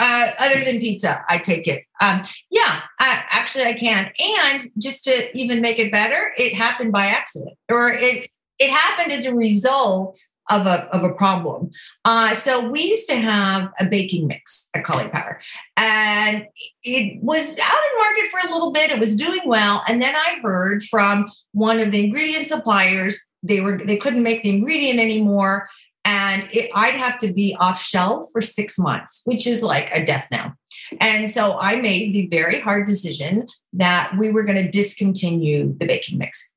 Uh, 0.00 0.32
other 0.38 0.64
than 0.64 0.80
pizza, 0.80 1.22
I 1.28 1.36
take 1.36 1.68
it. 1.68 1.84
Um, 2.00 2.22
yeah, 2.50 2.80
I, 2.98 3.22
actually, 3.28 3.64
I 3.64 3.74
can. 3.74 4.10
And 4.18 4.70
just 4.78 5.04
to 5.04 5.36
even 5.38 5.60
make 5.60 5.78
it 5.78 5.92
better, 5.92 6.32
it 6.38 6.54
happened 6.56 6.90
by 6.90 7.06
accident, 7.06 7.56
or 7.70 7.90
it 7.90 8.30
it 8.58 8.70
happened 8.70 9.12
as 9.12 9.26
a 9.26 9.34
result 9.34 10.18
of 10.50 10.66
a 10.66 10.88
of 10.94 11.04
a 11.04 11.12
problem. 11.12 11.70
Uh, 12.06 12.34
so 12.34 12.68
we 12.70 12.82
used 12.82 13.08
to 13.10 13.16
have 13.16 13.68
a 13.78 13.84
baking 13.84 14.26
mix 14.26 14.70
at 14.74 14.84
Caulipower, 14.84 15.36
and 15.76 16.46
it 16.82 17.22
was 17.22 17.58
out 17.58 17.82
in 17.92 17.98
market 17.98 18.26
for 18.30 18.48
a 18.48 18.52
little 18.52 18.72
bit. 18.72 18.90
It 18.90 18.98
was 18.98 19.14
doing 19.16 19.42
well, 19.44 19.82
and 19.86 20.00
then 20.00 20.16
I 20.16 20.38
heard 20.42 20.82
from 20.82 21.30
one 21.52 21.78
of 21.78 21.92
the 21.92 22.06
ingredient 22.06 22.46
suppliers 22.46 23.22
they 23.42 23.60
were 23.60 23.78
they 23.78 23.96
couldn't 23.96 24.22
make 24.22 24.42
the 24.42 24.50
ingredient 24.50 24.98
anymore 24.98 25.68
and 26.04 26.48
it, 26.52 26.70
I'd 26.74 26.94
have 26.94 27.18
to 27.18 27.32
be 27.32 27.56
off 27.58 27.80
shelf 27.80 28.28
for 28.32 28.40
six 28.40 28.78
months, 28.78 29.22
which 29.24 29.46
is 29.46 29.62
like 29.62 29.88
a 29.92 30.04
death 30.04 30.28
now. 30.30 30.54
And 31.00 31.30
so 31.30 31.58
I 31.58 31.76
made 31.76 32.12
the 32.12 32.26
very 32.28 32.60
hard 32.60 32.86
decision 32.86 33.46
that 33.74 34.12
we 34.18 34.30
were 34.30 34.42
going 34.42 34.62
to 34.62 34.70
discontinue 34.70 35.76
the 35.78 35.86
baking 35.86 36.18
mix. 36.18 36.50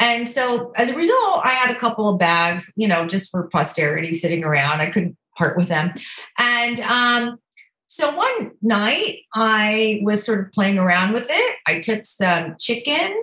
And 0.00 0.28
so 0.28 0.72
as 0.76 0.90
a 0.90 0.96
result, 0.96 1.40
I 1.44 1.50
had 1.50 1.74
a 1.74 1.78
couple 1.78 2.08
of 2.08 2.18
bags, 2.18 2.72
you 2.76 2.86
know, 2.86 3.06
just 3.06 3.30
for 3.30 3.48
posterity 3.48 4.14
sitting 4.14 4.44
around. 4.44 4.80
I 4.80 4.90
couldn't 4.90 5.16
part 5.36 5.56
with 5.56 5.68
them. 5.68 5.94
And 6.38 6.80
um, 6.80 7.38
so 7.86 8.14
one 8.14 8.52
night 8.60 9.20
I 9.34 10.00
was 10.02 10.24
sort 10.24 10.40
of 10.40 10.52
playing 10.52 10.78
around 10.78 11.14
with 11.14 11.28
it. 11.30 11.56
I 11.66 11.80
took 11.80 12.04
some 12.04 12.56
chicken, 12.60 13.16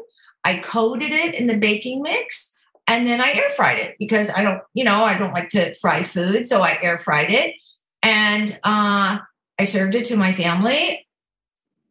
I 0.43 0.57
coated 0.57 1.11
it 1.11 1.36
in 1.36 1.47
the 1.47 1.57
baking 1.57 2.01
mix 2.01 2.54
and 2.88 3.07
then 3.07 3.21
I 3.21 3.31
air 3.31 3.49
fried 3.55 3.79
it 3.79 3.95
because 3.97 4.29
I 4.29 4.41
don't, 4.41 4.61
you 4.73 4.83
know, 4.83 5.03
I 5.03 5.17
don't 5.17 5.33
like 5.33 5.49
to 5.49 5.73
fry 5.75 6.03
food. 6.03 6.47
So 6.47 6.61
I 6.61 6.77
air 6.81 6.99
fried 6.99 7.31
it 7.31 7.55
and 8.03 8.51
uh, 8.63 9.19
I 9.59 9.65
served 9.65 9.95
it 9.95 10.05
to 10.05 10.17
my 10.17 10.33
family 10.33 11.07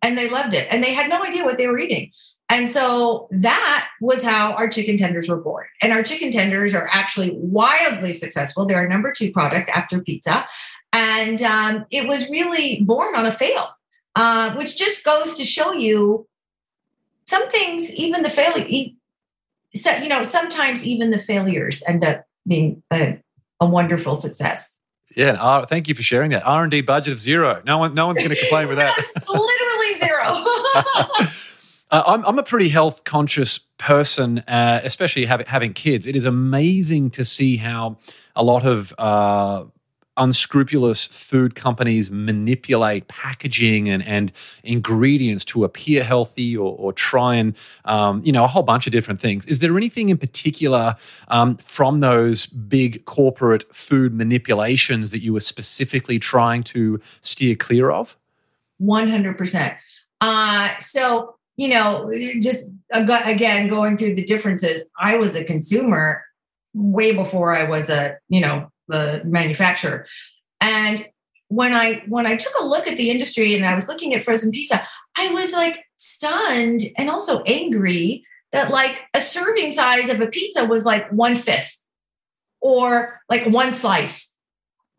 and 0.03 0.17
they 0.17 0.29
loved 0.29 0.55
it. 0.55 0.69
And 0.71 0.85
they 0.85 0.95
had 0.95 1.09
no 1.09 1.25
idea 1.25 1.45
what 1.45 1.59
they 1.59 1.67
were 1.67 1.79
eating. 1.79 2.13
And 2.49 2.69
so 2.69 3.27
that 3.31 3.89
was 4.01 4.23
how 4.23 4.53
our 4.53 4.69
chicken 4.69 4.97
tenders 4.97 5.29
were 5.29 5.41
born. 5.41 5.67
And 5.83 5.93
our 5.93 6.03
chicken 6.03 6.31
tenders 6.31 6.75
are 6.75 6.89
actually 6.93 7.31
wildly 7.33 8.13
successful. 8.13 8.67
They're 8.67 8.77
our 8.77 8.89
number 8.89 9.13
two 9.13 9.33
product 9.33 9.71
after 9.71 10.01
pizza. 10.01 10.47
And 10.93 11.43
um, 11.43 11.87
it 11.91 12.07
was 12.07 12.31
really 12.31 12.83
born 12.83 13.17
on 13.17 13.27
a 13.27 13.33
fail, 13.33 13.67
uh, 14.15 14.55
which 14.55 14.77
just 14.77 15.05
goes 15.05 15.33
to 15.35 15.45
show 15.45 15.73
you 15.73 16.29
some 17.27 17.49
things, 17.51 17.93
even 17.95 18.23
the 18.23 18.31
fail, 18.31 18.53
so 19.75 19.91
you 19.97 20.09
know 20.09 20.23
sometimes 20.23 20.87
even 20.87 21.11
the 21.11 21.19
failures 21.19 21.83
end 21.87 22.05
up 22.05 22.25
being 22.47 22.83
a, 22.93 23.21
a 23.61 23.67
wonderful 23.67 24.15
success. 24.15 24.77
Yeah 25.17 25.33
uh, 25.33 25.67
thank 25.67 25.89
you 25.89 25.95
for 25.95 26.03
sharing 26.03 26.31
that. 26.31 26.45
R&d 26.45 26.81
budget 26.83 27.13
of 27.13 27.21
zero. 27.21 27.63
No 27.65 27.79
one 27.79 27.95
no 27.95 28.07
one's 28.07 28.19
going 28.19 28.31
to 28.31 28.41
complain 28.41 28.69
with 28.69 28.79
that. 28.79 28.97
Literally 29.29 29.95
zero. 29.99 31.31
Uh, 31.91 32.03
I'm, 32.07 32.25
I'm, 32.25 32.39
a 32.41 32.43
pretty 32.43 32.71
health 32.71 33.05
conscious 33.05 33.59
person, 33.79 34.39
uh, 34.49 34.81
especially 34.83 35.27
having, 35.27 35.47
having 35.47 35.73
kids. 35.73 36.09
It 36.09 36.17
is 36.17 36.25
amazing 36.25 37.11
to 37.11 37.25
see 37.25 37.57
how 37.57 37.99
a 38.35 38.43
lot 38.43 38.67
of 38.67 38.93
uh, 38.99 39.65
unscrupulous 40.17 41.07
food 41.07 41.55
companies 41.55 42.11
manipulate 42.11 43.09
packaging 43.09 43.89
and, 43.89 44.03
and 44.07 44.33
ingredients 44.63 45.45
to 45.45 45.65
appear 45.65 46.05
healthy 46.05 46.57
or, 46.57 46.77
or 46.77 46.93
try 46.93 47.35
and, 47.35 47.57
um, 47.85 48.23
you 48.25 48.33
know, 48.33 48.45
a 48.45 48.47
whole 48.47 48.63
bunch 48.63 48.87
of 48.87 48.93
different 48.93 49.21
things. 49.21 49.45
Is 49.47 49.59
there 49.59 49.77
anything 49.77 50.09
in 50.09 50.19
particular 50.19 50.97
um, 51.29 51.57
from 51.57 52.01
those 52.01 52.47
big 52.47 53.05
corporate 53.07 53.65
food 53.75 54.15
manipulations 54.15 55.11
that 55.11 55.21
you 55.21 55.33
were 55.33 55.41
specifically 55.41 56.19
trying 56.19 56.63
to 56.65 57.01
steer 57.23 57.57
clear 57.57 57.91
of? 57.91 58.17
100%. 58.81 59.77
Uh, 60.21 60.79
so, 60.79 61.37
you 61.57 61.69
know, 61.69 62.11
just 62.41 62.69
again, 62.93 63.69
going 63.69 63.97
through 63.97 64.15
the 64.15 64.25
differences, 64.25 64.83
I 64.99 65.17
was 65.17 65.37
a 65.37 65.45
consumer 65.45 66.25
way 66.73 67.13
before 67.13 67.55
I 67.55 67.65
was 67.65 67.89
a, 67.89 68.19
you 68.29 68.41
know, 68.41 68.71
the 68.89 69.23
manufacturer. 69.25 70.07
And 70.61 71.07
when 71.49 71.73
I 71.73 72.03
when 72.09 72.27
I 72.27 72.37
took 72.37 72.53
a 72.61 72.67
look 72.67 72.87
at 72.87 72.97
the 72.97 73.11
industry 73.11 73.55
and 73.55 73.65
I 73.65 73.75
was 73.75 73.89
looking 73.89 74.15
at 74.15 74.23
frozen 74.23 74.51
pizza, 74.51 74.83
I 75.17 75.31
was 75.33 75.53
like 75.53 75.85
stunned 75.97 76.81
and 76.97 77.11
also 77.11 77.43
angry 77.43 78.25
that 78.53 78.71
like 78.71 79.03
a 79.15 79.21
serving 79.21 79.73
size 79.73 80.09
of 80.09 80.21
a 80.21 80.27
pizza 80.27 80.65
was 80.65 80.85
like 80.85 81.11
one 81.11 81.37
fifth 81.37 81.81
or 82.61 83.21
like 83.29 83.47
one 83.47 83.73
slice. 83.73 84.33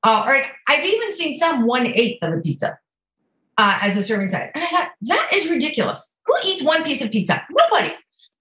Uh, 0.04 0.24
or 0.28 0.44
I've 0.68 0.86
even 0.86 1.16
seen 1.16 1.38
some 1.40 1.66
one 1.66 1.88
eighth 1.88 2.22
of 2.22 2.34
a 2.34 2.40
pizza 2.40 2.78
uh, 3.58 3.80
as 3.82 3.98
a 3.98 4.04
serving 4.04 4.30
size. 4.30 4.52
And 4.54 4.64
I 4.64 4.68
thought, 4.68 4.92
that 5.02 5.30
is 5.34 5.50
ridiculous. 5.50 6.14
Who 6.26 6.36
eats 6.46 6.64
one 6.64 6.84
piece 6.84 7.04
of 7.04 7.12
pizza? 7.12 7.46
Nobody. 7.50 7.96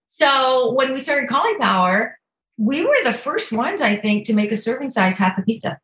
So 0.09 0.73
when 0.75 0.93
we 0.93 0.99
started 0.99 1.29
Caulipower, 1.29 2.13
we 2.57 2.85
were 2.85 3.05
the 3.05 3.13
first 3.13 3.53
ones, 3.53 3.81
I 3.81 3.97
think, 3.97 4.27
to 4.27 4.35
make 4.35 4.53
a 4.53 4.57
serving 4.57 4.91
size 4.91 5.19
half 5.19 5.39
a 5.39 5.43
pizza. 5.43 5.79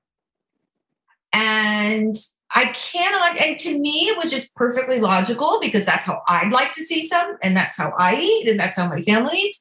And 1.32 2.14
I 2.54 2.66
cannot, 2.66 3.40
and 3.40 3.58
to 3.60 3.78
me, 3.78 4.08
it 4.08 4.16
was 4.16 4.30
just 4.30 4.54
perfectly 4.56 4.98
logical 4.98 5.60
because 5.62 5.84
that's 5.84 6.06
how 6.06 6.22
I'd 6.26 6.52
like 6.52 6.72
to 6.72 6.82
see 6.82 7.02
some, 7.02 7.36
and 7.42 7.56
that's 7.56 7.78
how 7.78 7.92
I 7.96 8.16
eat, 8.16 8.48
and 8.48 8.58
that's 8.58 8.76
how 8.76 8.88
my 8.88 9.00
family 9.02 9.36
eats. 9.36 9.58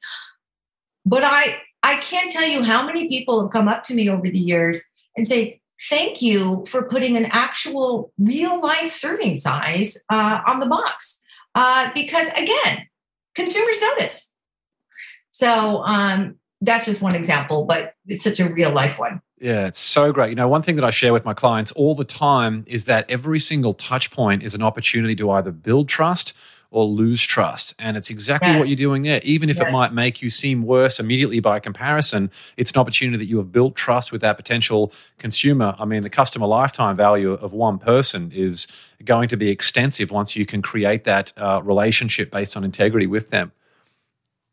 But 1.06 1.22
I, 1.24 1.60
I 1.82 1.96
can't 1.96 2.30
tell 2.30 2.46
you 2.46 2.62
how 2.62 2.84
many 2.84 3.08
people 3.08 3.40
have 3.42 3.52
come 3.52 3.68
up 3.68 3.84
to 3.84 3.94
me 3.94 4.08
over 4.08 4.28
the 4.28 4.38
years 4.38 4.82
and 5.16 5.26
say, 5.26 5.60
"Thank 5.88 6.20
you 6.20 6.64
for 6.66 6.82
putting 6.82 7.16
an 7.16 7.26
actual, 7.26 8.12
real 8.18 8.60
life 8.60 8.90
serving 8.90 9.36
size 9.36 9.96
uh, 10.10 10.40
on 10.46 10.58
the 10.58 10.66
box," 10.66 11.20
uh, 11.54 11.90
because 11.94 12.28
again, 12.30 12.88
consumers 13.36 13.80
notice. 13.80 14.32
So 15.28 15.84
um, 15.84 16.39
that's 16.60 16.84
just 16.84 17.02
one 17.02 17.14
example, 17.14 17.64
but 17.64 17.94
it's 18.06 18.24
such 18.24 18.40
a 18.40 18.48
real 18.52 18.72
life 18.72 18.98
one. 18.98 19.22
Yeah, 19.40 19.66
it's 19.66 19.78
so 19.78 20.12
great. 20.12 20.28
You 20.28 20.34
know, 20.34 20.48
one 20.48 20.62
thing 20.62 20.76
that 20.76 20.84
I 20.84 20.90
share 20.90 21.12
with 21.14 21.24
my 21.24 21.32
clients 21.32 21.72
all 21.72 21.94
the 21.94 22.04
time 22.04 22.64
is 22.66 22.84
that 22.84 23.08
every 23.08 23.40
single 23.40 23.72
touch 23.72 24.10
point 24.10 24.42
is 24.42 24.54
an 24.54 24.62
opportunity 24.62 25.16
to 25.16 25.30
either 25.30 25.50
build 25.50 25.88
trust 25.88 26.34
or 26.70 26.84
lose 26.84 27.22
trust. 27.22 27.74
And 27.78 27.96
it's 27.96 28.10
exactly 28.10 28.50
yes. 28.50 28.58
what 28.58 28.68
you're 28.68 28.76
doing 28.76 29.02
there. 29.02 29.20
Even 29.24 29.50
if 29.50 29.56
yes. 29.56 29.68
it 29.68 29.72
might 29.72 29.92
make 29.92 30.22
you 30.22 30.30
seem 30.30 30.62
worse 30.62 31.00
immediately 31.00 31.40
by 31.40 31.58
comparison, 31.58 32.30
it's 32.56 32.70
an 32.70 32.78
opportunity 32.78 33.16
that 33.18 33.24
you 33.24 33.38
have 33.38 33.50
built 33.50 33.74
trust 33.74 34.12
with 34.12 34.20
that 34.20 34.36
potential 34.36 34.92
consumer. 35.18 35.74
I 35.78 35.84
mean, 35.84 36.02
the 36.02 36.10
customer 36.10 36.46
lifetime 36.46 36.96
value 36.96 37.32
of 37.32 37.52
one 37.52 37.78
person 37.78 38.30
is 38.32 38.68
going 39.04 39.28
to 39.30 39.36
be 39.36 39.48
extensive 39.48 40.10
once 40.10 40.36
you 40.36 40.46
can 40.46 40.62
create 40.62 41.04
that 41.04 41.32
uh, 41.36 41.60
relationship 41.64 42.30
based 42.30 42.56
on 42.56 42.62
integrity 42.62 43.06
with 43.06 43.30
them. 43.30 43.52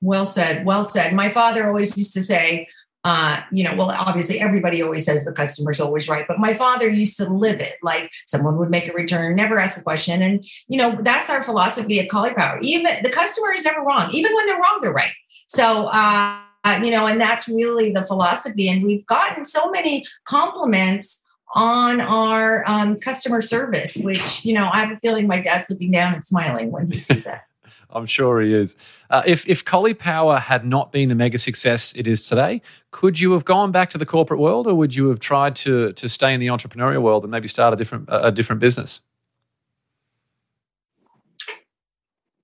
Well 0.02 0.26
said. 0.26 0.66
Well 0.66 0.84
said. 0.84 1.14
My 1.14 1.30
father 1.30 1.68
always 1.68 1.98
used 1.98 2.14
to 2.14 2.22
say, 2.22 2.68
uh, 3.04 3.42
you 3.52 3.64
know, 3.64 3.74
well, 3.76 3.90
obviously 3.92 4.40
everybody 4.40 4.82
always 4.82 5.06
says 5.06 5.24
the 5.24 5.32
customer's 5.32 5.80
always 5.80 6.10
right, 6.10 6.26
but 6.28 6.40
my 6.40 6.54
father 6.54 6.90
used 6.90 7.16
to 7.16 7.30
live 7.30 7.62
it. 7.62 7.76
Like 7.82 8.12
someone 8.26 8.58
would 8.58 8.70
make 8.70 8.88
a 8.88 8.94
return, 8.94 9.36
never 9.36 9.58
ask 9.58 9.80
a 9.80 9.84
question. 9.84 10.22
And, 10.22 10.44
you 10.68 10.78
know, 10.78 10.98
that's 11.02 11.30
our 11.30 11.42
philosophy 11.42 12.00
at 12.02 12.10
Power. 12.10 12.60
Even 12.62 12.92
the 13.04 13.10
customer 13.10 13.54
is 13.54 13.64
never 13.64 13.82
wrong. 13.82 14.10
Even 14.12 14.36
when 14.36 14.46
they're 14.46 14.58
wrong, 14.58 14.80
they're 14.82 14.92
right. 14.92 15.14
So, 15.48 15.86
uh, 15.86 16.40
you 16.84 16.92
know, 16.92 17.08
and 17.08 17.22
that's 17.22 17.48
really 17.48 17.94
the 17.94 18.06
philosophy. 18.06 18.68
And 18.68 18.84
we've 18.84 19.06
gotten 19.06 19.46
so 19.46 19.70
many 19.70 20.06
compliments 20.26 21.24
on 21.56 22.02
our 22.02 22.66
um, 22.68 22.98
customer 22.98 23.42
service, 23.42 23.96
which, 23.96 24.44
you 24.44 24.54
know, 24.54 24.70
I 24.70 24.82
have 24.82 24.92
a 24.92 24.98
feeling 24.98 25.28
my 25.28 25.40
dad's 25.40 25.70
looking 25.70 25.92
down 25.92 26.14
and 26.14 26.24
smiling 26.24 26.72
when 26.72 26.92
he 26.92 27.00
sees 27.00 27.24
that. 27.24 27.47
I'm 27.98 28.06
sure 28.06 28.40
he 28.40 28.54
is. 28.54 28.76
Uh, 29.10 29.24
if 29.26 29.48
if 29.48 29.66
Caulipower 29.66 30.40
had 30.40 30.66
not 30.66 30.92
been 30.92 31.10
the 31.10 31.16
mega 31.16 31.38
success 31.38 31.94
it 31.96 32.08
is 32.08 32.22
today, 32.22 32.62
could 32.92 33.20
you 33.20 33.32
have 33.34 33.44
gone 33.44 33.72
back 33.72 33.90
to 33.92 33.98
the 33.98 34.06
corporate 34.06 34.40
world, 34.40 34.68
or 34.68 34.76
would 34.76 34.96
you 34.96 35.10
have 35.10 35.20
tried 35.20 35.56
to 35.58 35.94
to 35.94 36.08
stay 36.08 36.34
in 36.34 36.40
the 36.40 36.48
entrepreneurial 36.48 37.02
world 37.02 37.24
and 37.24 37.32
maybe 37.32 37.48
start 37.48 37.74
a 37.74 37.78
different 37.78 38.08
a 38.10 38.32
different 38.32 38.60
business? 38.60 39.02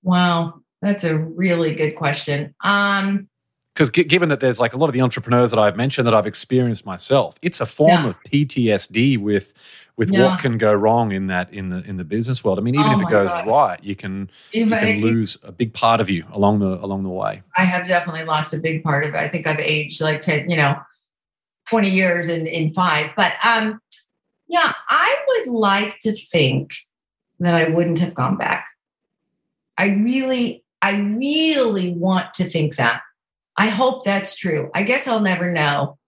Wow, 0.02 0.60
that's 0.82 1.04
a 1.04 1.16
really 1.16 1.74
good 1.74 1.96
question. 1.96 2.54
Um, 2.62 3.26
because 3.74 3.90
given 3.90 4.28
that 4.28 4.38
there's 4.38 4.60
like 4.60 4.72
a 4.72 4.76
lot 4.76 4.86
of 4.86 4.92
the 4.92 5.00
entrepreneurs 5.00 5.50
that 5.50 5.58
I've 5.58 5.76
mentioned 5.76 6.06
that 6.06 6.14
I've 6.14 6.28
experienced 6.28 6.86
myself, 6.86 7.34
it's 7.42 7.60
a 7.60 7.66
form 7.66 7.90
yeah. 7.90 8.08
of 8.10 8.22
PTSD 8.22 9.18
with 9.18 9.52
with 9.96 10.10
yeah. 10.10 10.30
what 10.30 10.40
can 10.40 10.58
go 10.58 10.72
wrong 10.72 11.12
in 11.12 11.28
that 11.28 11.52
in 11.52 11.68
the 11.68 11.82
in 11.84 11.96
the 11.96 12.04
business 12.04 12.42
world. 12.42 12.58
I 12.58 12.62
mean, 12.62 12.74
even 12.74 12.86
oh 12.86 13.00
if 13.00 13.06
it 13.06 13.10
goes 13.10 13.28
God. 13.28 13.46
right, 13.46 13.84
you 13.84 13.94
can 13.94 14.30
even, 14.52 14.70
you 14.70 14.78
can 14.78 15.00
lose 15.00 15.38
a 15.42 15.52
big 15.52 15.72
part 15.72 16.00
of 16.00 16.10
you 16.10 16.24
along 16.32 16.58
the 16.58 16.84
along 16.84 17.04
the 17.04 17.10
way. 17.10 17.42
I 17.56 17.64
have 17.64 17.86
definitely 17.86 18.24
lost 18.24 18.54
a 18.54 18.58
big 18.58 18.82
part 18.82 19.04
of 19.04 19.14
it. 19.14 19.16
I 19.16 19.28
think 19.28 19.46
I've 19.46 19.60
aged 19.60 20.00
like 20.00 20.20
ten, 20.20 20.50
you 20.50 20.56
know, 20.56 20.76
twenty 21.66 21.90
years 21.90 22.28
in 22.28 22.46
in 22.46 22.70
five. 22.70 23.12
But 23.16 23.34
um, 23.44 23.80
yeah, 24.48 24.72
I 24.90 25.16
would 25.28 25.46
like 25.52 26.00
to 26.00 26.12
think 26.12 26.74
that 27.40 27.54
I 27.54 27.68
wouldn't 27.68 27.98
have 28.00 28.14
gone 28.14 28.36
back. 28.36 28.66
I 29.76 29.88
really, 29.88 30.64
I 30.82 30.96
really 30.98 31.92
want 31.92 32.34
to 32.34 32.44
think 32.44 32.76
that. 32.76 33.02
I 33.56 33.68
hope 33.68 34.04
that's 34.04 34.36
true. 34.36 34.70
I 34.74 34.82
guess 34.82 35.06
I'll 35.06 35.20
never 35.20 35.52
know 35.52 35.98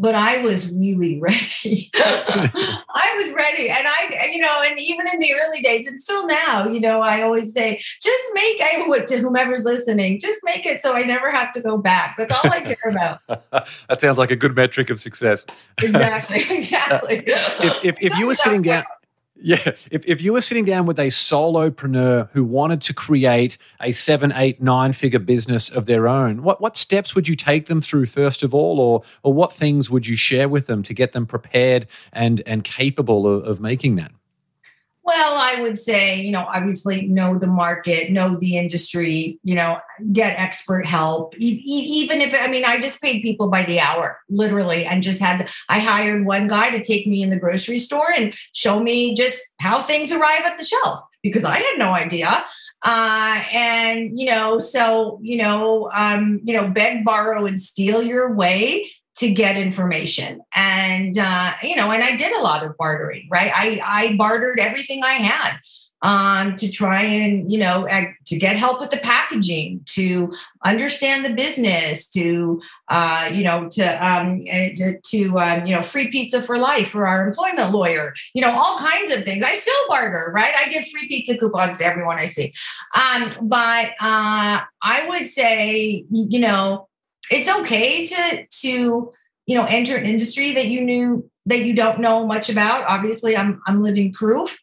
but 0.00 0.14
I 0.14 0.42
was 0.42 0.72
really 0.72 1.20
ready. 1.20 1.90
I 1.94 3.14
was 3.16 3.34
ready. 3.34 3.68
And 3.68 3.86
I, 3.86 4.28
you 4.32 4.40
know, 4.40 4.62
and 4.64 4.78
even 4.78 5.06
in 5.12 5.18
the 5.18 5.34
early 5.34 5.60
days 5.60 5.86
and 5.86 6.00
still 6.00 6.26
now, 6.26 6.66
you 6.66 6.80
know, 6.80 7.02
I 7.02 7.22
always 7.22 7.52
say, 7.52 7.76
just 8.02 8.24
make 8.32 8.60
I 8.62 8.84
would 8.88 9.06
to 9.08 9.18
whomever's 9.18 9.64
listening, 9.64 10.18
just 10.18 10.40
make 10.42 10.64
it 10.64 10.80
so 10.80 10.94
I 10.94 11.02
never 11.02 11.30
have 11.30 11.52
to 11.52 11.60
go 11.60 11.76
back. 11.76 12.16
That's 12.16 12.32
all 12.32 12.50
I 12.50 12.60
care 12.60 12.90
about. 12.90 13.20
that 13.88 14.00
sounds 14.00 14.16
like 14.16 14.30
a 14.30 14.36
good 14.36 14.56
metric 14.56 14.88
of 14.88 15.00
success. 15.00 15.44
exactly. 15.82 16.40
Exactly. 16.50 17.22
if, 17.26 17.84
if, 17.84 17.96
if 18.00 18.18
you 18.18 18.26
were 18.26 18.34
sitting 18.34 18.62
down, 18.62 18.84
yeah. 19.42 19.72
If, 19.90 20.04
if 20.06 20.20
you 20.20 20.32
were 20.32 20.42
sitting 20.42 20.64
down 20.64 20.86
with 20.86 20.98
a 20.98 21.08
solopreneur 21.08 22.28
who 22.32 22.44
wanted 22.44 22.80
to 22.82 22.94
create 22.94 23.58
a 23.80 23.92
seven, 23.92 24.32
eight, 24.34 24.62
nine 24.62 24.92
figure 24.92 25.18
business 25.18 25.68
of 25.68 25.86
their 25.86 26.08
own, 26.08 26.42
what, 26.42 26.60
what 26.60 26.76
steps 26.76 27.14
would 27.14 27.28
you 27.28 27.36
take 27.36 27.66
them 27.66 27.80
through 27.80 28.06
first 28.06 28.42
of 28.42 28.54
all, 28.54 28.80
or, 28.80 29.02
or 29.22 29.32
what 29.32 29.52
things 29.52 29.90
would 29.90 30.06
you 30.06 30.16
share 30.16 30.48
with 30.48 30.66
them 30.66 30.82
to 30.82 30.94
get 30.94 31.12
them 31.12 31.26
prepared 31.26 31.86
and, 32.12 32.42
and 32.46 32.64
capable 32.64 33.26
of, 33.26 33.44
of 33.44 33.60
making 33.60 33.96
that? 33.96 34.12
Well, 35.10 35.34
I 35.36 35.60
would 35.60 35.76
say, 35.76 36.20
you 36.20 36.30
know, 36.30 36.46
obviously 36.48 37.08
know 37.08 37.36
the 37.36 37.48
market, 37.48 38.12
know 38.12 38.36
the 38.38 38.56
industry, 38.56 39.40
you 39.42 39.56
know, 39.56 39.80
get 40.12 40.38
expert 40.38 40.86
help. 40.86 41.34
Even 41.36 42.20
if, 42.20 42.32
I 42.32 42.46
mean, 42.46 42.64
I 42.64 42.80
just 42.80 43.02
paid 43.02 43.20
people 43.20 43.50
by 43.50 43.64
the 43.64 43.80
hour, 43.80 44.20
literally, 44.28 44.84
and 44.84 45.02
just 45.02 45.18
had, 45.18 45.50
I 45.68 45.80
hired 45.80 46.24
one 46.24 46.46
guy 46.46 46.70
to 46.70 46.80
take 46.80 47.08
me 47.08 47.24
in 47.24 47.30
the 47.30 47.40
grocery 47.40 47.80
store 47.80 48.08
and 48.16 48.32
show 48.52 48.78
me 48.78 49.16
just 49.16 49.52
how 49.58 49.82
things 49.82 50.12
arrive 50.12 50.42
at 50.44 50.58
the 50.58 50.64
shelf 50.64 51.00
because 51.24 51.44
I 51.44 51.58
had 51.58 51.76
no 51.76 51.90
idea. 51.90 52.44
Uh, 52.84 53.42
and, 53.52 54.16
you 54.16 54.26
know, 54.26 54.60
so, 54.60 55.18
you 55.22 55.38
know, 55.38 55.90
um, 55.92 56.40
you 56.44 56.54
know, 56.54 56.68
beg, 56.68 57.04
borrow, 57.04 57.46
and 57.46 57.60
steal 57.60 58.00
your 58.00 58.32
way 58.32 58.88
to 59.20 59.30
get 59.32 59.56
information. 59.56 60.40
And 60.54 61.16
uh, 61.16 61.52
you 61.62 61.76
know 61.76 61.90
and 61.90 62.02
i 62.02 62.16
did 62.16 62.34
a 62.34 62.42
lot 62.42 62.64
of 62.64 62.76
bartering 62.76 63.28
right? 63.30 63.52
I 63.54 63.80
i 63.84 64.16
bartered 64.16 64.58
everything 64.58 65.02
i 65.04 65.12
had 65.12 65.58
um, 66.02 66.56
to 66.56 66.70
try 66.70 67.02
and 67.02 67.50
you 67.52 67.58
know 67.58 67.86
to 68.26 68.38
get 68.38 68.56
help 68.56 68.80
with 68.80 68.90
the 68.90 68.98
packaging 68.98 69.82
to 69.86 70.32
understand 70.64 71.24
the 71.24 71.34
business 71.34 72.08
to 72.08 72.60
uh, 72.88 73.30
you 73.32 73.44
know 73.44 73.68
to 73.70 74.06
um, 74.06 74.42
eh, 74.46 74.72
to, 74.74 74.98
to 75.00 75.38
um, 75.38 75.66
you 75.66 75.74
know 75.74 75.82
free 75.82 76.10
pizza 76.10 76.40
for 76.40 76.58
life 76.58 76.88
for 76.88 77.06
our 77.06 77.28
employment 77.28 77.72
lawyer 77.72 78.14
you 78.34 78.40
know 78.40 78.50
all 78.50 78.78
kinds 78.78 79.12
of 79.12 79.24
things. 79.24 79.44
I 79.44 79.52
still 79.52 79.88
barter 79.88 80.32
right? 80.34 80.54
I 80.56 80.68
give 80.70 80.86
free 80.86 81.08
pizza 81.08 81.36
coupons 81.36 81.78
to 81.78 81.84
everyone 81.84 82.18
i 82.18 82.24
see. 82.24 82.52
Um, 82.94 83.30
but 83.42 83.90
uh, 84.00 84.60
i 84.82 85.06
would 85.08 85.26
say 85.26 86.04
you 86.10 86.40
know 86.40 86.88
it's 87.30 87.48
okay 87.48 88.06
to 88.06 88.46
to 88.46 89.12
you 89.46 89.54
know 89.56 89.64
enter 89.66 89.96
an 89.96 90.06
industry 90.06 90.52
that 90.52 90.66
you 90.66 90.80
knew 90.80 91.28
that 91.46 91.64
you 91.64 91.74
don't 91.74 92.00
know 92.00 92.26
much 92.26 92.50
about 92.50 92.84
obviously 92.84 93.36
i'm 93.36 93.60
i'm 93.66 93.80
living 93.80 94.12
proof 94.12 94.60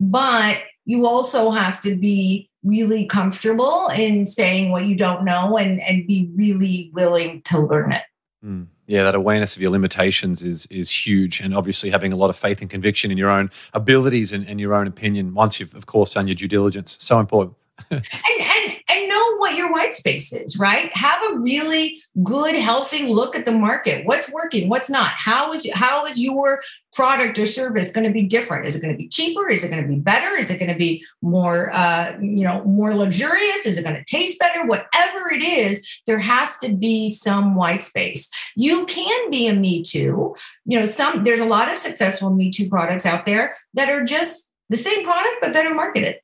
but 0.00 0.58
you 0.84 1.06
also 1.06 1.50
have 1.50 1.80
to 1.80 1.96
be 1.96 2.50
really 2.62 3.06
comfortable 3.06 3.88
in 3.96 4.26
saying 4.26 4.70
what 4.70 4.86
you 4.86 4.96
don't 4.96 5.24
know 5.24 5.56
and 5.56 5.80
and 5.82 6.06
be 6.06 6.30
really 6.34 6.90
willing 6.94 7.42
to 7.42 7.60
learn 7.60 7.92
it 7.92 8.02
mm. 8.44 8.66
Yeah, 8.88 9.02
that 9.02 9.16
awareness 9.16 9.56
of 9.56 9.62
your 9.62 9.72
limitations 9.72 10.44
is 10.44 10.66
is 10.66 11.06
huge, 11.06 11.40
and 11.40 11.56
obviously 11.56 11.90
having 11.90 12.12
a 12.12 12.16
lot 12.16 12.30
of 12.30 12.36
faith 12.36 12.60
and 12.60 12.70
conviction 12.70 13.10
in 13.10 13.18
your 13.18 13.30
own 13.30 13.50
abilities 13.74 14.30
and, 14.30 14.46
and 14.46 14.60
your 14.60 14.74
own 14.74 14.86
opinion. 14.86 15.34
Once 15.34 15.58
you've, 15.58 15.74
of 15.74 15.86
course, 15.86 16.14
done 16.14 16.28
your 16.28 16.36
due 16.36 16.46
diligence, 16.46 16.96
so 17.00 17.18
important. 17.18 17.56
and, 17.90 18.02
and 18.02 18.55
and 18.88 19.08
know 19.08 19.36
what 19.36 19.56
your 19.56 19.72
white 19.72 19.94
space 19.94 20.32
is, 20.32 20.58
right? 20.58 20.94
Have 20.96 21.20
a 21.30 21.38
really 21.38 22.00
good, 22.22 22.56
healthy 22.56 23.06
look 23.06 23.36
at 23.36 23.44
the 23.44 23.52
market. 23.52 24.06
What's 24.06 24.30
working? 24.30 24.68
What's 24.68 24.90
not? 24.90 25.10
How 25.10 25.52
is 25.52 25.70
how 25.72 26.04
is 26.06 26.18
your 26.18 26.60
product 26.94 27.38
or 27.38 27.46
service 27.46 27.90
going 27.90 28.06
to 28.06 28.12
be 28.12 28.22
different? 28.22 28.66
Is 28.66 28.76
it 28.76 28.82
going 28.82 28.94
to 28.94 28.98
be 28.98 29.08
cheaper? 29.08 29.48
Is 29.48 29.64
it 29.64 29.70
going 29.70 29.82
to 29.82 29.88
be 29.88 29.98
better? 29.98 30.36
Is 30.36 30.50
it 30.50 30.58
going 30.58 30.72
to 30.72 30.78
be 30.78 31.04
more, 31.22 31.70
uh, 31.72 32.16
you 32.20 32.44
know, 32.44 32.64
more 32.64 32.94
luxurious? 32.94 33.66
Is 33.66 33.78
it 33.78 33.84
going 33.84 33.96
to 33.96 34.04
taste 34.04 34.38
better? 34.38 34.64
Whatever 34.66 35.30
it 35.30 35.42
is, 35.42 36.02
there 36.06 36.18
has 36.18 36.56
to 36.58 36.74
be 36.74 37.08
some 37.08 37.54
white 37.54 37.82
space. 37.82 38.30
You 38.56 38.86
can 38.86 39.30
be 39.30 39.48
a 39.48 39.54
Me 39.54 39.82
Too. 39.82 40.34
You 40.64 40.80
know, 40.80 40.86
some 40.86 41.24
there's 41.24 41.40
a 41.40 41.44
lot 41.44 41.70
of 41.70 41.78
successful 41.78 42.30
Me 42.30 42.50
Too 42.50 42.68
products 42.68 43.06
out 43.06 43.26
there 43.26 43.54
that 43.74 43.88
are 43.88 44.04
just 44.04 44.50
the 44.68 44.76
same 44.76 45.04
product 45.04 45.36
but 45.40 45.54
better 45.54 45.74
marketed. 45.74 46.20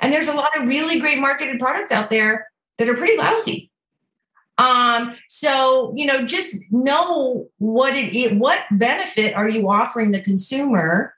And 0.00 0.12
there's 0.12 0.28
a 0.28 0.34
lot 0.34 0.56
of 0.56 0.66
really 0.66 1.00
great 1.00 1.18
marketed 1.18 1.58
products 1.58 1.92
out 1.92 2.10
there 2.10 2.48
that 2.78 2.88
are 2.88 2.94
pretty 2.94 3.16
lousy. 3.16 3.70
Um, 4.58 5.14
so 5.28 5.92
you 5.96 6.06
know, 6.06 6.24
just 6.24 6.56
know 6.70 7.48
what 7.58 7.94
it 7.96 8.14
is, 8.14 8.32
what 8.32 8.60
benefit 8.70 9.34
are 9.34 9.48
you 9.48 9.68
offering 9.68 10.12
the 10.12 10.20
consumer, 10.20 11.14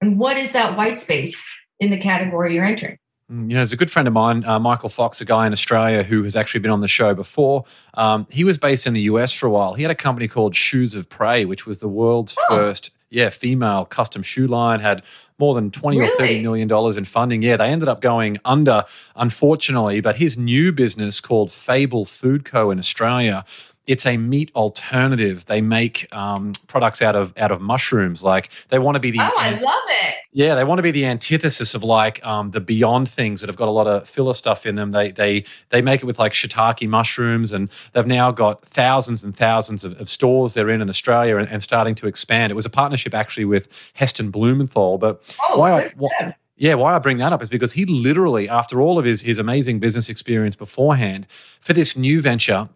and 0.00 0.18
what 0.18 0.36
is 0.36 0.52
that 0.52 0.76
white 0.76 0.98
space 0.98 1.48
in 1.78 1.90
the 1.90 1.98
category 1.98 2.54
you're 2.54 2.64
entering. 2.64 2.98
Mm, 3.30 3.42
you 3.42 3.48
know, 3.48 3.56
there's 3.56 3.72
a 3.72 3.76
good 3.76 3.90
friend 3.90 4.08
of 4.08 4.14
mine, 4.14 4.44
uh, 4.44 4.58
Michael 4.58 4.88
Fox, 4.88 5.20
a 5.20 5.24
guy 5.24 5.46
in 5.46 5.52
Australia 5.52 6.02
who 6.02 6.22
has 6.24 6.36
actually 6.36 6.60
been 6.60 6.70
on 6.70 6.80
the 6.80 6.88
show 6.88 7.14
before. 7.14 7.64
Um, 7.94 8.26
he 8.30 8.44
was 8.44 8.58
based 8.58 8.86
in 8.86 8.92
the 8.92 9.02
US 9.02 9.32
for 9.32 9.46
a 9.46 9.50
while. 9.50 9.74
He 9.74 9.82
had 9.82 9.90
a 9.90 9.96
company 9.96 10.28
called 10.28 10.54
Shoes 10.54 10.94
of 10.94 11.08
Prey, 11.08 11.44
which 11.44 11.66
was 11.66 11.78
the 11.78 11.88
world's 11.88 12.36
oh. 12.38 12.56
first, 12.56 12.90
yeah, 13.08 13.30
female 13.30 13.84
custom 13.84 14.22
shoe 14.22 14.46
line. 14.46 14.80
Had 14.80 15.02
more 15.40 15.54
than 15.54 15.70
20 15.70 15.98
really? 15.98 16.12
or 16.12 16.16
30 16.16 16.42
million 16.42 16.68
dollars 16.68 16.96
in 16.96 17.04
funding. 17.04 17.42
Yeah, 17.42 17.56
they 17.56 17.66
ended 17.66 17.88
up 17.88 18.00
going 18.00 18.38
under, 18.44 18.84
unfortunately. 19.16 20.00
But 20.00 20.16
his 20.16 20.36
new 20.38 20.70
business 20.70 21.20
called 21.20 21.50
Fable 21.50 22.04
Food 22.04 22.44
Co. 22.44 22.70
in 22.70 22.78
Australia 22.78 23.44
it's 23.90 24.06
a 24.06 24.16
meat 24.16 24.52
alternative. 24.54 25.46
They 25.46 25.60
make 25.60 26.06
um, 26.14 26.52
products 26.68 27.02
out 27.02 27.16
of 27.16 27.36
out 27.36 27.50
of 27.50 27.60
mushrooms. 27.60 28.22
Like 28.22 28.50
they 28.68 28.78
want 28.78 28.94
to 28.94 29.00
be 29.00 29.10
the 29.10 29.18
oh, 29.20 29.32
I 29.36 29.50
love 29.58 29.82
it. 29.88 30.14
Yeah, 30.32 30.54
they 30.54 30.62
want 30.62 30.78
to 30.78 30.82
be 30.84 30.92
the 30.92 31.06
antithesis 31.06 31.74
of 31.74 31.82
like 31.82 32.24
um, 32.24 32.50
the 32.50 32.60
Beyond 32.60 33.08
things 33.08 33.40
that 33.40 33.48
have 33.48 33.56
got 33.56 33.66
a 33.66 33.72
lot 33.72 33.88
of 33.88 34.08
filler 34.08 34.34
stuff 34.34 34.64
in 34.64 34.76
them. 34.76 34.92
They 34.92 35.10
they 35.10 35.44
they 35.70 35.82
make 35.82 36.02
it 36.02 36.06
with 36.06 36.20
like 36.20 36.34
shiitake 36.34 36.88
mushrooms, 36.88 37.50
and 37.50 37.68
they've 37.92 38.06
now 38.06 38.30
got 38.30 38.64
thousands 38.64 39.24
and 39.24 39.36
thousands 39.36 39.82
of, 39.82 40.00
of 40.00 40.08
stores 40.08 40.54
they're 40.54 40.70
in 40.70 40.80
in 40.80 40.88
Australia 40.88 41.36
and, 41.36 41.48
and, 41.48 41.60
starting 41.60 41.96
to 41.96 42.06
expand. 42.06 42.52
It 42.52 42.54
was 42.54 42.66
a 42.66 42.70
partnership 42.70 43.12
actually 43.12 43.44
with 43.44 43.66
Heston 43.94 44.30
Blumenthal. 44.30 44.98
But 44.98 45.20
oh, 45.42 45.58
why? 45.58 45.72
I, 45.72 45.90
why 45.96 46.36
yeah, 46.56 46.74
why 46.74 46.94
I 46.94 46.98
bring 47.00 47.18
that 47.18 47.32
up 47.32 47.42
is 47.42 47.48
because 47.48 47.72
he 47.72 47.86
literally, 47.86 48.48
after 48.48 48.80
all 48.80 48.98
of 49.00 49.04
his 49.04 49.22
his 49.22 49.38
amazing 49.38 49.80
business 49.80 50.08
experience 50.08 50.54
beforehand, 50.54 51.26
for 51.58 51.72
this 51.72 51.96
new 51.96 52.22
venture, 52.22 52.68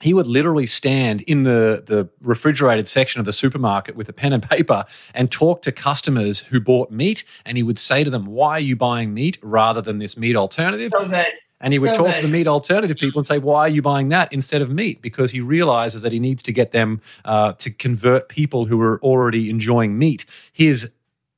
he 0.00 0.14
would 0.14 0.26
literally 0.26 0.66
stand 0.66 1.22
in 1.22 1.42
the, 1.42 1.82
the 1.84 2.08
refrigerated 2.20 2.86
section 2.86 3.18
of 3.18 3.26
the 3.26 3.32
supermarket 3.32 3.96
with 3.96 4.08
a 4.08 4.12
pen 4.12 4.32
and 4.32 4.42
paper 4.42 4.84
and 5.12 5.30
talk 5.30 5.62
to 5.62 5.72
customers 5.72 6.40
who 6.40 6.60
bought 6.60 6.90
meat. 6.90 7.24
And 7.44 7.56
he 7.56 7.62
would 7.62 7.78
say 7.78 8.04
to 8.04 8.10
them, 8.10 8.26
Why 8.26 8.52
are 8.52 8.60
you 8.60 8.76
buying 8.76 9.12
meat 9.12 9.38
rather 9.42 9.80
than 9.80 9.98
this 9.98 10.16
meat 10.16 10.36
alternative? 10.36 10.92
So 10.94 11.08
good. 11.08 11.26
And 11.60 11.72
he 11.72 11.80
would 11.80 11.96
So 11.96 12.04
talk 12.04 12.14
to 12.16 12.22
the 12.22 12.32
meat 12.32 12.46
alternative 12.46 12.98
people 12.98 13.18
and 13.18 13.26
say, 13.26 13.38
"Why 13.38 13.62
are 13.62 13.68
you 13.68 13.82
buying 13.82 14.10
that 14.10 14.32
instead 14.32 14.62
of 14.62 14.70
meat?" 14.70 15.02
Because 15.02 15.32
he 15.32 15.40
realizes 15.40 16.02
that 16.02 16.12
he 16.12 16.20
needs 16.20 16.40
to 16.44 16.52
get 16.52 16.70
them 16.70 17.00
uh, 17.24 17.54
to 17.54 17.70
convert 17.70 18.28
people 18.28 18.66
who 18.66 18.80
are 18.80 19.00
already 19.02 19.50
enjoying 19.50 19.98
meat. 19.98 20.24
His 20.52 20.88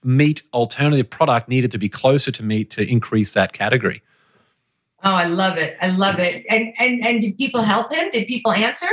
meat 0.05 0.43
alternative 0.53 1.09
product 1.09 1.49
needed 1.49 1.71
to 1.71 1.79
be 1.79 1.89
closer 1.89 2.31
to 2.33 2.43
meat 2.43 2.69
to 2.73 2.87
increase 2.87 3.33
that 3.33 3.55
category. 3.55 4.03
Oh, 5.03 5.13
I 5.15 5.25
love 5.25 5.57
it. 5.59 5.77
I 5.81 5.89
love 5.89 6.19
it. 6.19 6.45
And 6.51 6.75
and 6.79 7.05
and 7.05 7.23
did 7.23 7.37
people 7.39 7.63
help 7.63 7.93
him? 7.95 8.09
Did 8.11 8.27
people 8.29 8.53
answer? 8.53 8.89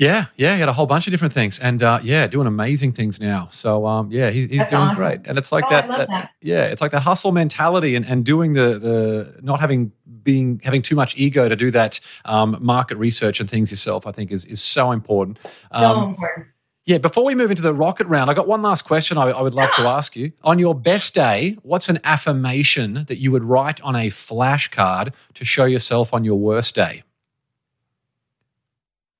Yeah, 0.00 0.26
yeah, 0.36 0.54
he 0.54 0.60
had 0.60 0.68
a 0.68 0.72
whole 0.72 0.86
bunch 0.86 1.06
of 1.06 1.12
different 1.12 1.32
things, 1.34 1.60
and 1.60 1.80
uh, 1.80 2.00
yeah, 2.02 2.26
doing 2.26 2.48
amazing 2.48 2.92
things 2.94 3.20
now. 3.20 3.46
So 3.52 3.86
um, 3.86 4.10
yeah, 4.10 4.30
he, 4.30 4.48
he's 4.48 4.58
That's 4.58 4.70
doing 4.70 4.82
awesome. 4.82 4.96
great, 4.96 5.20
and 5.26 5.38
it's 5.38 5.52
like 5.52 5.62
oh, 5.66 5.70
that. 5.70 5.84
I 5.84 5.86
love 5.86 5.98
that- 5.98 6.08
that. 6.08 6.30
yeah, 6.42 6.64
it's 6.64 6.80
like 6.82 6.90
that 6.90 7.02
hustle 7.02 7.30
mentality, 7.30 7.94
and, 7.94 8.04
and 8.04 8.24
doing 8.24 8.54
the 8.54 8.78
the 8.80 9.34
not 9.42 9.60
having 9.60 9.92
being 10.24 10.60
having 10.64 10.82
too 10.82 10.96
much 10.96 11.16
ego 11.16 11.48
to 11.48 11.54
do 11.54 11.70
that 11.70 12.00
um, 12.24 12.56
market 12.60 12.96
research 12.98 13.38
and 13.38 13.48
things 13.48 13.70
yourself. 13.70 14.04
I 14.04 14.10
think 14.10 14.32
is 14.32 14.44
is 14.46 14.60
so 14.60 14.90
important. 14.90 15.38
So 15.72 15.78
Um, 15.78 16.08
important. 16.10 16.46
Yeah, 16.86 16.98
before 16.98 17.24
we 17.24 17.34
move 17.34 17.50
into 17.50 17.62
the 17.62 17.72
rocket 17.72 18.06
round, 18.08 18.30
I 18.30 18.34
got 18.34 18.46
one 18.46 18.60
last 18.60 18.82
question 18.82 19.16
I, 19.16 19.30
I 19.30 19.40
would 19.40 19.54
love 19.54 19.70
to 19.76 19.82
ask 19.82 20.14
you. 20.14 20.32
On 20.42 20.58
your 20.58 20.74
best 20.74 21.14
day, 21.14 21.56
what's 21.62 21.88
an 21.88 21.98
affirmation 22.04 23.06
that 23.08 23.18
you 23.18 23.32
would 23.32 23.44
write 23.44 23.80
on 23.80 23.96
a 23.96 24.10
flashcard 24.10 25.14
to 25.32 25.44
show 25.46 25.64
yourself 25.64 26.12
on 26.12 26.24
your 26.24 26.38
worst 26.38 26.74
day? 26.74 27.02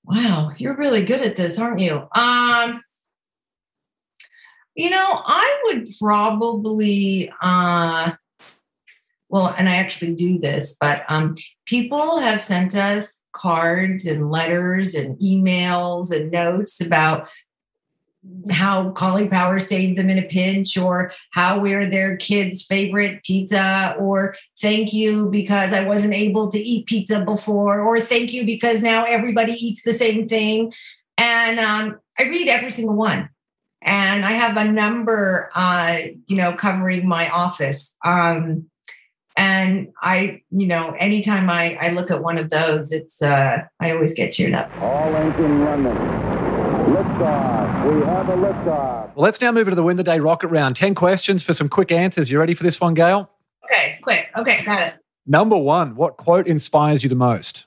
Wow, 0.04 0.50
you're 0.58 0.76
really 0.76 1.02
good 1.02 1.22
at 1.22 1.36
this, 1.36 1.58
aren't 1.58 1.80
you? 1.80 2.06
Um, 2.14 2.78
you 4.74 4.90
know, 4.90 5.14
I 5.24 5.62
would 5.66 5.88
probably 6.00 7.32
uh 7.40 8.12
well, 9.30 9.54
and 9.56 9.68
I 9.68 9.76
actually 9.76 10.14
do 10.14 10.38
this, 10.38 10.76
but 10.78 11.04
um 11.08 11.34
people 11.64 12.18
have 12.18 12.42
sent 12.42 12.76
us 12.76 13.22
cards 13.32 14.04
and 14.04 14.30
letters 14.30 14.94
and 14.94 15.18
emails 15.18 16.10
and 16.10 16.30
notes 16.30 16.80
about 16.80 17.28
how 18.50 18.90
Caulipower 18.90 19.60
saved 19.60 19.98
them 19.98 20.10
in 20.10 20.18
a 20.18 20.22
pinch, 20.22 20.76
or 20.76 21.10
how 21.30 21.58
we're 21.58 21.86
their 21.86 22.16
kids' 22.16 22.64
favorite 22.64 23.22
pizza, 23.24 23.96
or 23.98 24.34
thank 24.60 24.92
you 24.92 25.30
because 25.30 25.72
I 25.72 25.84
wasn't 25.84 26.14
able 26.14 26.48
to 26.48 26.58
eat 26.58 26.86
pizza 26.86 27.24
before, 27.24 27.80
or 27.80 28.00
thank 28.00 28.32
you 28.32 28.44
because 28.44 28.82
now 28.82 29.04
everybody 29.04 29.52
eats 29.52 29.82
the 29.82 29.94
same 29.94 30.28
thing. 30.28 30.72
And 31.16 31.58
um, 31.58 32.00
I 32.18 32.24
read 32.24 32.48
every 32.48 32.70
single 32.70 32.96
one. 32.96 33.30
And 33.86 34.24
I 34.24 34.32
have 34.32 34.56
a 34.56 34.64
number, 34.64 35.50
uh, 35.54 35.98
you 36.26 36.36
know, 36.36 36.54
covering 36.54 37.06
my 37.06 37.28
office. 37.28 37.94
Um, 38.02 38.70
and 39.36 39.88
I, 40.00 40.42
you 40.50 40.66
know, 40.66 40.94
anytime 40.98 41.50
I, 41.50 41.76
I 41.80 41.88
look 41.90 42.10
at 42.10 42.22
one 42.22 42.38
of 42.38 42.48
those, 42.48 42.92
it's 42.92 43.20
uh, 43.20 43.64
I 43.80 43.90
always 43.90 44.14
get 44.14 44.32
cheered 44.32 44.54
up. 44.54 44.70
All 44.80 45.14
engine 45.14 45.60
running. 45.60 46.33
Liftoff. 47.18 47.94
We 47.94 48.04
have 48.06 48.28
a 48.28 48.32
liftoff. 48.32 49.14
Well, 49.14 49.22
let's 49.22 49.40
now 49.40 49.52
move 49.52 49.68
into 49.68 49.76
the 49.76 49.82
win 49.84 49.96
the 49.96 50.02
day 50.02 50.18
rocket 50.18 50.48
round. 50.48 50.74
10 50.74 50.94
questions 50.96 51.42
for 51.44 51.54
some 51.54 51.68
quick 51.68 51.92
answers. 51.92 52.30
You 52.30 52.40
ready 52.40 52.54
for 52.54 52.64
this 52.64 52.80
one, 52.80 52.94
Gail? 52.94 53.30
Okay, 53.64 53.98
quick. 54.02 54.30
Okay, 54.36 54.64
got 54.64 54.80
it. 54.82 54.94
Number 55.26 55.56
one, 55.56 55.94
what 55.94 56.16
quote 56.16 56.48
inspires 56.48 57.02
you 57.04 57.08
the 57.08 57.14
most? 57.14 57.66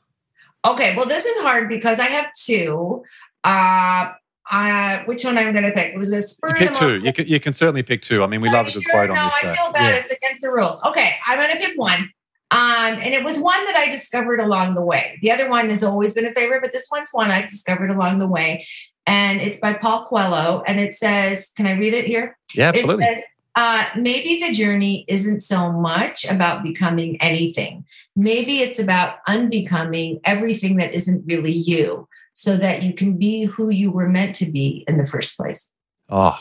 Okay, 0.66 0.96
well, 0.98 1.06
this 1.06 1.26
is 1.26 1.42
hard 1.44 1.70
because 1.70 1.98
I 2.00 2.06
have 2.08 2.26
two. 2.34 3.04
Uh, 3.44 4.10
uh, 4.52 5.00
which 5.06 5.24
one 5.24 5.38
I'm 5.38 5.54
going 5.54 5.64
to 5.64 5.72
pick? 5.72 5.94
It 5.94 5.98
was 5.98 6.12
a 6.12 6.22
spur 6.22 6.50
You 6.50 6.56
pick 6.56 6.74
two. 6.74 6.86
moment. 6.86 7.06
You 7.06 7.14
can, 7.14 7.28
you 7.28 7.40
can 7.40 7.54
certainly 7.54 7.84
pick 7.84 8.02
two. 8.02 8.24
I 8.24 8.28
mean, 8.28 8.42
we 8.42 8.50
Are 8.50 8.54
love 8.54 8.68
a 8.68 8.72
good 8.74 8.84
sure? 8.84 8.92
quote 8.92 9.10
on 9.12 9.16
no, 9.16 9.26
this 9.28 9.34
show. 9.42 9.50
I 9.50 9.56
feel 9.56 9.72
bad. 9.72 9.94
Yeah. 9.94 10.00
It's 10.02 10.12
against 10.12 10.42
the 10.42 10.52
rules. 10.52 10.84
Okay, 10.84 11.16
I'm 11.26 11.40
going 11.40 11.52
to 11.52 11.58
pick 11.58 11.78
one. 11.78 12.12
Um, 12.50 13.00
and 13.02 13.14
it 13.14 13.24
was 13.26 13.38
one 13.40 13.64
that 13.66 13.76
I 13.76 13.90
discovered 13.90 14.40
along 14.40 14.76
the 14.76 14.86
way. 14.86 15.20
The 15.22 15.32
other 15.32 15.50
one 15.50 15.70
has 15.70 15.84
always 15.84 16.14
been 16.14 16.26
a 16.26 16.34
favorite, 16.34 16.62
but 16.62 16.72
this 16.72 16.88
one's 16.90 17.10
one 17.12 17.30
I 17.30 17.42
discovered 17.42 17.90
along 17.90 18.20
the 18.20 18.28
way. 18.28 18.66
And 19.08 19.40
it's 19.42 19.58
by 19.60 19.74
Paul 19.74 20.06
Coelho. 20.06 20.62
And 20.68 20.80
it 20.80 20.94
says, 20.94 21.52
Can 21.56 21.66
I 21.66 21.72
read 21.72 21.94
it 21.94 22.06
here? 22.06 22.38
Yeah, 22.54 22.68
absolutely. 22.70 23.06
It 23.06 23.16
says, 23.16 23.24
uh, 23.56 23.86
maybe 23.98 24.40
the 24.40 24.52
journey 24.52 25.04
isn't 25.08 25.40
so 25.40 25.72
much 25.72 26.26
about 26.26 26.62
becoming 26.62 27.20
anything. 27.22 27.84
Maybe 28.16 28.60
it's 28.60 28.78
about 28.78 29.18
unbecoming 29.28 30.20
everything 30.26 30.78
that 30.78 30.94
isn't 30.94 31.26
really 31.26 31.54
you 31.54 32.08
so 32.34 32.56
that 32.58 32.84
you 32.84 32.94
can 32.94 33.18
be 33.18 33.46
who 33.46 33.70
you 33.72 33.90
were 33.92 34.08
meant 34.08 34.36
to 34.36 34.46
be 34.46 34.86
in 34.88 35.00
the 35.00 35.08
first 35.08 35.36
place. 35.38 35.72
oh, 36.10 36.38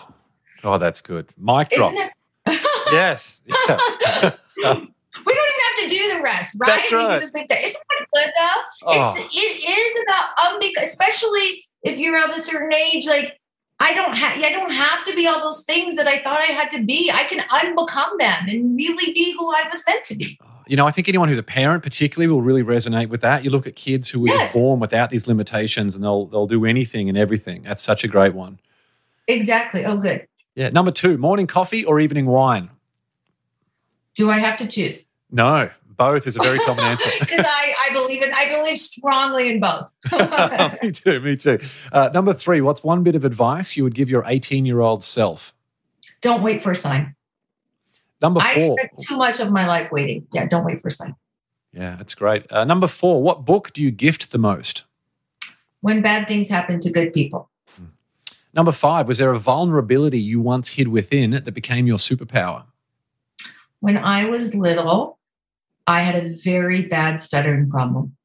oh, 0.62 0.76
that's 0.76 1.00
good. 1.00 1.28
Mic 1.38 1.70
drop. 1.70 1.94
Yes. 2.92 3.40
Yeah. 3.48 3.78
we 4.56 4.62
don't 4.62 4.76
even 4.76 4.84
have 5.24 5.78
to 5.82 5.88
do 5.88 6.14
the 6.16 6.22
rest, 6.22 6.56
right? 6.60 6.68
That's 6.68 6.92
We 6.92 6.98
right. 6.98 7.08
can 7.12 7.20
just 7.20 7.34
leave 7.34 7.48
that. 7.48 7.64
Isn't 7.64 7.82
that 7.98 8.06
good 8.14 8.32
though? 8.38 8.60
Oh. 8.86 9.14
It's 9.16 9.34
it 9.36 9.70
is 9.70 10.04
about 10.06 10.26
unbecoming, 10.52 10.84
especially 10.88 11.65
if 11.86 11.98
you're 11.98 12.22
of 12.22 12.30
a 12.30 12.40
certain 12.40 12.72
age, 12.72 13.06
like 13.06 13.38
I 13.80 13.92
don't 13.94 14.14
have 14.14 14.38
I 14.42 14.50
don't 14.52 14.72
have 14.72 15.04
to 15.04 15.14
be 15.14 15.26
all 15.26 15.40
those 15.40 15.64
things 15.64 15.96
that 15.96 16.06
I 16.06 16.18
thought 16.18 16.40
I 16.40 16.52
had 16.52 16.70
to 16.72 16.82
be. 16.82 17.10
I 17.12 17.24
can 17.24 17.40
unbecome 17.40 18.18
them 18.18 18.48
and 18.48 18.76
really 18.76 19.12
be 19.12 19.32
who 19.38 19.52
I 19.54 19.64
was 19.72 19.84
meant 19.86 20.04
to 20.06 20.14
be. 20.16 20.38
You 20.68 20.76
know, 20.76 20.86
I 20.86 20.90
think 20.90 21.08
anyone 21.08 21.28
who's 21.28 21.38
a 21.38 21.44
parent, 21.44 21.84
particularly, 21.84 22.26
will 22.32 22.42
really 22.42 22.64
resonate 22.64 23.08
with 23.08 23.20
that. 23.20 23.44
You 23.44 23.50
look 23.50 23.68
at 23.68 23.76
kids 23.76 24.08
who 24.10 24.18
were 24.20 24.28
Yes. 24.28 24.52
born 24.52 24.80
without 24.80 25.10
these 25.10 25.28
limitations, 25.28 25.94
and 25.94 26.02
they'll 26.02 26.26
they'll 26.26 26.48
do 26.48 26.64
anything 26.64 27.08
and 27.08 27.16
everything. 27.16 27.62
That's 27.62 27.82
such 27.84 28.02
a 28.02 28.08
great 28.08 28.34
one. 28.34 28.58
Exactly. 29.28 29.84
Oh, 29.84 29.96
good. 29.96 30.26
Yeah. 30.54 30.70
Number 30.70 30.90
two, 30.90 31.18
morning 31.18 31.46
coffee 31.46 31.84
or 31.84 32.00
evening 32.00 32.26
wine? 32.26 32.70
Do 34.14 34.30
I 34.30 34.38
have 34.38 34.56
to 34.58 34.66
choose? 34.66 35.06
No, 35.30 35.68
both 35.96 36.26
is 36.26 36.36
a 36.36 36.40
very 36.40 36.58
common 36.60 36.84
answer. 36.84 37.10
Because 37.20 37.44
I, 37.46 37.74
I 37.88 37.92
believe 37.92 38.22
in 38.22 38.32
I 38.32 38.48
believe 38.48 38.78
strongly 38.78 39.50
in 39.50 39.60
both. 39.60 39.92
me 40.82 40.92
too. 40.92 41.20
Me 41.20 41.36
too. 41.36 41.58
Uh, 41.92 42.10
number 42.12 42.34
three, 42.34 42.60
what's 42.60 42.82
one 42.84 43.02
bit 43.02 43.14
of 43.14 43.24
advice 43.24 43.76
you 43.76 43.84
would 43.84 43.94
give 43.94 44.08
your 44.10 44.24
18 44.26 44.64
year 44.64 44.80
old 44.80 45.02
self? 45.02 45.52
don't 46.26 46.42
wait 46.42 46.62
for 46.62 46.72
a 46.72 46.76
sign. 46.76 47.14
Number 48.20 48.40
I 48.42 48.54
four. 48.54 48.76
spent 48.78 48.92
too 49.06 49.16
much 49.16 49.40
of 49.40 49.52
my 49.52 49.66
life 49.66 49.92
waiting. 49.92 50.26
Yeah, 50.32 50.46
don't 50.48 50.64
wait 50.64 50.80
for 50.80 50.88
a 50.88 50.90
sign. 50.90 51.14
Yeah, 51.72 51.96
that's 51.96 52.14
great. 52.14 52.50
Uh, 52.50 52.64
number 52.64 52.88
four, 52.88 53.22
what 53.22 53.44
book 53.44 53.72
do 53.72 53.82
you 53.82 53.90
gift 53.90 54.32
the 54.32 54.38
most? 54.38 54.84
When 55.82 56.02
bad 56.02 56.26
things 56.26 56.48
happen 56.48 56.80
to 56.80 56.90
good 56.90 57.12
people. 57.12 57.50
Number 58.54 58.72
five, 58.72 59.06
was 59.06 59.18
there 59.18 59.32
a 59.32 59.38
vulnerability 59.38 60.18
you 60.18 60.40
once 60.40 60.68
hid 60.68 60.88
within 60.88 61.30
that 61.32 61.52
became 61.52 61.86
your 61.86 61.98
superpower? 61.98 62.64
When 63.80 63.98
I 63.98 64.30
was 64.30 64.54
little, 64.54 65.15
I 65.86 66.00
had 66.00 66.16
a 66.16 66.34
very 66.34 66.86
bad 66.86 67.20
stuttering 67.20 67.70
problem. 67.70 68.16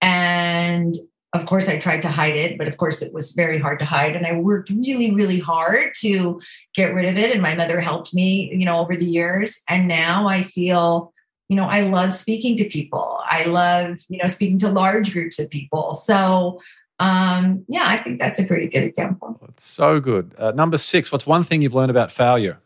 And 0.00 0.94
of 1.34 1.46
course, 1.46 1.68
I 1.68 1.78
tried 1.78 2.02
to 2.02 2.08
hide 2.08 2.36
it, 2.36 2.56
but 2.58 2.68
of 2.68 2.76
course, 2.76 3.02
it 3.02 3.12
was 3.12 3.32
very 3.32 3.58
hard 3.58 3.80
to 3.80 3.84
hide. 3.84 4.14
And 4.14 4.24
I 4.24 4.36
worked 4.36 4.70
really, 4.70 5.12
really 5.12 5.40
hard 5.40 5.92
to 6.00 6.40
get 6.74 6.94
rid 6.94 7.06
of 7.06 7.18
it. 7.18 7.32
And 7.32 7.42
my 7.42 7.54
mother 7.54 7.80
helped 7.80 8.14
me, 8.14 8.54
you 8.54 8.64
know, 8.64 8.78
over 8.78 8.96
the 8.96 9.04
years. 9.04 9.60
And 9.68 9.88
now 9.88 10.28
I 10.28 10.42
feel, 10.42 11.12
you 11.48 11.56
know, 11.56 11.64
I 11.64 11.80
love 11.80 12.12
speaking 12.12 12.56
to 12.58 12.68
people. 12.68 13.20
I 13.28 13.44
love, 13.44 13.98
you 14.08 14.18
know, 14.22 14.28
speaking 14.28 14.58
to 14.58 14.70
large 14.70 15.12
groups 15.12 15.40
of 15.40 15.50
people. 15.50 15.94
So, 15.94 16.60
um, 17.00 17.64
yeah, 17.68 17.86
I 17.86 17.98
think 17.98 18.20
that's 18.20 18.38
a 18.38 18.44
pretty 18.44 18.68
good 18.68 18.84
example. 18.84 19.40
It's 19.48 19.66
so 19.66 19.98
good. 19.98 20.34
Uh, 20.38 20.52
number 20.52 20.78
six, 20.78 21.10
what's 21.10 21.26
one 21.26 21.42
thing 21.42 21.62
you've 21.62 21.74
learned 21.74 21.90
about 21.90 22.12
failure? 22.12 22.58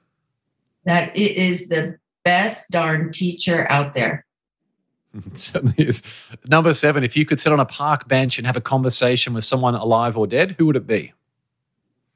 That 0.84 1.16
it 1.16 1.36
is 1.36 1.68
the 1.68 1.97
best 2.24 2.70
darn 2.70 3.12
teacher 3.12 3.66
out 3.70 3.94
there. 3.94 4.24
It 5.14 5.38
certainly 5.38 5.74
is. 5.78 6.02
Number 6.46 6.74
seven, 6.74 7.04
if 7.04 7.16
you 7.16 7.24
could 7.24 7.40
sit 7.40 7.52
on 7.52 7.60
a 7.60 7.64
park 7.64 8.08
bench 8.08 8.38
and 8.38 8.46
have 8.46 8.56
a 8.56 8.60
conversation 8.60 9.34
with 9.34 9.44
someone 9.44 9.74
alive 9.74 10.16
or 10.16 10.26
dead, 10.26 10.56
who 10.58 10.66
would 10.66 10.76
it 10.76 10.86
be? 10.86 11.12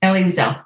Elie 0.02 0.24
Wiesel. 0.24 0.64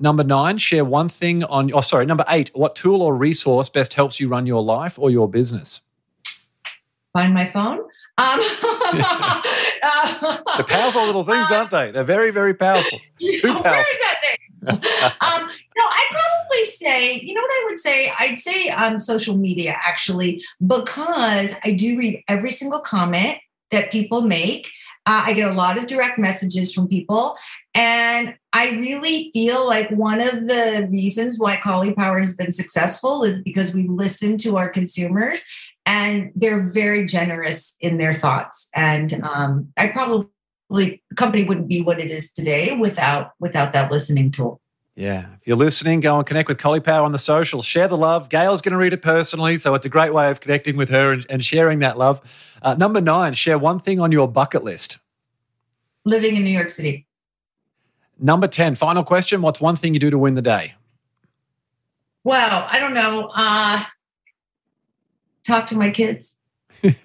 Number 0.00 0.24
nine, 0.24 0.58
share 0.58 0.84
one 0.84 1.08
thing 1.08 1.44
on, 1.44 1.72
oh, 1.72 1.80
sorry, 1.80 2.04
number 2.04 2.24
eight, 2.28 2.50
what 2.54 2.74
tool 2.74 3.00
or 3.00 3.16
resource 3.16 3.68
best 3.68 3.94
helps 3.94 4.18
you 4.18 4.28
run 4.28 4.44
your 4.44 4.62
life 4.62 4.98
or 4.98 5.10
your 5.10 5.28
business? 5.28 5.80
Find 7.12 7.32
my 7.32 7.46
phone. 7.46 7.78
Um, 8.18 8.40
They're 10.56 10.66
powerful 10.66 11.06
little 11.06 11.24
things, 11.24 11.50
aren't 11.50 11.70
they? 11.70 11.92
They're 11.92 12.02
very, 12.02 12.32
very 12.32 12.54
powerful. 12.54 12.98
Too 13.20 13.38
powerful. 13.40 13.62
Where 13.62 13.80
is 13.80 13.98
that 14.00 14.20
thing? 14.22 14.43
um, 14.68 15.48
no, 15.76 15.84
I'd 15.84 16.08
probably 16.10 16.64
say, 16.64 17.20
you 17.20 17.34
know 17.34 17.40
what 17.40 17.50
I 17.50 17.66
would 17.68 17.80
say? 17.80 18.12
I'd 18.18 18.38
say 18.38 18.68
um, 18.68 19.00
social 19.00 19.36
media 19.36 19.76
actually, 19.84 20.42
because 20.64 21.54
I 21.64 21.72
do 21.72 21.98
read 21.98 22.22
every 22.28 22.50
single 22.50 22.80
comment 22.80 23.38
that 23.70 23.90
people 23.90 24.22
make. 24.22 24.70
Uh, 25.06 25.24
I 25.26 25.32
get 25.34 25.50
a 25.50 25.54
lot 25.54 25.76
of 25.76 25.86
direct 25.86 26.18
messages 26.18 26.72
from 26.72 26.88
people. 26.88 27.36
And 27.74 28.34
I 28.52 28.70
really 28.70 29.30
feel 29.32 29.66
like 29.66 29.90
one 29.90 30.22
of 30.22 30.46
the 30.46 30.88
reasons 30.90 31.38
why 31.38 31.56
Caulipower 31.56 32.20
has 32.20 32.36
been 32.36 32.52
successful 32.52 33.24
is 33.24 33.40
because 33.40 33.74
we 33.74 33.86
listen 33.88 34.38
to 34.38 34.56
our 34.56 34.68
consumers 34.68 35.44
and 35.84 36.32
they're 36.34 36.62
very 36.62 37.04
generous 37.06 37.76
in 37.80 37.98
their 37.98 38.14
thoughts. 38.14 38.70
And 38.74 39.20
um, 39.22 39.72
I 39.76 39.88
probably 39.88 40.28
the 40.70 41.00
company 41.16 41.44
wouldn't 41.44 41.68
be 41.68 41.82
what 41.82 42.00
it 42.00 42.10
is 42.10 42.32
today 42.32 42.76
without 42.76 43.32
without 43.40 43.72
that 43.72 43.90
listening 43.92 44.30
tool. 44.30 44.60
Yeah. 44.96 45.26
If 45.40 45.46
you're 45.46 45.56
listening, 45.56 45.98
go 46.00 46.18
and 46.18 46.26
connect 46.26 46.48
with 46.48 46.58
Caulipower 46.58 47.02
on 47.04 47.10
the 47.12 47.18
socials. 47.18 47.64
Share 47.64 47.88
the 47.88 47.96
love. 47.96 48.28
Gail's 48.28 48.62
going 48.62 48.72
to 48.72 48.78
read 48.78 48.92
it 48.92 49.02
personally, 49.02 49.58
so 49.58 49.74
it's 49.74 49.84
a 49.84 49.88
great 49.88 50.14
way 50.14 50.30
of 50.30 50.38
connecting 50.40 50.76
with 50.76 50.88
her 50.90 51.12
and, 51.12 51.26
and 51.28 51.44
sharing 51.44 51.80
that 51.80 51.98
love. 51.98 52.20
Uh, 52.62 52.74
number 52.74 53.00
nine, 53.00 53.34
share 53.34 53.58
one 53.58 53.80
thing 53.80 53.98
on 53.98 54.12
your 54.12 54.28
bucket 54.28 54.62
list. 54.62 54.98
Living 56.04 56.36
in 56.36 56.44
New 56.44 56.50
York 56.50 56.70
City. 56.70 57.06
Number 58.20 58.46
10, 58.46 58.76
final 58.76 59.02
question. 59.02 59.42
What's 59.42 59.60
one 59.60 59.74
thing 59.74 59.94
you 59.94 60.00
do 60.00 60.10
to 60.10 60.18
win 60.18 60.34
the 60.36 60.42
day? 60.42 60.74
Well, 62.22 62.64
I 62.70 62.78
don't 62.78 62.94
know. 62.94 63.30
Uh, 63.34 63.82
talk 65.44 65.66
to 65.68 65.76
my 65.76 65.90
kids. 65.90 66.38
It- 66.82 66.96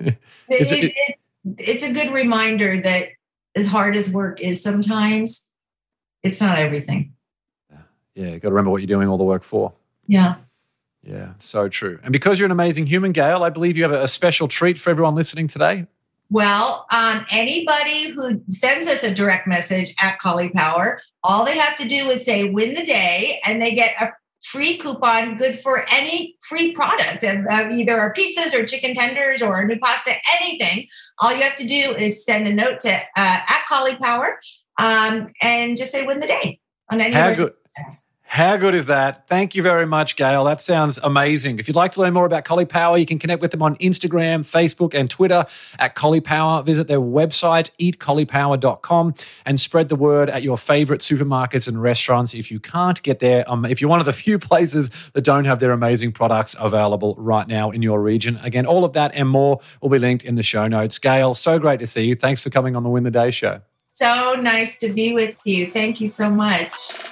it- 0.49 0.93
it- 0.95 1.15
it's 1.57 1.83
a 1.83 1.91
good 1.93 2.11
reminder 2.13 2.79
that 2.81 3.09
as 3.55 3.67
hard 3.67 3.95
as 3.95 4.09
work 4.09 4.41
is 4.41 4.61
sometimes, 4.61 5.51
it's 6.23 6.41
not 6.41 6.57
everything. 6.57 7.13
Yeah, 8.15 8.31
got 8.31 8.49
to 8.49 8.49
remember 8.49 8.71
what 8.71 8.81
you're 8.81 8.87
doing 8.87 9.07
all 9.07 9.17
the 9.17 9.23
work 9.23 9.43
for. 9.43 9.71
Yeah. 10.07 10.35
Yeah, 11.03 11.33
so 11.37 11.69
true. 11.69 11.99
And 12.03 12.11
because 12.11 12.37
you're 12.37 12.47
an 12.47 12.51
amazing 12.51 12.87
human, 12.87 13.13
Gail, 13.13 13.43
I 13.43 13.49
believe 13.49 13.77
you 13.77 13.83
have 13.83 13.93
a, 13.93 14.07
special 14.09 14.49
treat 14.49 14.77
for 14.77 14.89
everyone 14.89 15.15
listening 15.15 15.47
today. 15.47 15.87
Well, 16.29 16.85
um, 16.91 17.25
anybody 17.31 18.09
who 18.09 18.41
sends 18.49 18.87
us 18.87 19.03
a 19.03 19.13
direct 19.13 19.47
message 19.47 19.95
at 20.01 20.19
Caulipower, 20.19 20.97
all 21.23 21.45
they 21.45 21.57
have 21.57 21.77
to 21.77 21.87
do 21.87 22.09
is 22.09 22.25
say 22.25 22.43
win 22.43 22.73
the 22.73 22.85
day 22.85 23.39
and 23.45 23.61
they 23.61 23.73
get 23.73 23.95
a 24.01 24.09
free 24.43 24.77
coupon 24.77 25.37
good 25.37 25.55
for 25.55 25.85
any 25.91 26.35
free 26.41 26.73
product 26.73 27.23
of, 27.23 27.45
of 27.49 27.71
either 27.71 27.97
our 27.97 28.13
pizzas 28.13 28.53
or 28.53 28.65
chicken 28.65 28.93
tenders 28.93 29.41
or 29.41 29.59
a 29.59 29.65
new 29.65 29.79
pasta, 29.79 30.13
anything. 30.41 30.87
All 31.19 31.33
you 31.33 31.41
have 31.41 31.55
to 31.57 31.67
do 31.67 31.95
is 31.97 32.23
send 32.23 32.47
a 32.47 32.53
note 32.53 32.79
to 32.81 32.91
uh, 32.91 32.99
at 33.15 33.65
Caulipower 33.69 34.35
um, 34.77 35.27
and 35.41 35.77
just 35.77 35.91
say 35.91 36.05
win 36.05 36.19
the 36.19 36.27
day 36.27 36.59
on 36.89 37.01
any 37.01 37.13
of 37.13 37.39
our 37.39 37.51
How 38.31 38.57
good 38.57 38.75
is 38.75 38.85
that? 38.85 39.27
Thank 39.27 39.55
you 39.55 39.63
very 39.63 39.87
much, 39.87 40.15
Gail. 40.15 40.43
That 40.43 40.61
sounds 40.61 40.99
amazing. 41.01 41.57
If 41.57 41.67
you'd 41.67 41.75
like 41.75 41.93
to 41.93 41.99
learn 41.99 42.13
more 42.13 42.27
about 42.27 42.45
Caulipower, 42.45 42.99
you 42.99 43.05
can 43.07 43.17
connect 43.17 43.41
with 43.41 43.49
them 43.49 43.63
on 43.63 43.75
Instagram, 43.77 44.41
Facebook, 44.41 44.93
and 44.93 45.09
Twitter 45.09 45.47
at 45.79 45.95
Caulipower. 45.95 46.63
Visit 46.63 46.87
their 46.87 46.99
website, 46.99 47.71
eatcaulipower.com, 47.79 49.15
and 49.47 49.59
spread 49.59 49.89
the 49.89 49.95
word 49.95 50.29
at 50.29 50.43
your 50.43 50.59
favorite 50.59 51.01
supermarkets 51.01 51.67
and 51.67 51.81
restaurants. 51.81 52.35
If 52.35 52.51
you 52.51 52.59
can't 52.59 53.01
get 53.01 53.19
there, 53.19 53.49
um, 53.49 53.65
if 53.65 53.81
you're 53.81 53.89
one 53.89 53.99
of 53.99 54.05
the 54.05 54.13
few 54.23 54.37
places 54.37 54.91
that 55.13 55.23
don't 55.23 55.45
have 55.45 55.59
their 55.59 55.71
amazing 55.71 56.11
products 56.11 56.55
available 56.59 57.15
right 57.17 57.47
now 57.47 57.71
in 57.71 57.81
your 57.81 57.99
region, 57.99 58.39
again, 58.43 58.67
all 58.67 58.85
of 58.85 58.93
that 58.93 59.11
and 59.15 59.27
more 59.27 59.59
will 59.81 59.89
be 59.89 59.97
linked 59.97 60.23
in 60.23 60.35
the 60.35 60.43
show 60.43 60.67
notes. 60.67 60.99
Gail, 60.99 61.33
so 61.33 61.57
great 61.57 61.79
to 61.79 61.87
see 61.87 62.03
you. 62.03 62.15
Thanks 62.15 62.43
for 62.43 62.51
coming 62.51 62.75
on 62.75 62.83
the 62.83 62.89
Win 62.89 63.05
the 63.05 63.09
Day 63.09 63.31
show. 63.31 63.61
So 63.89 64.35
nice 64.35 64.77
to 64.77 64.93
be 64.93 65.15
with 65.15 65.41
you. 65.45 65.71
Thank 65.71 65.99
you 65.99 66.07
so 66.07 66.29
much. 66.29 67.08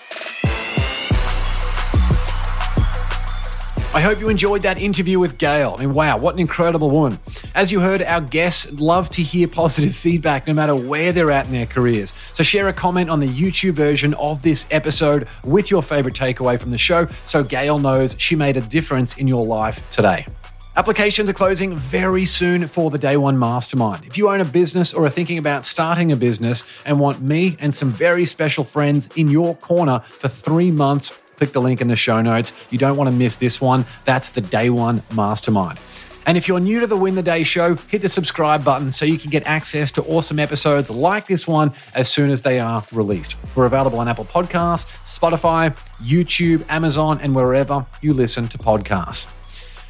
I 3.97 4.01
hope 4.01 4.19
you 4.19 4.29
enjoyed 4.29 4.61
that 4.61 4.79
interview 4.79 5.17
with 5.17 5.39
Gail. 5.39 5.75
I 5.75 5.81
mean, 5.81 5.91
wow, 5.91 6.19
what 6.19 6.35
an 6.35 6.39
incredible 6.39 6.91
woman. 6.91 7.17
As 7.55 7.71
you 7.71 7.79
heard, 7.79 8.03
our 8.03 8.21
guests 8.21 8.71
love 8.79 9.09
to 9.09 9.23
hear 9.23 9.47
positive 9.47 9.95
feedback 10.05 10.45
no 10.45 10.53
matter 10.53 10.75
where 10.75 11.11
they're 11.11 11.31
at 11.31 11.47
in 11.47 11.53
their 11.53 11.65
careers. 11.65 12.13
So 12.31 12.43
share 12.43 12.67
a 12.67 12.73
comment 12.73 13.09
on 13.09 13.19
the 13.19 13.25
YouTube 13.25 13.73
version 13.73 14.13
of 14.13 14.43
this 14.43 14.67
episode 14.69 15.29
with 15.45 15.71
your 15.71 15.81
favorite 15.81 16.13
takeaway 16.13 16.61
from 16.61 16.69
the 16.69 16.77
show 16.77 17.07
so 17.25 17.43
Gail 17.43 17.79
knows 17.79 18.15
she 18.19 18.35
made 18.35 18.55
a 18.55 18.61
difference 18.61 19.17
in 19.17 19.27
your 19.27 19.43
life 19.43 19.89
today. 19.89 20.27
Applications 20.75 21.27
are 21.27 21.33
closing 21.33 21.75
very 21.75 22.27
soon 22.27 22.67
for 22.67 22.91
the 22.91 22.99
Day 22.99 23.17
One 23.17 23.35
Mastermind. 23.35 24.05
If 24.05 24.15
you 24.15 24.29
own 24.29 24.41
a 24.41 24.45
business 24.45 24.93
or 24.93 25.07
are 25.07 25.09
thinking 25.09 25.39
about 25.39 25.63
starting 25.63 26.11
a 26.11 26.15
business 26.15 26.65
and 26.85 26.99
want 26.99 27.19
me 27.19 27.57
and 27.61 27.73
some 27.73 27.89
very 27.89 28.27
special 28.27 28.63
friends 28.63 29.09
in 29.15 29.27
your 29.27 29.55
corner 29.55 30.01
for 30.07 30.27
three 30.27 30.69
months, 30.69 31.19
click 31.37 31.51
the 31.51 31.61
link 31.61 31.79
in 31.81 31.87
the 31.87 31.95
show 31.95 32.21
notes. 32.21 32.51
You 32.69 32.77
don't 32.77 32.97
want 32.97 33.09
to 33.09 33.15
miss 33.15 33.37
this 33.37 33.61
one. 33.61 33.85
That's 34.05 34.31
the 34.31 34.41
Day 34.41 34.69
One 34.69 35.01
Mastermind. 35.15 35.79
And 36.25 36.35
if 36.35 36.45
you're 36.45 36.59
new 36.59 36.81
to 36.81 36.87
the 36.87 36.97
Win 36.97 37.15
the 37.15 37.23
Day 37.23 37.43
show, 37.43 37.75
hit 37.75 38.01
the 38.01 38.09
subscribe 38.09 38.65
button 38.65 38.91
so 38.91 39.05
you 39.05 39.17
can 39.17 39.29
get 39.29 39.47
access 39.47 39.93
to 39.93 40.03
awesome 40.03 40.39
episodes 40.39 40.89
like 40.89 41.25
this 41.25 41.47
one 41.47 41.71
as 41.95 42.09
soon 42.09 42.31
as 42.31 42.41
they 42.41 42.59
are 42.59 42.83
released. 42.91 43.37
We're 43.55 43.65
available 43.65 43.99
on 43.99 44.09
Apple 44.09 44.25
Podcasts, 44.25 44.87
Spotify, 45.05 45.73
YouTube, 46.03 46.65
Amazon, 46.67 47.21
and 47.21 47.33
wherever 47.33 47.85
you 48.01 48.13
listen 48.13 48.45
to 48.49 48.57
podcasts. 48.57 49.31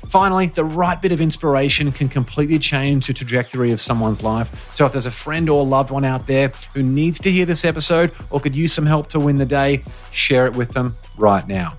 Finally, 0.09 0.47
the 0.47 0.63
right 0.63 1.01
bit 1.01 1.11
of 1.11 1.19
inspiration 1.19 1.91
can 1.91 2.07
completely 2.07 2.57
change 2.57 3.07
the 3.07 3.13
trajectory 3.13 3.71
of 3.71 3.81
someone's 3.81 4.23
life. 4.23 4.71
So 4.71 4.85
if 4.85 4.93
there's 4.93 5.05
a 5.05 5.11
friend 5.11 5.49
or 5.49 5.65
loved 5.65 5.91
one 5.91 6.05
out 6.05 6.25
there 6.27 6.51
who 6.73 6.81
needs 6.81 7.19
to 7.19 7.31
hear 7.31 7.45
this 7.45 7.65
episode 7.65 8.13
or 8.31 8.39
could 8.39 8.55
use 8.55 8.71
some 8.71 8.85
help 8.85 9.07
to 9.07 9.19
win 9.19 9.35
the 9.35 9.45
day, 9.45 9.83
share 10.11 10.45
it 10.45 10.55
with 10.55 10.71
them 10.71 10.93
right 11.17 11.45
now. 11.47 11.69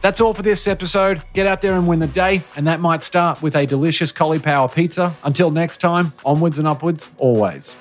That's 0.00 0.20
all 0.20 0.34
for 0.34 0.42
this 0.42 0.66
episode. 0.66 1.22
Get 1.32 1.46
out 1.46 1.60
there 1.60 1.74
and 1.74 1.86
win 1.86 2.00
the 2.00 2.08
day, 2.08 2.42
and 2.56 2.66
that 2.66 2.80
might 2.80 3.04
start 3.04 3.40
with 3.40 3.54
a 3.54 3.64
delicious 3.66 4.10
Caulipower 4.12 4.74
pizza. 4.74 5.14
Until 5.22 5.52
next 5.52 5.78
time, 5.80 6.12
onwards 6.24 6.58
and 6.58 6.66
upwards, 6.66 7.08
always. 7.18 7.80